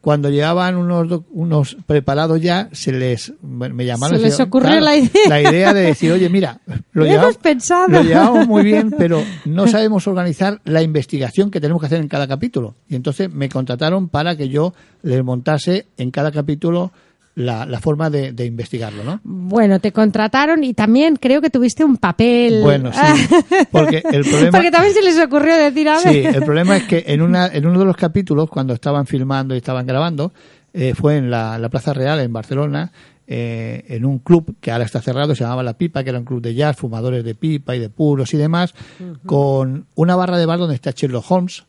Cuando 0.00 0.28
llevaban 0.28 0.76
unos, 0.76 1.22
unos 1.30 1.76
preparados 1.86 2.40
ya, 2.40 2.68
se 2.72 2.90
les 2.90 3.32
me 3.42 3.84
llamaron. 3.84 4.18
Se 4.18 4.24
les 4.24 4.40
ocurrió 4.40 4.80
la 4.80 4.96
idea. 4.96 5.28
La 5.28 5.40
idea 5.40 5.72
de 5.72 5.82
decir, 5.82 6.10
oye, 6.10 6.28
mira, 6.28 6.60
lo 6.92 7.04
Lo 7.04 7.06
hemos 7.06 7.36
pensado. 7.38 7.88
lo 7.88 8.02
llevamos 8.02 8.48
muy 8.48 8.64
bien, 8.64 8.90
pero 8.98 9.22
no 9.44 9.68
sabemos 9.68 10.08
organizar 10.08 10.60
la 10.64 10.82
investigación 10.82 11.50
que 11.52 11.60
tenemos 11.60 11.80
que 11.80 11.86
hacer 11.86 12.00
en 12.00 12.08
cada 12.08 12.26
capítulo. 12.26 12.74
Y 12.88 12.96
entonces 12.96 13.32
me 13.32 13.48
contrataron 13.48 14.08
para 14.08 14.36
que 14.36 14.48
yo 14.48 14.74
les 15.02 15.22
montase 15.22 15.86
en 15.96 16.10
cada 16.10 16.32
capítulo 16.32 16.90
la, 17.36 17.66
la 17.66 17.80
forma 17.80 18.08
de, 18.08 18.32
de 18.32 18.46
investigarlo, 18.46 19.04
¿no? 19.04 19.20
Bueno, 19.22 19.78
te 19.78 19.92
contrataron 19.92 20.64
y 20.64 20.72
también 20.72 21.16
creo 21.16 21.42
que 21.42 21.50
tuviste 21.50 21.84
un 21.84 21.98
papel. 21.98 22.62
Bueno, 22.62 22.90
sí, 22.92 23.28
porque 23.70 24.02
el 24.10 24.24
problema... 24.24 24.50
Porque 24.52 24.70
también 24.70 24.94
se 24.94 25.02
les 25.02 25.18
ocurrió 25.20 25.54
decir, 25.54 25.86
a 25.88 26.00
ver. 26.00 26.12
Sí, 26.12 26.18
el 26.24 26.42
problema 26.42 26.78
es 26.78 26.84
que 26.84 27.04
en, 27.06 27.20
una, 27.20 27.46
en 27.52 27.66
uno 27.66 27.78
de 27.78 27.84
los 27.84 27.96
capítulos, 27.96 28.48
cuando 28.48 28.72
estaban 28.72 29.06
filmando 29.06 29.54
y 29.54 29.58
estaban 29.58 29.86
grabando, 29.86 30.32
eh, 30.72 30.94
fue 30.94 31.18
en 31.18 31.30
la, 31.30 31.58
la 31.58 31.68
Plaza 31.68 31.92
Real, 31.92 32.20
en 32.20 32.32
Barcelona, 32.32 32.90
eh, 33.26 33.84
en 33.88 34.06
un 34.06 34.18
club 34.20 34.56
que 34.58 34.70
ahora 34.70 34.86
está 34.86 35.02
cerrado, 35.02 35.34
se 35.34 35.44
llamaba 35.44 35.62
La 35.62 35.76
Pipa, 35.76 36.02
que 36.02 36.10
era 36.10 36.18
un 36.18 36.24
club 36.24 36.40
de 36.40 36.54
jazz, 36.54 36.76
fumadores 36.76 37.22
de 37.22 37.34
pipa 37.34 37.76
y 37.76 37.80
de 37.80 37.90
puros 37.90 38.32
y 38.32 38.38
demás, 38.38 38.74
con 39.26 39.84
una 39.94 40.16
barra 40.16 40.38
de 40.38 40.46
bar 40.46 40.58
donde 40.58 40.74
está 40.74 40.92
Sherlock 40.92 41.30
Holmes 41.30 41.64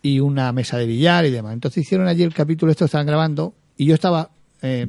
y 0.00 0.20
una 0.20 0.50
mesa 0.52 0.78
de 0.78 0.86
billar 0.86 1.26
y 1.26 1.30
demás. 1.30 1.52
Entonces 1.52 1.84
hicieron 1.84 2.08
allí 2.08 2.22
el 2.22 2.32
capítulo, 2.32 2.72
esto 2.72 2.86
estaban 2.86 3.06
grabando, 3.06 3.52
y 3.76 3.84
yo 3.84 3.94
estaba 3.94 4.30
eh, 4.62 4.86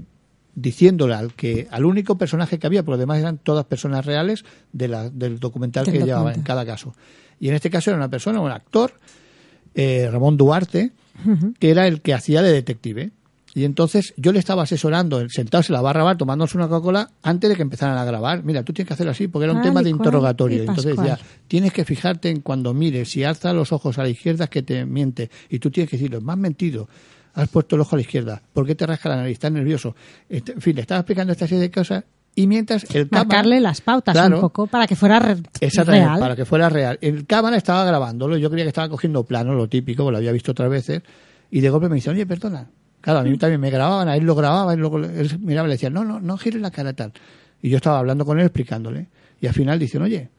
diciéndole 0.56 1.14
al 1.14 1.34
que 1.34 1.68
al 1.72 1.86
único 1.86 2.18
personaje 2.18 2.60
que 2.60 2.68
había, 2.68 2.84
porque 2.84 2.98
además 2.98 3.20
eran 3.20 3.38
todas 3.38 3.66
personas 3.66 4.06
reales 4.06 4.44
de 4.74 4.88
la- 4.88 5.10
del 5.10 5.40
documental 5.40 5.86
Del 5.86 5.94
que 5.94 6.00
llevaba 6.06 6.34
en 6.34 6.42
cada 6.44 6.66
caso. 6.66 6.94
Y 7.40 7.48
en 7.50 7.56
este 7.56 7.70
caso 7.70 7.90
era 7.90 7.98
una 7.98 8.10
persona, 8.10 8.40
un 8.40 8.52
actor, 8.52 8.94
eh, 9.76 10.10
Ramón 10.12 10.38
Duarte, 10.38 10.92
que 11.60 11.70
era 11.72 11.88
el 11.88 12.02
que 12.02 12.14
hacía 12.14 12.42
de 12.42 12.52
detective. 12.52 13.12
Y 13.54 13.66
entonces 13.66 14.14
yo 14.16 14.32
le 14.32 14.40
estaba 14.40 14.64
asesorando, 14.64 15.28
sentados 15.30 15.70
en 15.70 15.74
la 15.74 15.82
barra 15.82 16.04
bar, 16.04 16.18
tomándose 16.18 16.56
una 16.58 16.70
Coca-Cola, 16.70 17.10
antes 17.22 17.50
de 17.50 17.58
que 17.58 17.62
empezaran 17.62 17.98
a 17.98 18.06
grabar. 18.06 18.44
Mira, 18.46 18.64
tú 18.64 18.72
tienes 18.72 18.88
que 18.88 18.94
hacerlo 18.94 19.12
así, 19.12 19.28
porque 19.28 19.44
era 19.44 19.54
un 19.54 19.60
Tal 19.60 19.70
tema 19.72 19.82
de 19.84 19.90
interrogatorio. 19.90 20.60
Entonces 20.70 20.96
decía, 20.96 21.20
tienes 21.50 21.74
que 21.74 21.84
fijarte 21.84 22.30
en 22.30 22.40
cuando 22.40 22.74
mires, 22.74 23.10
si 23.10 23.26
alza 23.26 23.52
los 23.52 23.74
ojos 23.74 23.98
a 23.98 24.04
la 24.04 24.10
izquierda 24.10 24.46
es 24.46 24.50
que 24.50 24.64
te 24.64 24.86
miente. 24.86 25.30
Y 25.50 25.60
tú 25.60 25.70
tienes 25.70 25.90
que 25.90 25.98
decirlo, 25.98 26.22
has 26.26 26.38
mentido. 26.38 26.88
Has 27.34 27.48
puesto 27.50 27.76
el 27.76 27.82
ojo 27.82 27.96
a 27.96 27.98
la 27.98 28.02
izquierda, 28.02 28.42
¿por 28.54 28.66
qué 28.66 28.76
te 28.76 28.86
rasca 28.86 29.10
la 29.10 29.18
nariz? 29.18 29.34
Estás 29.34 29.52
nervioso. 29.52 29.96
Este- 30.30 30.54
En 30.54 30.62
fin, 30.62 30.76
le 30.76 30.82
estaba 30.82 31.00
explicando 31.00 31.32
esta 31.34 31.48
serie 31.48 31.62
de 31.62 31.72
cosas 31.72 32.04
y 32.36 32.48
mientras 32.48 32.84
el 32.96 33.10
cámara... 33.10 33.26
Marcarle 33.28 33.60
las 33.60 33.82
pautas 33.82 34.14
Claro. 34.14 34.36
un 34.36 34.42
poco 34.42 34.68
para 34.68 34.88
que 34.88 34.96
fuera 34.96 35.20
re- 35.20 35.38
Exactamente, 35.60 36.06
real. 36.06 36.20
para 36.20 36.36
que 36.36 36.46
fuera 36.46 36.70
real. 36.70 36.98
El 37.02 37.26
cámara 37.26 37.58
estaba 37.58 37.84
grabándolo, 37.86 38.38
yo 38.38 38.50
creía 38.50 38.66
que 38.66 38.70
estaba 38.70 38.90
cogiendo 38.90 39.24
plano, 39.24 39.54
lo 39.54 39.68
típico, 39.68 40.10
lo 40.12 40.18
había 40.18 40.32
visto 40.32 40.52
otras 40.52 40.70
veces, 40.70 41.02
y 41.50 41.60
de 41.62 41.70
golpe 41.70 41.90
me 41.90 41.96
dice, 41.96 42.10
oye, 42.10 42.26
perdona. 42.26 42.68
Claro, 43.02 43.20
a 43.20 43.24
mí 43.24 43.36
también 43.38 43.60
me 43.60 43.70
grababan, 43.72 44.08
a 44.08 44.16
él 44.16 44.24
lo 44.26 44.36
grababa, 44.36 44.74
él 44.74 44.80
miraba 45.40 45.68
y 45.68 45.70
le 45.70 45.74
decía, 45.76 45.90
no, 45.90 46.06
no, 46.06 46.20
no 46.20 46.38
gires 46.38 46.62
la 46.62 46.70
cara 46.72 46.94
tal. 46.94 47.12
Y 47.62 47.70
yo 47.70 47.78
estaba 47.78 47.98
hablando 48.00 48.26
con 48.26 48.40
él, 48.40 48.46
explicándole. 48.46 49.08
Y 49.42 49.48
al 49.48 49.54
final 49.54 49.80
dicen, 49.80 50.02
oye, 50.04 50.30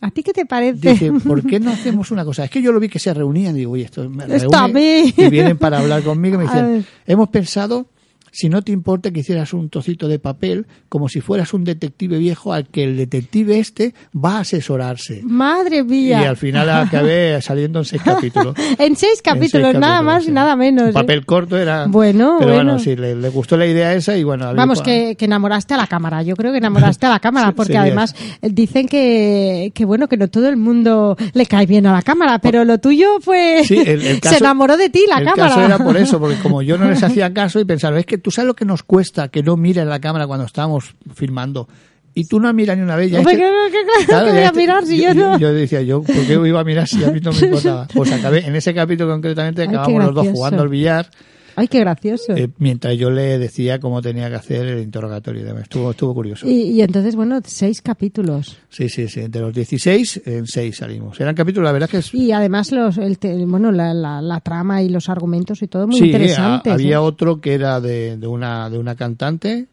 ¿A 0.00 0.10
ti 0.10 0.22
qué 0.22 0.32
te 0.32 0.46
parece? 0.46 0.92
dice, 0.92 1.12
¿por 1.12 1.44
qué 1.44 1.58
no 1.60 1.70
hacemos 1.70 2.10
una 2.10 2.24
cosa? 2.24 2.44
Es 2.44 2.50
que 2.50 2.62
yo 2.62 2.72
lo 2.72 2.80
vi 2.80 2.88
que 2.88 2.98
se 2.98 3.12
reunían, 3.12 3.54
digo, 3.54 3.72
oye, 3.72 3.84
esto 3.84 4.08
me 4.08 4.26
reúne", 4.26 5.14
y 5.16 5.28
vienen 5.30 5.58
para 5.58 5.78
hablar 5.78 6.02
conmigo 6.02 6.36
y 6.36 6.38
me 6.38 6.44
dicen, 6.52 6.86
hemos 7.06 7.28
pensado 7.28 7.86
si 8.30 8.48
no 8.48 8.62
te 8.62 8.72
importa 8.72 9.10
que 9.10 9.20
hicieras 9.20 9.52
un 9.52 9.68
trocito 9.70 10.08
de 10.08 10.18
papel 10.18 10.66
como 10.88 11.08
si 11.08 11.20
fueras 11.20 11.52
un 11.54 11.64
detective 11.64 12.18
viejo 12.18 12.52
al 12.52 12.66
que 12.68 12.84
el 12.84 12.96
detective 12.96 13.58
este 13.58 13.94
va 14.14 14.36
a 14.36 14.40
asesorarse. 14.40 15.20
Madre 15.24 15.78
Y 15.78 15.82
mía. 15.84 16.28
al 16.28 16.36
final 16.36 16.68
acabé 16.70 17.40
saliendo 17.42 17.78
en 17.80 17.84
seis 17.84 18.02
capítulos. 18.02 18.54
En 18.78 18.96
seis 18.96 19.20
capítulos, 19.22 19.68
En 19.68 19.72
seis 19.72 19.80
nada 19.80 19.94
capítulos, 19.98 20.04
más 20.04 20.24
sí. 20.24 20.30
y 20.30 20.32
nada 20.32 20.56
menos. 20.56 20.88
¿eh? 20.90 20.92
papel 20.92 21.24
corto 21.26 21.56
era. 21.56 21.86
Bueno, 21.86 22.36
Pero 22.38 22.52
bueno, 22.54 22.72
bueno. 22.72 22.78
sí, 22.78 22.96
le, 22.96 23.14
le 23.14 23.28
gustó 23.28 23.56
la 23.56 23.66
idea 23.66 23.94
esa 23.94 24.16
y 24.16 24.24
bueno. 24.24 24.54
Vamos, 24.54 24.82
que, 24.82 25.16
que 25.16 25.24
enamoraste 25.26 25.74
a 25.74 25.76
la 25.76 25.86
cámara. 25.86 26.22
Yo 26.22 26.36
creo 26.36 26.52
que 26.52 26.58
enamoraste 26.58 27.06
a 27.06 27.10
la 27.10 27.20
cámara, 27.20 27.52
porque 27.52 27.76
además 27.78 28.14
eh, 28.42 28.48
dicen 28.50 28.88
que, 28.88 29.72
que, 29.74 29.84
bueno, 29.84 30.08
que 30.08 30.16
no 30.16 30.28
todo 30.28 30.48
el 30.48 30.56
mundo 30.56 31.16
le 31.32 31.46
cae 31.46 31.66
bien 31.66 31.86
a 31.86 31.92
la 31.92 32.02
cámara, 32.02 32.38
pero 32.40 32.64
lo 32.64 32.78
tuyo 32.78 33.20
fue. 33.20 33.62
Sí, 33.64 33.78
el- 33.78 34.02
el 34.06 34.20
caso- 34.20 34.34
se 34.36 34.40
enamoró 34.44 34.76
de 34.76 34.88
ti 34.90 35.04
la 35.08 35.18
el 35.18 35.24
cámara. 35.26 35.48
caso 35.48 35.60
era 35.62 35.78
por 35.78 35.96
eso, 35.96 36.18
porque 36.18 36.36
como 36.36 36.62
yo 36.62 36.76
no 36.78 36.88
les 36.88 37.02
hacía 37.02 37.32
caso 37.32 37.60
y 37.60 37.64
pensaba, 37.64 37.98
es 37.98 38.06
que 38.06 38.17
tú 38.18 38.30
sabes 38.30 38.46
lo 38.46 38.54
que 38.54 38.64
nos 38.64 38.82
cuesta 38.82 39.28
que 39.28 39.42
no 39.42 39.56
miren 39.56 39.88
la 39.88 40.00
cámara 40.00 40.26
cuando 40.26 40.44
estábamos 40.46 40.94
filmando. 41.14 41.68
Y 42.14 42.24
tú 42.26 42.40
no 42.40 42.52
miras 42.52 42.76
ni 42.76 42.82
una 42.82 42.96
vez. 42.96 43.10
ya 43.12 43.20
este- 43.20 43.36
que- 43.36 44.06
claro, 44.06 44.26
que 44.26 44.32
voy 44.32 44.40
a 44.40 44.46
este- 44.46 44.58
mirar 44.58 44.84
si 44.86 45.00
yo 45.00 45.14
no. 45.14 45.38
Yo 45.38 45.52
decía, 45.52 45.82
yo, 45.82 46.02
¿por 46.02 46.16
qué 46.26 46.32
iba 46.32 46.60
a 46.60 46.64
mirar 46.64 46.88
si 46.88 47.04
a 47.04 47.10
mí 47.12 47.20
no 47.20 47.30
me 47.32 47.38
importaba? 47.46 47.86
Pues 47.94 48.10
acabé, 48.12 48.44
en 48.46 48.56
ese 48.56 48.74
capítulo 48.74 49.10
concretamente, 49.12 49.62
Ay, 49.62 49.68
acabamos 49.68 50.04
los 50.06 50.14
dos 50.14 50.28
jugando 50.28 50.62
al 50.62 50.68
billar, 50.68 51.10
Ay, 51.58 51.68
qué 51.68 51.80
gracioso. 51.80 52.36
eh, 52.36 52.48
mientras 52.58 52.96
yo 52.96 53.10
le 53.10 53.38
decía 53.38 53.78
cómo 53.80 54.00
tenía 54.00 54.28
que 54.28 54.36
hacer 54.36 54.66
el 54.66 54.80
interrogatorio. 54.82 55.58
Estuvo, 55.58 55.90
estuvo 55.90 56.14
curioso. 56.14 56.46
y, 56.48 56.70
y 56.70 56.82
entonces, 56.82 57.16
bueno, 57.16 57.40
seis 57.44 57.82
capítulos. 57.82 58.56
Sí, 58.68 58.88
sí, 58.88 59.08
sí. 59.08 59.22
De 59.28 59.40
los 59.40 59.52
16, 59.52 60.22
en 60.26 60.46
6 60.46 60.76
salimos. 60.76 61.20
Eran 61.20 61.34
capítulos, 61.34 61.66
la 61.66 61.72
verdad 61.72 61.88
que 61.90 61.98
es... 61.98 62.14
Y 62.14 62.32
además, 62.32 62.70
los, 62.72 62.96
el 62.98 63.18
te- 63.18 63.44
bueno, 63.46 63.72
la, 63.72 63.92
la, 63.94 64.22
la 64.22 64.40
trama 64.40 64.82
y 64.82 64.88
los 64.88 65.08
argumentos 65.08 65.62
y 65.62 65.66
todo 65.68 65.86
muy 65.86 65.98
sí, 65.98 66.04
interesantes. 66.06 66.70
ha- 66.70 66.74
había 66.74 66.94
¿eh? 66.96 66.98
otro 66.98 67.40
que 67.40 67.54
era 67.54 67.80
de, 67.80 68.16
de 68.16 68.26
una, 68.26 68.70
de 68.70 68.78
una 68.78 68.94
cantante, 68.94 69.66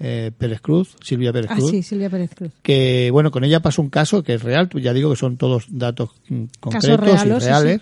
eh, 0.00 0.30
Pérez 0.36 0.60
Cruz, 0.60 0.96
Silvia 1.02 1.32
Pérez 1.32 1.50
Ah, 1.52 1.56
Cruz. 1.56 1.70
sí, 1.70 1.82
Silvia 1.82 2.10
Pérez 2.10 2.34
Cruz. 2.34 2.50
que 2.62 3.10
bueno 3.12 3.30
con 3.30 3.44
ella 3.44 3.60
pasó 3.60 3.82
un 3.82 3.88
caso 3.90 4.22
que 4.24 4.34
es 4.34 4.42
real 4.42 4.68
ya 4.82 4.92
digo 4.92 5.10
que 5.10 5.16
son 5.16 5.36
todos 5.36 5.66
datos 5.68 6.10
mm, 6.28 6.44
concretos 6.58 6.98
reales, 7.00 7.36
y 7.36 7.40
sí, 7.40 7.46
reales 7.46 7.80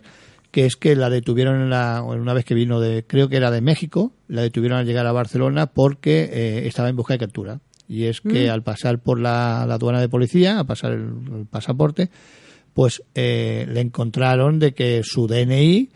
que 0.51 0.67
es 0.67 0.77
que 0.77 0.97
la 0.97 1.11
detuvieron 1.11 1.61
en 1.61 1.71
la, 1.71 2.03
una 2.03 2.35
vez 2.35 2.45
que 2.45 2.55
vino 2.55 2.81
de 2.81 3.05
creo 3.07 3.29
que 3.29 3.37
era 3.37 3.51
de 3.51 3.61
México 3.61 4.13
la 4.29 4.43
detuvieron 4.43 4.79
al 4.79 4.87
llegar 4.87 5.07
a 5.07 5.13
Barcelona 5.13 5.67
porque 5.67 6.29
eh, 6.33 6.67
estaba 6.67 6.89
en 6.89 6.97
busca 6.97 7.15
de 7.15 7.19
captura 7.19 7.61
y 7.89 8.05
es 8.05 8.21
que 8.21 8.49
Mm. 8.49 8.51
al 8.51 8.63
pasar 8.63 8.99
por 9.01 9.19
la, 9.21 9.65
la 9.67 9.75
aduana 9.75 10.01
de 10.01 10.09
policía 10.09 10.59
a 10.59 10.65
pasar 10.65 10.93
el, 10.93 11.11
el 11.39 11.47
pasaporte 11.51 12.11
pues 12.75 13.03
eh, 13.15 13.67
le 13.69 13.81
encontraron 13.81 14.59
de 14.59 14.73
que 14.75 15.03
su 15.05 15.27
DNI 15.27 15.91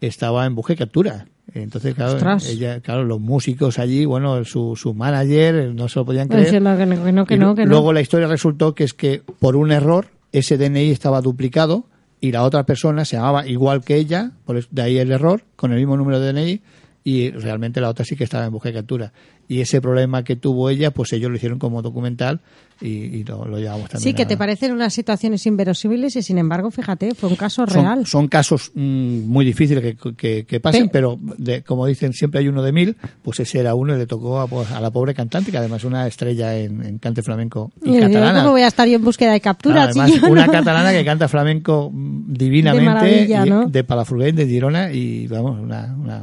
estaba 0.00 0.46
en 0.46 0.54
busca 0.54 0.72
de 0.72 0.78
captura 0.78 1.26
entonces 1.52 1.94
claro 1.96 2.38
ella 2.48 2.80
claro 2.80 3.04
los 3.04 3.20
músicos 3.20 3.78
allí 3.80 4.04
bueno 4.04 4.44
su, 4.44 4.76
su 4.76 4.94
manager 4.94 5.54
eh, 5.56 5.72
no 5.74 5.88
se 5.88 5.98
lo 5.98 6.04
podían 6.04 6.28
creer 6.28 6.50
que 6.50 6.60
no, 6.60 7.26
que 7.26 7.36
no, 7.36 7.54
que 7.54 7.64
no. 7.64 7.70
luego 7.70 7.92
la 7.92 8.00
historia 8.00 8.28
resultó 8.28 8.74
que 8.74 8.84
es 8.84 8.92
que 8.94 9.22
por 9.40 9.56
un 9.56 9.72
error 9.72 10.06
ese 10.32 10.56
DNI 10.56 10.90
estaba 10.90 11.20
duplicado 11.20 11.86
y 12.20 12.32
la 12.32 12.42
otra 12.42 12.64
persona 12.64 13.04
se 13.04 13.16
llamaba 13.16 13.46
igual 13.46 13.82
que 13.82 13.96
ella, 13.96 14.32
por 14.44 14.68
de 14.68 14.82
ahí 14.82 14.98
el 14.98 15.10
error, 15.10 15.42
con 15.56 15.72
el 15.72 15.78
mismo 15.78 15.96
número 15.96 16.20
de 16.20 16.32
DNI 16.32 16.62
y 17.02 17.30
realmente 17.30 17.80
la 17.80 17.88
otra 17.88 18.04
sí 18.04 18.16
que 18.16 18.24
estaba 18.24 18.44
en 18.44 18.52
busca 18.52 18.68
de 18.68 18.74
captura. 18.74 19.12
Y 19.50 19.60
ese 19.60 19.80
problema 19.80 20.22
que 20.22 20.36
tuvo 20.36 20.70
ella, 20.70 20.92
pues 20.92 21.12
ellos 21.12 21.28
lo 21.28 21.36
hicieron 21.36 21.58
como 21.58 21.82
documental 21.82 22.38
y, 22.80 22.86
y 22.88 23.24
lo, 23.24 23.44
lo 23.46 23.58
llevamos 23.58 23.90
también. 23.90 24.04
Sí, 24.04 24.14
que 24.14 24.22
a- 24.22 24.26
te 24.28 24.36
parecen 24.36 24.70
unas 24.70 24.94
situaciones 24.94 25.44
inverosímiles 25.44 26.14
y 26.14 26.22
sin 26.22 26.38
embargo, 26.38 26.70
fíjate, 26.70 27.16
fue 27.16 27.28
un 27.30 27.34
caso 27.34 27.66
son, 27.66 27.82
real. 27.82 28.06
son 28.06 28.28
casos 28.28 28.70
mm, 28.76 29.26
muy 29.26 29.44
difíciles 29.44 29.82
que, 29.96 30.14
que, 30.14 30.44
que 30.46 30.60
pasen, 30.60 30.84
Pe- 30.84 30.90
pero 30.92 31.18
de- 31.36 31.62
como 31.62 31.84
dicen, 31.86 32.12
siempre 32.12 32.38
hay 32.38 32.46
uno 32.46 32.62
de 32.62 32.70
mil, 32.70 32.96
pues 33.22 33.40
ese 33.40 33.58
era 33.58 33.74
uno 33.74 33.92
y 33.96 33.98
le 33.98 34.06
tocó 34.06 34.38
a, 34.38 34.46
pues, 34.46 34.70
a 34.70 34.80
la 34.80 34.92
pobre 34.92 35.14
cantante, 35.14 35.50
que 35.50 35.58
además 35.58 35.78
es 35.78 35.84
una 35.84 36.06
estrella 36.06 36.56
en, 36.56 36.84
en 36.84 36.98
cante 36.98 37.20
flamenco 37.22 37.72
y 37.84 37.96
Y 37.96 38.00
catalana. 38.00 38.40
¿Cómo 38.42 38.52
voy 38.52 38.62
a 38.62 38.68
estar 38.68 38.86
yo 38.86 38.94
en 38.94 39.04
búsqueda 39.04 39.32
de 39.32 39.40
captura? 39.40 39.90
Claro, 39.90 39.92
si 39.94 39.98
además, 40.00 40.30
una 40.30 40.46
no- 40.46 40.52
catalana 40.52 40.92
que 40.92 41.04
canta 41.04 41.26
flamenco 41.26 41.90
mm, 41.92 42.32
divinamente 42.32 43.26
De 43.26 43.46
¿no? 43.50 43.66
de 43.66 44.32
de 44.32 44.46
Girona 44.46 44.92
y 44.92 45.26
vamos, 45.26 45.58
una, 45.60 45.92
una- 45.98 46.22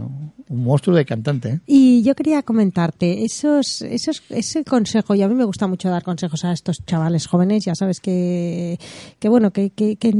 un 0.50 0.64
monstruo 0.64 0.95
de 0.95 1.06
cantante. 1.06 1.50
¿eh? 1.50 1.60
Y 1.66 2.04
yo 2.04 2.16
quería 2.16 2.41
comentarte, 2.43 3.24
esos, 3.24 3.82
esos, 3.82 4.24
ese 4.30 4.64
consejo, 4.64 5.16
y 5.16 5.22
a 5.22 5.28
mí 5.28 5.36
me 5.36 5.43
gusta 5.43 5.68
mucho 5.68 5.89
dar 5.89 6.04
consejos 6.04 6.45
a 6.45 6.52
estos 6.52 6.86
chavales 6.86 7.28
jóvenes, 7.28 7.66
ya 7.66 7.76
sabes 7.76 8.00
que, 8.00 8.80
que 9.20 9.30
bueno, 9.30 9.52
que, 9.52 9.70
que, 9.72 9.95
que, 9.95 10.14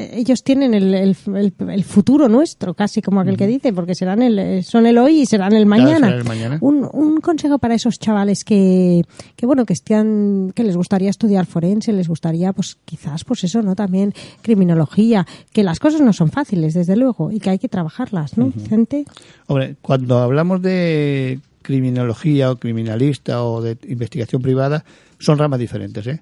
ellos 0.00 0.42
tienen 0.42 0.74
el, 0.74 0.94
el, 0.94 1.16
el- 1.34 1.54
el 1.70 1.84
futuro 1.84 2.28
nuestro, 2.28 2.74
casi 2.74 3.02
como 3.02 3.20
aquel 3.20 3.36
que 3.36 3.46
dice, 3.46 3.72
porque 3.72 3.94
serán 3.94 4.22
el, 4.22 4.62
son 4.64 4.86
el 4.86 4.98
hoy 4.98 5.20
y 5.22 5.26
serán 5.26 5.52
el 5.54 5.64
Claro, 5.66 5.82
mañana. 5.84 6.06
será 6.08 6.18
el 6.18 6.24
mañana. 6.24 6.58
Un, 6.60 6.88
un 6.92 7.20
consejo 7.20 7.58
para 7.58 7.74
esos 7.74 7.98
chavales 7.98 8.44
que, 8.44 9.02
que 9.36 9.46
bueno, 9.46 9.64
que 9.66 9.72
estén, 9.72 10.52
que 10.54 10.64
les 10.64 10.76
gustaría 10.76 11.10
estudiar 11.10 11.46
forense, 11.46 11.92
les 11.92 12.08
gustaría, 12.08 12.52
pues 12.52 12.76
quizás, 12.84 13.24
pues 13.24 13.44
eso, 13.44 13.62
¿no? 13.62 13.74
También 13.74 14.12
criminología, 14.42 15.26
que 15.52 15.62
las 15.62 15.78
cosas 15.80 16.00
no 16.00 16.12
son 16.12 16.30
fáciles, 16.30 16.74
desde 16.74 16.96
luego, 16.96 17.30
y 17.30 17.40
que 17.40 17.50
hay 17.50 17.58
que 17.58 17.68
trabajarlas, 17.68 18.36
¿no, 18.38 18.46
Vicente? 18.46 19.04
Hombre, 19.46 19.76
cuando 19.82 20.18
hablamos 20.18 20.62
de 20.62 21.40
criminología 21.62 22.50
o 22.50 22.56
criminalista 22.56 23.44
o 23.44 23.60
de 23.62 23.76
investigación 23.88 24.40
privada, 24.42 24.84
son 25.18 25.38
ramas 25.38 25.60
diferentes. 25.60 26.06
¿eh? 26.06 26.20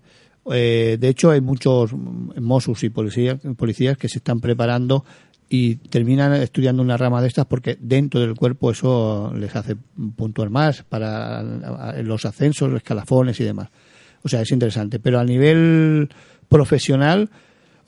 Eh, 0.53 0.97
de 1.01 1.09
hecho, 1.09 1.31
hay 1.31 1.41
muchos 1.41 1.93
Mossos 1.93 2.83
y 2.85 2.91
policías, 2.91 3.39
policías 3.57 3.97
que 3.99 4.09
se 4.09 4.19
están 4.19 4.41
preparando 4.41 5.05
y 5.49 5.77
terminan 5.77 6.33
estudiando 6.35 6.83
una 6.83 6.97
rama 6.97 7.23
de 7.23 7.29
estas 7.29 7.47
porque 7.47 7.77
dentro 7.81 8.21
del 8.21 8.35
cuerpo 8.35 8.71
eso 8.73 9.33
les 9.37 9.55
hace 9.55 9.77
puntuar 10.17 10.51
más 10.51 10.83
para 10.83 11.39
a- 11.41 12.03
los 12.03 12.25
ascensos, 12.25 12.69
los 12.69 12.79
escalafones 12.79 13.39
y 13.41 13.45
demás. 13.45 13.69
O 14.23 14.29
sea, 14.29 14.41
es 14.41 14.51
interesante. 14.51 14.99
Pero 14.99 15.21
a 15.21 15.25
nivel 15.25 16.09
profesional, 16.49 17.31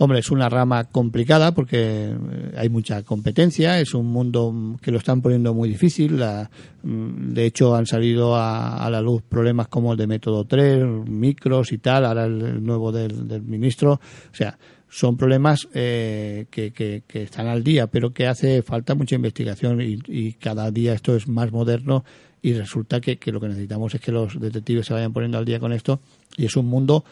Hombre, 0.00 0.20
es 0.20 0.30
una 0.30 0.48
rama 0.48 0.84
complicada 0.84 1.52
porque 1.52 2.10
eh, 2.10 2.52
hay 2.56 2.68
mucha 2.68 3.02
competencia, 3.02 3.80
es 3.80 3.94
un 3.94 4.06
mundo 4.06 4.76
que 4.80 4.92
lo 4.92 4.98
están 4.98 5.20
poniendo 5.22 5.52
muy 5.54 5.68
difícil. 5.68 6.20
la- 6.20 6.48
mm, 6.84 7.32
de 7.34 7.44
hecho, 7.46 7.74
han 7.74 7.84
salido 7.86 8.36
a, 8.36 8.76
a 8.86 8.90
la 8.90 9.00
luz 9.00 9.22
problemas 9.28 9.66
como 9.66 9.90
el 9.92 9.98
de 9.98 10.06
Método 10.06 10.44
3, 10.44 10.84
micros 11.08 11.72
y 11.72 11.78
tal, 11.78 12.04
ahora 12.04 12.26
el, 12.26 12.64
nuevo 12.64 12.92
del, 12.92 13.26
del 13.26 13.42
ministro. 13.42 13.94
O 13.94 14.34
sea, 14.34 14.56
son 14.88 15.16
problemas 15.16 15.66
eh, 15.74 16.46
que, 16.48 16.70
que- 16.72 17.02
que 17.06 17.24
están 17.24 17.48
al 17.48 17.64
día, 17.64 17.88
pero 17.88 18.12
que 18.12 18.28
hace 18.28 18.62
falta 18.62 18.94
mucha 18.94 19.16
investigación 19.16 19.80
y, 19.82 19.98
y 20.06 20.34
cada 20.34 20.70
día 20.70 20.92
esto 20.94 21.16
es 21.16 21.26
más 21.26 21.50
moderno 21.50 22.04
y 22.40 22.52
resulta 22.52 23.00
que, 23.00 23.16
que 23.16 23.32
lo 23.32 23.40
que 23.40 23.48
necesitamos 23.48 23.92
es 23.96 24.00
que 24.00 24.12
los 24.12 24.38
detectives 24.40 24.86
se 24.86 24.94
vayan 24.94 25.12
poniendo 25.12 25.38
al 25.38 25.44
día 25.44 25.58
con 25.58 25.72
esto 25.72 25.98
y 26.36 26.44
es 26.46 26.56
un 26.56 26.66
mundo 26.66 27.04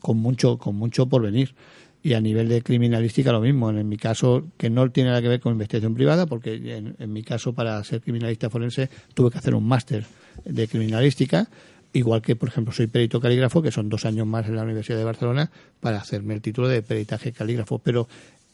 con 0.00 0.16
mucho, 0.18 0.58
con 0.58 0.74
mucho 0.74 1.06
por 1.06 1.22
venir. 1.22 1.54
Y 2.02 2.14
a 2.14 2.20
nivel 2.20 2.48
de 2.48 2.62
criminalística 2.62 3.30
lo 3.30 3.40
mismo. 3.40 3.70
En, 3.70 3.88
mi 3.88 3.96
caso, 3.96 4.48
que 4.56 4.70
no 4.70 4.90
tiene 4.90 5.10
nada 5.10 5.22
que 5.22 5.28
ver 5.28 5.40
con 5.40 5.52
investigación 5.52 5.94
privada, 5.94 6.26
porque 6.26 6.54
en, 6.54 6.96
en 6.98 7.12
mi 7.12 7.22
caso, 7.22 7.52
para 7.52 7.82
ser 7.84 8.00
criminalista 8.00 8.50
forense, 8.50 8.90
tuve 9.14 9.30
que 9.30 9.38
hacer 9.38 9.54
un 9.54 9.64
máster 9.64 10.04
de 10.44 10.66
criminalística, 10.66 11.48
igual 11.92 12.22
que, 12.22 12.34
por 12.34 12.48
ejemplo, 12.48 12.72
soy 12.72 12.88
perito 12.88 13.20
calígrafo, 13.20 13.62
que 13.62 13.70
son 13.70 13.88
dos 13.88 14.04
años 14.04 14.26
más 14.26 14.46
en 14.48 14.56
la 14.56 14.62
Universidad 14.62 14.98
de 14.98 15.04
Barcelona, 15.04 15.50
para 15.80 15.98
hacerme 15.98 16.34
el 16.34 16.40
título 16.40 16.68
de 16.68 16.82
peritaje 16.82 17.32
calígrafo. 17.32 17.78
Pero 17.78 18.08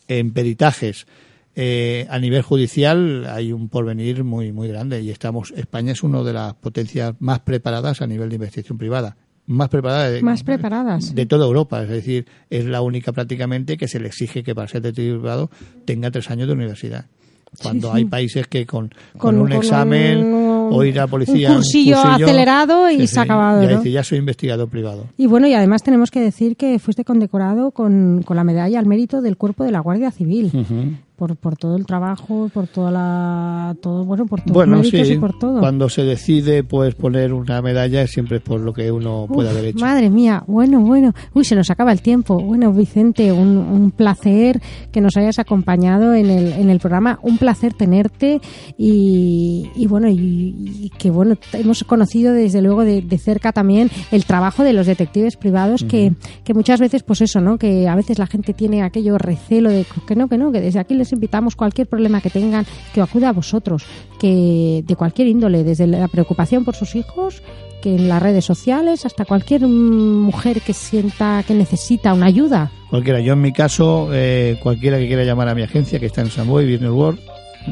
en 0.08 0.32
peritajes, 0.32 1.06
eh, 1.54 2.06
a 2.10 2.18
nivel 2.18 2.42
judicial 2.42 3.26
hay 3.26 3.52
un 3.52 3.68
porvenir 3.68 4.22
muy 4.22 4.52
muy 4.52 4.68
grande 4.68 5.00
y 5.00 5.10
estamos 5.10 5.52
España 5.56 5.90
es 5.92 6.02
una 6.04 6.22
de 6.22 6.32
las 6.32 6.54
potencias 6.54 7.14
más 7.18 7.40
preparadas 7.40 8.00
a 8.00 8.06
nivel 8.06 8.28
de 8.28 8.36
investigación 8.36 8.78
privada 8.78 9.16
más 9.48 9.68
preparada 9.70 10.10
de, 10.10 10.22
Más 10.22 10.44
preparadas. 10.44 11.14
de 11.14 11.26
toda 11.26 11.46
Europa 11.46 11.82
es 11.82 11.88
decir 11.88 12.26
es 12.50 12.64
la 12.66 12.80
única 12.82 13.12
prácticamente 13.12 13.76
que 13.76 13.88
se 13.88 13.98
le 13.98 14.06
exige 14.08 14.42
que 14.44 14.54
para 14.54 14.68
ser 14.68 14.82
detective 14.82 15.18
privado 15.18 15.50
tenga 15.84 16.10
tres 16.10 16.30
años 16.30 16.46
de 16.48 16.52
universidad 16.54 17.06
cuando 17.62 17.90
sí. 17.90 17.96
hay 17.96 18.04
países 18.04 18.46
que 18.46 18.66
con, 18.66 18.88
con, 19.12 19.18
Con- 19.18 19.34
un 19.40 19.48
con 19.48 19.52
examen 19.56 20.18
un- 20.18 20.57
o 20.70 20.84
ir 20.84 20.98
a 21.00 21.06
policía. 21.06 21.48
un 21.50 21.56
cursillo, 21.56 21.98
acelerado 21.98 22.90
y 22.90 22.98
Sí, 23.00 23.06
se 23.06 23.12
sí. 23.14 23.18
ha 23.18 23.22
acabado. 23.22 23.62
Ya 23.62 23.70
¿no? 23.70 23.76
dice, 23.78 23.90
ya 23.90 24.04
soy 24.04 24.18
investigador 24.18 24.68
privado. 24.68 25.04
Y 25.16 25.26
bueno, 25.26 25.46
y 25.46 25.54
además 25.54 25.82
tenemos 25.82 26.10
que 26.10 26.20
decir 26.20 26.56
que 26.56 26.78
fuiste 26.78 27.04
condecorado 27.04 27.70
con, 27.70 28.22
con 28.24 28.36
la 28.36 28.44
medalla 28.44 28.78
al 28.78 28.86
mérito 28.86 29.20
del 29.20 29.36
cuerpo 29.36 29.64
de 29.64 29.72
la 29.72 29.80
Guardia 29.80 30.10
Civil. 30.10 30.50
Por, 31.18 31.34
por 31.34 31.56
todo 31.56 31.74
el 31.74 31.84
trabajo, 31.84 32.48
por 32.54 32.68
toda 32.68 32.92
la. 32.92 33.74
Todo, 33.82 34.04
bueno, 34.04 34.24
por 34.26 34.40
todos 34.40 34.52
Bueno, 34.54 34.76
los 34.76 34.88
sí. 34.88 34.98
y 34.98 35.18
por 35.18 35.36
todo. 35.36 35.58
Cuando 35.58 35.88
se 35.88 36.04
decide 36.04 36.62
pues 36.62 36.94
poner 36.94 37.32
una 37.32 37.60
medalla 37.60 38.02
es 38.02 38.12
siempre 38.12 38.38
por 38.38 38.60
lo 38.60 38.72
que 38.72 38.92
uno 38.92 39.26
puede 39.26 39.48
Uf, 39.48 39.54
haber 39.56 39.64
hecho. 39.70 39.84
Madre 39.84 40.10
mía, 40.10 40.44
bueno, 40.46 40.78
bueno. 40.78 41.12
Uy, 41.34 41.44
se 41.44 41.56
nos 41.56 41.70
acaba 41.70 41.90
el 41.90 42.02
tiempo. 42.02 42.38
Bueno, 42.38 42.72
Vicente, 42.72 43.32
un, 43.32 43.56
un 43.58 43.90
placer 43.90 44.60
que 44.92 45.00
nos 45.00 45.16
hayas 45.16 45.40
acompañado 45.40 46.14
en 46.14 46.30
el, 46.30 46.52
en 46.52 46.70
el 46.70 46.78
programa. 46.78 47.18
Un 47.22 47.36
placer 47.36 47.74
tenerte 47.74 48.40
y, 48.76 49.68
y 49.74 49.86
bueno, 49.88 50.08
y, 50.08 50.54
y 50.58 50.90
que 50.90 51.10
bueno, 51.10 51.36
hemos 51.52 51.84
conocido 51.84 52.32
desde 52.32 52.62
luego 52.62 52.84
de, 52.84 53.02
de 53.02 53.18
cerca 53.18 53.52
también 53.52 53.90
el 54.10 54.24
trabajo 54.24 54.64
de 54.64 54.72
los 54.72 54.86
detectives 54.86 55.36
privados 55.36 55.84
que, 55.84 56.12
que 56.44 56.54
muchas 56.54 56.80
veces, 56.80 57.02
pues 57.02 57.20
eso, 57.20 57.40
¿no? 57.40 57.58
Que 57.58 57.88
a 57.88 57.94
veces 57.94 58.18
la 58.18 58.26
gente 58.26 58.52
tiene 58.52 58.82
aquello 58.82 59.18
recelo 59.18 59.70
de 59.70 59.86
que 60.06 60.16
no, 60.16 60.28
que 60.28 60.38
no, 60.38 60.52
que 60.52 60.60
desde 60.60 60.80
aquí 60.80 60.94
les 60.94 61.12
invitamos 61.12 61.56
cualquier 61.56 61.86
problema 61.86 62.20
que 62.20 62.30
tengan, 62.30 62.66
que 62.92 63.00
acuda 63.00 63.30
a 63.30 63.32
vosotros, 63.32 63.84
que 64.18 64.82
de 64.86 64.96
cualquier 64.96 65.28
índole, 65.28 65.64
desde 65.64 65.86
la 65.86 66.08
preocupación 66.08 66.64
por 66.64 66.74
sus 66.74 66.94
hijos, 66.94 67.42
que 67.80 67.94
en 67.94 68.08
las 68.08 68.22
redes 68.22 68.44
sociales, 68.44 69.06
hasta 69.06 69.24
cualquier 69.24 69.62
mujer 69.62 70.60
que 70.60 70.72
sienta 70.72 71.44
que 71.46 71.54
necesita 71.54 72.12
una 72.12 72.26
ayuda. 72.26 72.72
Cualquiera. 72.90 73.20
Yo 73.20 73.34
en 73.34 73.40
mi 73.40 73.52
caso, 73.52 74.08
eh, 74.12 74.58
cualquiera 74.62 74.98
que 74.98 75.06
quiera 75.06 75.24
llamar 75.24 75.48
a 75.48 75.54
mi 75.54 75.62
agencia, 75.62 76.00
que 76.00 76.06
está 76.06 76.22
en 76.22 76.30
Samboy, 76.30 76.70
Business 76.70 76.90
World, 76.90 77.20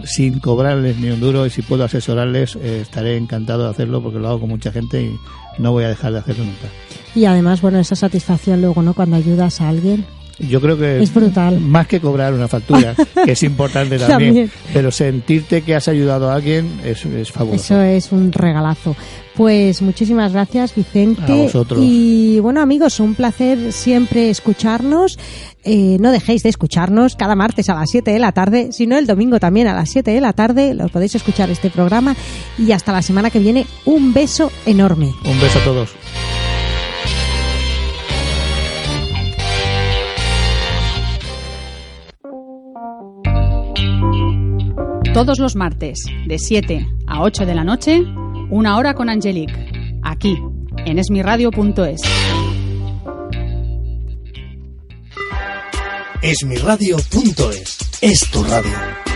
sin 0.05 0.40
cobrarles 0.40 0.99
ni 0.99 1.09
un 1.11 1.20
duro 1.20 1.47
y 1.47 1.51
si 1.51 1.62
puedo 1.62 1.84
asesorarles, 1.84 2.57
eh, 2.57 2.80
estaré 2.82 3.16
encantado 3.16 3.64
de 3.64 3.70
hacerlo 3.70 4.03
porque 4.03 4.18
lo 4.18 4.28
hago 4.28 4.40
con 4.40 4.49
mucha 4.49 4.72
gente 4.72 5.03
y 5.03 5.18
no 5.59 5.72
voy 5.72 5.84
a 5.84 5.88
dejar 5.88 6.12
de 6.12 6.18
hacerlo 6.18 6.44
nunca. 6.44 6.68
Y 7.14 7.24
además, 7.24 7.62
bueno, 7.62 7.78
esa 7.78 7.97
satisfacción 7.97 8.61
luego, 8.61 8.82
¿no? 8.82 8.94
Cuando 8.94 9.16
ayudas 9.16 9.61
a 9.61 9.68
alguien. 9.68 10.05
Yo 10.39 10.61
creo 10.61 10.76
que 10.76 11.03
Es 11.03 11.12
brutal. 11.14 11.61
más 11.61 11.87
que 11.87 12.01
cobrar 12.01 12.34
una 12.34 12.47
factura, 12.49 12.95
que 13.24 13.32
es 13.32 13.43
importante 13.43 13.99
también, 13.99 14.34
También. 14.34 14.51
pero 14.72 14.91
sentirte 14.91 15.62
que 15.62 15.74
has 15.74 15.89
ayudado 15.89 16.30
a 16.30 16.34
alguien 16.34 16.80
es, 16.84 17.05
es 17.07 17.32
fabuloso. 17.32 17.62
Eso 17.64 17.80
es 17.82 18.12
un 18.12 18.32
regalazo. 18.32 18.95
Pues 19.34 19.82
muchísimas 19.82 20.32
gracias, 20.32 20.74
Vicente. 20.74 21.30
A 21.32 21.37
vosotros. 21.37 21.80
Y 21.82 22.39
bueno, 22.41 22.62
amigos, 22.62 23.01
un 23.01 23.14
placer 23.14 23.70
siempre 23.72 24.30
escucharnos. 24.30 25.18
Eh, 25.62 25.99
no 26.01 26.11
dejéis 26.11 26.43
de 26.43 26.49
escucharnos 26.49 27.16
cada 27.16 27.34
martes 27.34 27.68
a 27.68 27.74
las 27.74 27.91
7 27.91 28.11
de 28.12 28.18
la 28.18 28.32
tarde, 28.32 28.68
sino 28.72 28.97
el 28.97 29.07
domingo 29.07 29.39
también 29.39 29.66
a 29.68 29.74
las 29.74 29.91
7 29.91 30.11
de 30.11 30.20
la 30.22 30.32
tarde. 30.32 30.72
Lo 30.74 30.89
podéis 30.89 31.14
escuchar 31.16 31.51
este 31.51 31.68
programa. 31.68 32.16
Y 32.59 32.72
hasta 32.72 32.93
la 32.93 33.03
semana 33.03 33.28
que 33.30 33.39
viene, 33.39 33.66
un 33.84 34.14
beso 34.14 34.51
enorme. 34.64 35.12
Un 35.26 35.39
beso 35.41 35.59
a 35.59 35.64
todos. 35.64 35.91
Todos 45.16 45.38
los 45.38 45.56
martes, 45.56 46.04
de 46.26 46.38
7 46.38 46.86
a 47.06 47.22
8 47.22 47.46
de 47.46 47.54
la 47.54 47.64
noche, 47.64 48.02
una 48.50 48.76
hora 48.76 48.92
con 48.92 49.08
Angelique, 49.08 49.98
aquí, 50.02 50.38
en 50.84 50.98
esmiradio.es. 50.98 52.02
Esmiradio.es 56.20 57.78
es 58.02 58.30
tu 58.30 58.44
radio. 58.44 59.15